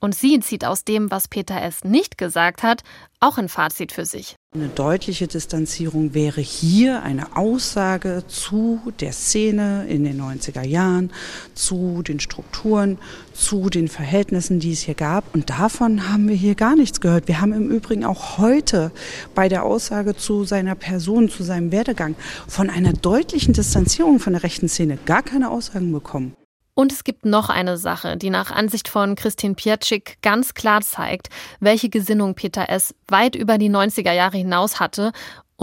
Und 0.00 0.14
sie 0.14 0.40
zieht 0.40 0.64
aus 0.64 0.84
dem, 0.84 1.10
was 1.10 1.28
Peter 1.28 1.60
S. 1.60 1.84
nicht 1.84 2.16
gesagt 2.16 2.62
hat, 2.62 2.84
auch 3.20 3.36
ein 3.36 3.50
Fazit 3.50 3.92
für 3.92 4.06
sich. 4.06 4.36
Eine 4.56 4.68
deutliche 4.68 5.26
Distanzierung 5.26 6.14
wäre 6.14 6.40
hier 6.40 7.02
eine 7.02 7.36
Aussage 7.36 8.22
zu 8.28 8.80
der 9.00 9.10
Szene 9.10 9.84
in 9.88 10.04
den 10.04 10.22
90er 10.22 10.64
Jahren, 10.64 11.10
zu 11.54 12.04
den 12.04 12.20
Strukturen, 12.20 12.98
zu 13.32 13.68
den 13.68 13.88
Verhältnissen, 13.88 14.60
die 14.60 14.70
es 14.70 14.82
hier 14.82 14.94
gab. 14.94 15.34
Und 15.34 15.50
davon 15.50 16.08
haben 16.08 16.28
wir 16.28 16.36
hier 16.36 16.54
gar 16.54 16.76
nichts 16.76 17.00
gehört. 17.00 17.26
Wir 17.26 17.40
haben 17.40 17.52
im 17.52 17.68
Übrigen 17.68 18.04
auch 18.04 18.38
heute 18.38 18.92
bei 19.34 19.48
der 19.48 19.64
Aussage 19.64 20.14
zu 20.14 20.44
seiner 20.44 20.76
Person, 20.76 21.28
zu 21.28 21.42
seinem 21.42 21.72
Werdegang 21.72 22.14
von 22.46 22.70
einer 22.70 22.92
deutlichen 22.92 23.54
Distanzierung 23.54 24.20
von 24.20 24.34
der 24.34 24.44
rechten 24.44 24.68
Szene 24.68 24.98
gar 25.04 25.24
keine 25.24 25.50
Aussagen 25.50 25.90
bekommen. 25.90 26.36
Und 26.74 26.92
es 26.92 27.04
gibt 27.04 27.24
noch 27.24 27.50
eine 27.50 27.76
Sache, 27.78 28.16
die 28.16 28.30
nach 28.30 28.50
Ansicht 28.50 28.88
von 28.88 29.14
Christine 29.14 29.54
Piatschik 29.54 30.18
ganz 30.22 30.54
klar 30.54 30.80
zeigt, 30.80 31.28
welche 31.60 31.88
Gesinnung 31.88 32.34
Peter 32.34 32.68
S. 32.68 32.94
weit 33.06 33.36
über 33.36 33.58
die 33.58 33.70
90er 33.70 34.12
Jahre 34.12 34.38
hinaus 34.38 34.80
hatte 34.80 35.12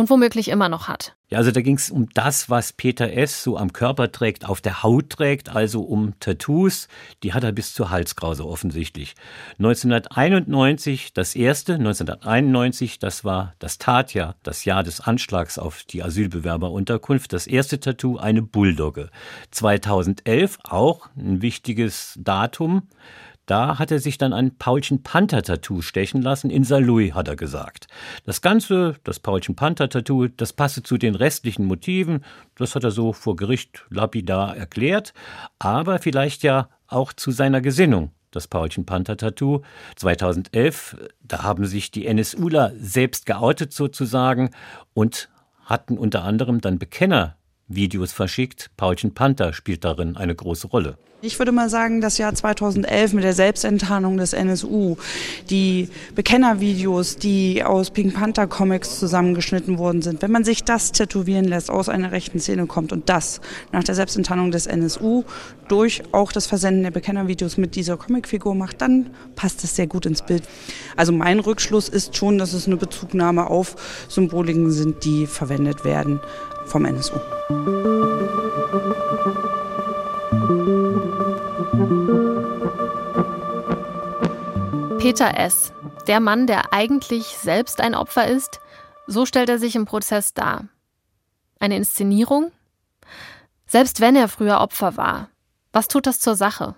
und 0.01 0.09
womöglich 0.09 0.49
immer 0.49 0.67
noch 0.67 0.87
hat. 0.87 1.15
Ja, 1.29 1.37
also 1.37 1.51
da 1.51 1.61
ging 1.61 1.77
es 1.77 1.89
um 1.89 2.09
das, 2.13 2.49
was 2.49 2.73
Peter 2.73 3.13
S. 3.13 3.41
so 3.41 3.55
am 3.55 3.71
Körper 3.71 4.11
trägt, 4.11 4.49
auf 4.49 4.59
der 4.59 4.83
Haut 4.83 5.11
trägt, 5.11 5.47
also 5.47 5.81
um 5.81 6.19
Tattoos. 6.19 6.89
Die 7.23 7.33
hat 7.33 7.45
er 7.45 7.53
bis 7.53 7.73
zur 7.73 7.89
Halskrause 7.89 8.45
offensichtlich. 8.45 9.15
1991 9.59 11.13
das 11.13 11.35
erste, 11.35 11.75
1991, 11.75 12.99
das 12.99 13.23
war 13.23 13.53
das 13.59 13.77
Tatjahr, 13.77 14.35
das 14.43 14.65
Jahr 14.65 14.83
des 14.83 14.99
Anschlags 14.99 15.57
auf 15.57 15.83
die 15.83 16.03
Asylbewerberunterkunft. 16.03 17.31
Das 17.31 17.47
erste 17.47 17.79
Tattoo, 17.79 18.17
eine 18.17 18.41
Bulldogge. 18.41 19.09
2011 19.51 20.57
auch 20.63 21.09
ein 21.15 21.41
wichtiges 21.41 22.19
Datum. 22.19 22.89
Da 23.45 23.79
hat 23.79 23.91
er 23.91 23.99
sich 23.99 24.17
dann 24.17 24.33
ein 24.33 24.57
Paulchen 24.57 25.03
Panther-Tattoo 25.03 25.81
stechen 25.81 26.21
lassen. 26.21 26.49
In 26.49 26.63
Saarlouis, 26.63 27.13
hat 27.13 27.27
er 27.27 27.35
gesagt. 27.35 27.87
Das 28.25 28.41
Ganze, 28.41 28.95
das 29.03 29.19
Paulchen 29.19 29.55
Panther-Tattoo, 29.55 30.27
das 30.27 30.53
passe 30.53 30.83
zu 30.83 30.97
den 30.97 31.15
restlichen 31.15 31.65
Motiven. 31.65 32.23
Das 32.55 32.75
hat 32.75 32.83
er 32.83 32.91
so 32.91 33.13
vor 33.13 33.35
Gericht 33.35 33.85
lapidar 33.89 34.55
erklärt. 34.55 35.13
Aber 35.59 35.99
vielleicht 35.99 36.43
ja 36.43 36.69
auch 36.87 37.13
zu 37.13 37.31
seiner 37.31 37.61
Gesinnung 37.61 38.11
das 38.31 38.47
Paulchen 38.47 38.85
Panther 38.85 39.17
Tattoo 39.17 39.61
2011. 39.97 40.97
Da 41.21 41.43
haben 41.43 41.65
sich 41.65 41.91
die 41.91 42.11
NSUler 42.11 42.71
selbst 42.77 43.25
geoutet 43.25 43.73
sozusagen 43.73 44.51
und 44.93 45.29
hatten 45.65 45.97
unter 45.97 46.23
anderem 46.23 46.61
dann 46.61 46.79
Bekennervideos 47.71 48.11
verschickt. 48.11 48.69
Paulchen 48.75 49.13
Panther 49.13 49.53
spielt 49.53 49.83
darin 49.83 50.17
eine 50.17 50.35
große 50.35 50.67
Rolle. 50.67 50.97
Ich 51.23 51.37
würde 51.37 51.51
mal 51.51 51.69
sagen, 51.69 52.01
das 52.01 52.17
Jahr 52.17 52.33
2011 52.33 53.13
mit 53.13 53.23
der 53.23 53.33
Selbstenttarnung 53.33 54.17
des 54.17 54.33
NSU, 54.33 54.95
die 55.51 55.87
Bekennervideos, 56.15 57.17
die 57.17 57.63
aus 57.63 57.91
Pink 57.91 58.15
Panther 58.15 58.47
Comics 58.47 58.97
zusammengeschnitten 58.97 59.77
worden 59.77 60.01
sind, 60.01 60.23
wenn 60.23 60.31
man 60.31 60.43
sich 60.43 60.63
das 60.63 60.91
tätowieren 60.91 61.45
lässt, 61.45 61.69
aus 61.69 61.89
einer 61.89 62.11
rechten 62.11 62.39
Szene 62.39 62.65
kommt 62.65 62.91
und 62.91 63.07
das 63.07 63.39
nach 63.71 63.83
der 63.83 63.93
Selbstenttarnung 63.93 64.49
des 64.49 64.65
NSU 64.65 65.23
durch 65.67 66.01
auch 66.11 66.31
das 66.31 66.47
Versenden 66.47 66.81
der 66.81 66.91
Bekennervideos 66.91 67.57
mit 67.57 67.75
dieser 67.75 67.97
Comicfigur 67.97 68.55
macht, 68.55 68.81
dann 68.81 69.11
passt 69.35 69.63
es 69.63 69.75
sehr 69.75 69.85
gut 69.85 70.07
ins 70.07 70.23
Bild. 70.23 70.41
Also 70.97 71.11
mein 71.11 71.39
Rückschluss 71.39 71.87
ist 71.87 72.17
schon, 72.17 72.39
dass 72.39 72.53
es 72.53 72.65
eine 72.65 72.77
Bezugnahme 72.77 73.47
auf 73.47 73.75
Symboliken 74.09 74.71
sind, 74.71 75.05
die 75.05 75.27
verwendet 75.27 75.85
werden 75.85 76.19
vom 76.71 76.85
NSU. 76.85 77.19
Peter 84.99 85.37
S., 85.37 85.73
der 86.07 86.19
Mann, 86.19 86.47
der 86.47 86.73
eigentlich 86.73 87.25
selbst 87.25 87.81
ein 87.81 87.95
Opfer 87.95 88.27
ist, 88.27 88.59
so 89.07 89.25
stellt 89.25 89.49
er 89.49 89.59
sich 89.59 89.75
im 89.75 89.85
Prozess 89.85 90.33
dar. 90.33 90.65
Eine 91.59 91.75
Inszenierung? 91.75 92.51
Selbst 93.67 93.99
wenn 93.99 94.15
er 94.15 94.27
früher 94.27 94.61
Opfer 94.61 94.97
war, 94.97 95.29
was 95.73 95.87
tut 95.87 96.07
das 96.07 96.19
zur 96.19 96.35
Sache? 96.35 96.75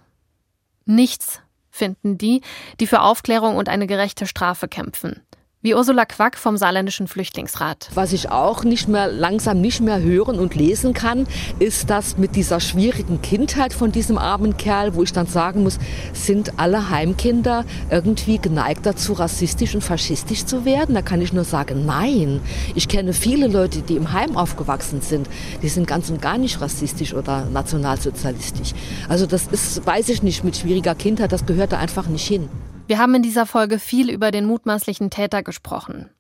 Nichts, 0.86 1.41
finden 1.70 2.18
die, 2.18 2.41
die 2.80 2.88
für 2.88 3.02
Aufklärung 3.02 3.58
und 3.58 3.70
eine 3.70 3.88
gerechte 3.88 4.26
Strafe 4.26 4.68
kämpfen. 4.68 5.22
Wie 5.66 5.76
Ursula 5.76 6.03
Quack 6.03 6.38
vom 6.38 6.57
Saarländischen 6.57 7.07
Flüchtlingsrat. 7.07 7.88
Was 7.93 8.11
ich 8.11 8.30
auch 8.30 8.66
nicht 8.66 8.89
mehr 8.89 9.07
langsam 9.07 9.61
nicht 9.61 9.80
mehr 9.80 10.01
hören 10.01 10.38
und 10.38 10.55
lesen 10.55 10.93
kann, 10.93 11.26
ist 11.57 11.89
das 11.89 12.18
mit 12.18 12.36
dieser 12.36 12.59
schwierigen 12.59 13.22
Kindheit 13.22 13.72
von 13.72 13.89
diesem 13.93 14.18
armen 14.18 14.57
Kerl, 14.57 14.93
wo 14.93 15.03
ich 15.03 15.14
dann 15.14 15.26
sagen 15.26 15.64
muss, 15.64 15.80
sind 16.11 16.59
alle 16.59 16.89
Heimkinder 16.89 17.64
irgendwie 17.89 18.39
geneigt 18.39 18.86
dazu, 18.86 19.14
rassistisch 19.14 19.74
und 19.74 19.86
faschistisch 19.86 20.43
zu 20.43 20.66
werden? 20.66 20.95
Da 20.95 21.01
kann 21.01 21.22
ich 21.22 21.32
nur 21.32 21.45
sagen, 21.45 21.86
nein. 21.86 22.41
Ich 22.76 22.89
kenne 22.89 23.14
viele 23.14 23.47
Leute, 23.47 23.84
die 23.84 23.95
im 23.95 24.11
Heim 24.11 24.36
aufgewachsen 24.36 24.99
sind, 24.99 25.30
die 25.61 25.70
sind 25.70 25.88
ganz 25.88 26.09
und 26.09 26.22
gar 26.22 26.38
nicht 26.38 26.59
rassistisch 26.59 27.14
oder 27.14 27.45
nationalsozialistisch. 27.45 28.74
Also 29.07 29.26
das 29.26 29.47
ist, 29.47 29.86
weiß 29.86 30.09
ich 30.09 30.24
nicht, 30.24 30.43
mit 30.43 30.57
schwieriger 30.57 30.93
Kindheit, 30.93 31.32
das 31.32 31.45
gehört 31.45 31.72
da 31.72 31.78
einfach 31.78 32.07
nicht 32.07 32.28
hin. 32.28 32.49
Wir 32.94 33.00
haben 33.00 33.16
in 33.16 33.24
dieser 33.24 33.48
Folge 33.48 33.80
viel 33.80 34.12
über 34.12 34.30
den 34.30 34.46
mutmaßlichen 34.46 35.10
Täter 35.10 35.41
gesprochen. 35.41 36.12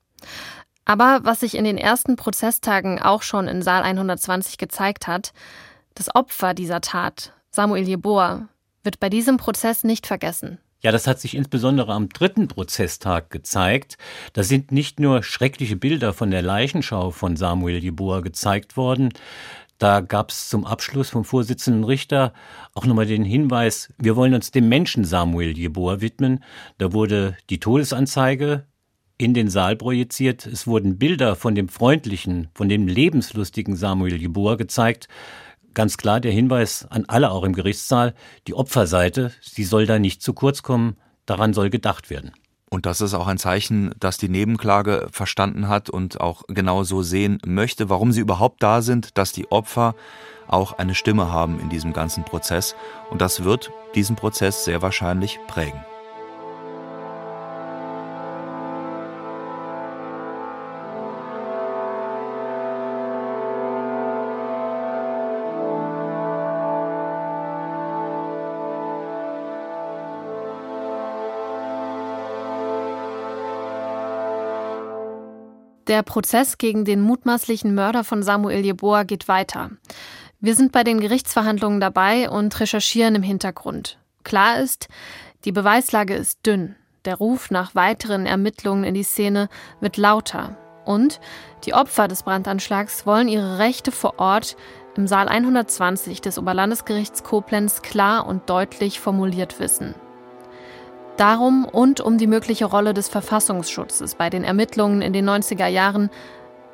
Aber 0.85 1.19
was 1.21 1.41
sich 1.41 1.55
in 1.55 1.65
den 1.65 1.77
ersten 1.77 2.15
Prozesstagen 2.15 2.99
auch 2.99 3.21
schon 3.21 3.47
in 3.47 3.61
Saal 3.61 3.83
120 3.83 4.57
gezeigt 4.57 5.05
hat, 5.05 5.33
das 5.93 6.15
Opfer 6.15 6.55
dieser 6.55 6.81
Tat, 6.81 7.31
Samuel 7.51 7.87
Jeboa, 7.87 8.47
wird 8.81 8.99
bei 8.99 9.09
diesem 9.09 9.37
Prozess 9.37 9.83
nicht 9.83 10.07
vergessen. 10.07 10.57
Ja, 10.81 10.91
das 10.91 11.05
hat 11.05 11.19
sich 11.19 11.35
insbesondere 11.35 11.93
am 11.93 12.09
dritten 12.09 12.47
Prozesstag 12.47 13.29
gezeigt. 13.29 13.99
Da 14.33 14.41
sind 14.41 14.71
nicht 14.71 14.99
nur 14.99 15.21
schreckliche 15.21 15.75
Bilder 15.75 16.11
von 16.11 16.31
der 16.31 16.41
Leichenschau 16.41 17.11
von 17.11 17.37
Samuel 17.37 17.83
Jeboa 17.83 18.21
gezeigt 18.21 18.77
worden, 18.77 19.13
da 19.83 19.99
gab 19.99 20.29
es 20.31 20.47
zum 20.47 20.65
Abschluss 20.65 21.09
vom 21.09 21.25
Vorsitzenden 21.25 21.83
Richter 21.83 22.31
auch 22.73 22.85
nochmal 22.85 23.05
den 23.05 23.25
Hinweis, 23.25 23.93
wir 23.97 24.15
wollen 24.15 24.33
uns 24.33 24.49
dem 24.49 24.69
Menschen 24.69 25.03
Samuel 25.03 25.57
Jeboa 25.57 25.99
widmen. 25.99 26.41
Da 26.77 26.93
wurde 26.93 27.35
die 27.49 27.59
Todesanzeige 27.59 28.65
in 29.17 29.33
den 29.33 29.49
Saal 29.49 29.75
projiziert. 29.75 30.45
Es 30.45 30.67
wurden 30.67 30.97
Bilder 30.97 31.35
von 31.35 31.53
dem 31.53 31.67
freundlichen, 31.67 32.47
von 32.55 32.69
dem 32.69 32.87
lebenslustigen 32.87 33.75
Samuel 33.75 34.15
Jeboa 34.15 34.55
gezeigt. 34.55 35.09
Ganz 35.73 35.97
klar 35.97 36.21
der 36.21 36.31
Hinweis 36.31 36.87
an 36.89 37.03
alle 37.07 37.29
auch 37.31 37.43
im 37.43 37.51
Gerichtssaal, 37.51 38.13
die 38.47 38.53
Opferseite, 38.53 39.33
sie 39.41 39.65
soll 39.65 39.85
da 39.85 39.99
nicht 39.99 40.21
zu 40.21 40.33
kurz 40.33 40.63
kommen, 40.63 40.95
daran 41.25 41.53
soll 41.53 41.69
gedacht 41.69 42.09
werden. 42.09 42.31
Und 42.73 42.87
das 42.87 43.01
ist 43.01 43.13
auch 43.13 43.27
ein 43.27 43.37
Zeichen, 43.37 43.93
dass 43.99 44.17
die 44.17 44.29
Nebenklage 44.29 45.07
verstanden 45.11 45.67
hat 45.67 45.91
und 45.91 46.19
auch 46.19 46.41
genau 46.47 46.83
so 46.83 47.03
sehen 47.03 47.37
möchte, 47.45 47.87
warum 47.87 48.11
sie 48.11 48.21
überhaupt 48.21 48.63
da 48.63 48.81
sind, 48.81 49.15
dass 49.19 49.31
die 49.31 49.51
Opfer 49.51 49.93
auch 50.47 50.73
eine 50.79 50.95
Stimme 50.95 51.31
haben 51.31 51.59
in 51.59 51.69
diesem 51.69 51.93
ganzen 51.93 52.23
Prozess. 52.23 52.75
Und 53.11 53.21
das 53.21 53.43
wird 53.43 53.71
diesen 53.93 54.15
Prozess 54.15 54.65
sehr 54.65 54.81
wahrscheinlich 54.81 55.37
prägen. 55.45 55.85
Der 75.93 76.01
Prozess 76.01 76.57
gegen 76.57 76.85
den 76.85 77.01
mutmaßlichen 77.01 77.75
Mörder 77.75 78.03
von 78.03 78.23
Samuel 78.23 78.65
Jeboa 78.65 79.03
geht 79.03 79.27
weiter. 79.27 79.69
Wir 80.39 80.55
sind 80.55 80.71
bei 80.71 80.83
den 80.83 80.99
Gerichtsverhandlungen 80.99 81.79
dabei 81.79 82.31
und 82.31 82.59
recherchieren 82.59 83.13
im 83.13 83.21
Hintergrund. 83.21 83.99
Klar 84.23 84.59
ist, 84.59 84.87
die 85.45 85.51
Beweislage 85.51 86.15
ist 86.15 86.47
dünn. 86.47 86.75
Der 87.05 87.17
Ruf 87.17 87.51
nach 87.51 87.75
weiteren 87.75 88.25
Ermittlungen 88.25 88.83
in 88.85 88.95
die 88.95 89.03
Szene 89.03 89.49
wird 89.81 89.97
lauter. 89.97 90.57
Und 90.83 91.19
die 91.63 91.75
Opfer 91.75 92.07
des 92.07 92.23
Brandanschlags 92.23 93.05
wollen 93.05 93.27
ihre 93.27 93.59
Rechte 93.59 93.91
vor 93.91 94.15
Ort 94.17 94.57
im 94.97 95.05
Saal 95.05 95.27
120 95.27 96.21
des 96.21 96.39
Oberlandesgerichts 96.39 97.21
Koblenz 97.21 97.83
klar 97.83 98.25
und 98.25 98.49
deutlich 98.49 98.99
formuliert 98.99 99.59
wissen. 99.59 99.93
Darum 101.17 101.65
und 101.65 102.01
um 102.01 102.17
die 102.17 102.27
mögliche 102.27 102.65
Rolle 102.65 102.93
des 102.93 103.07
Verfassungsschutzes 103.07 104.15
bei 104.15 104.29
den 104.29 104.43
Ermittlungen 104.43 105.01
in 105.01 105.13
den 105.13 105.29
90er 105.29 105.67
Jahren 105.67 106.09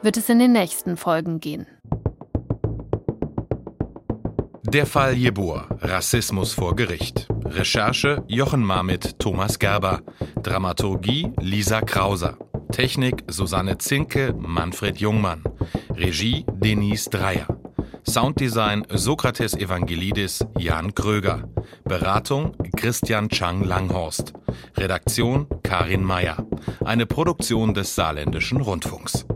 wird 0.01 0.15
es 0.15 0.29
in 0.29 0.39
den 0.39 0.53
nächsten 0.53 0.95
Folgen 0.95 1.39
gehen. 1.39 1.67
Der 4.63 4.85
Fall 4.85 5.13
Jeboa, 5.15 5.67
Rassismus 5.81 6.53
vor 6.53 6.75
Gericht. 6.75 7.27
Recherche 7.43 8.23
Jochen 8.27 8.63
Marmit, 8.63 9.19
Thomas 9.19 9.59
Gerber. 9.59 10.01
Dramaturgie 10.43 11.31
Lisa 11.39 11.81
Krauser. 11.81 12.37
Technik 12.71 13.23
Susanne 13.27 13.79
Zinke, 13.79 14.33
Manfred 14.37 14.99
Jungmann. 14.99 15.43
Regie 15.95 16.45
Denise 16.53 17.09
Dreier. 17.09 17.58
Sounddesign 18.09 18.87
Sokrates 18.89 19.53
Evangelidis 19.53 20.43
Jan 20.57 20.95
Kröger. 20.95 21.47
Beratung 21.83 22.55
Christian 22.75 23.29
Chang 23.29 23.63
Langhorst. 23.63 24.33
Redaktion 24.75 25.45
Karin 25.61 26.03
Meyer. 26.03 26.43
Eine 26.83 27.05
Produktion 27.05 27.75
des 27.75 27.93
Saarländischen 27.93 28.61
Rundfunks. 28.61 29.27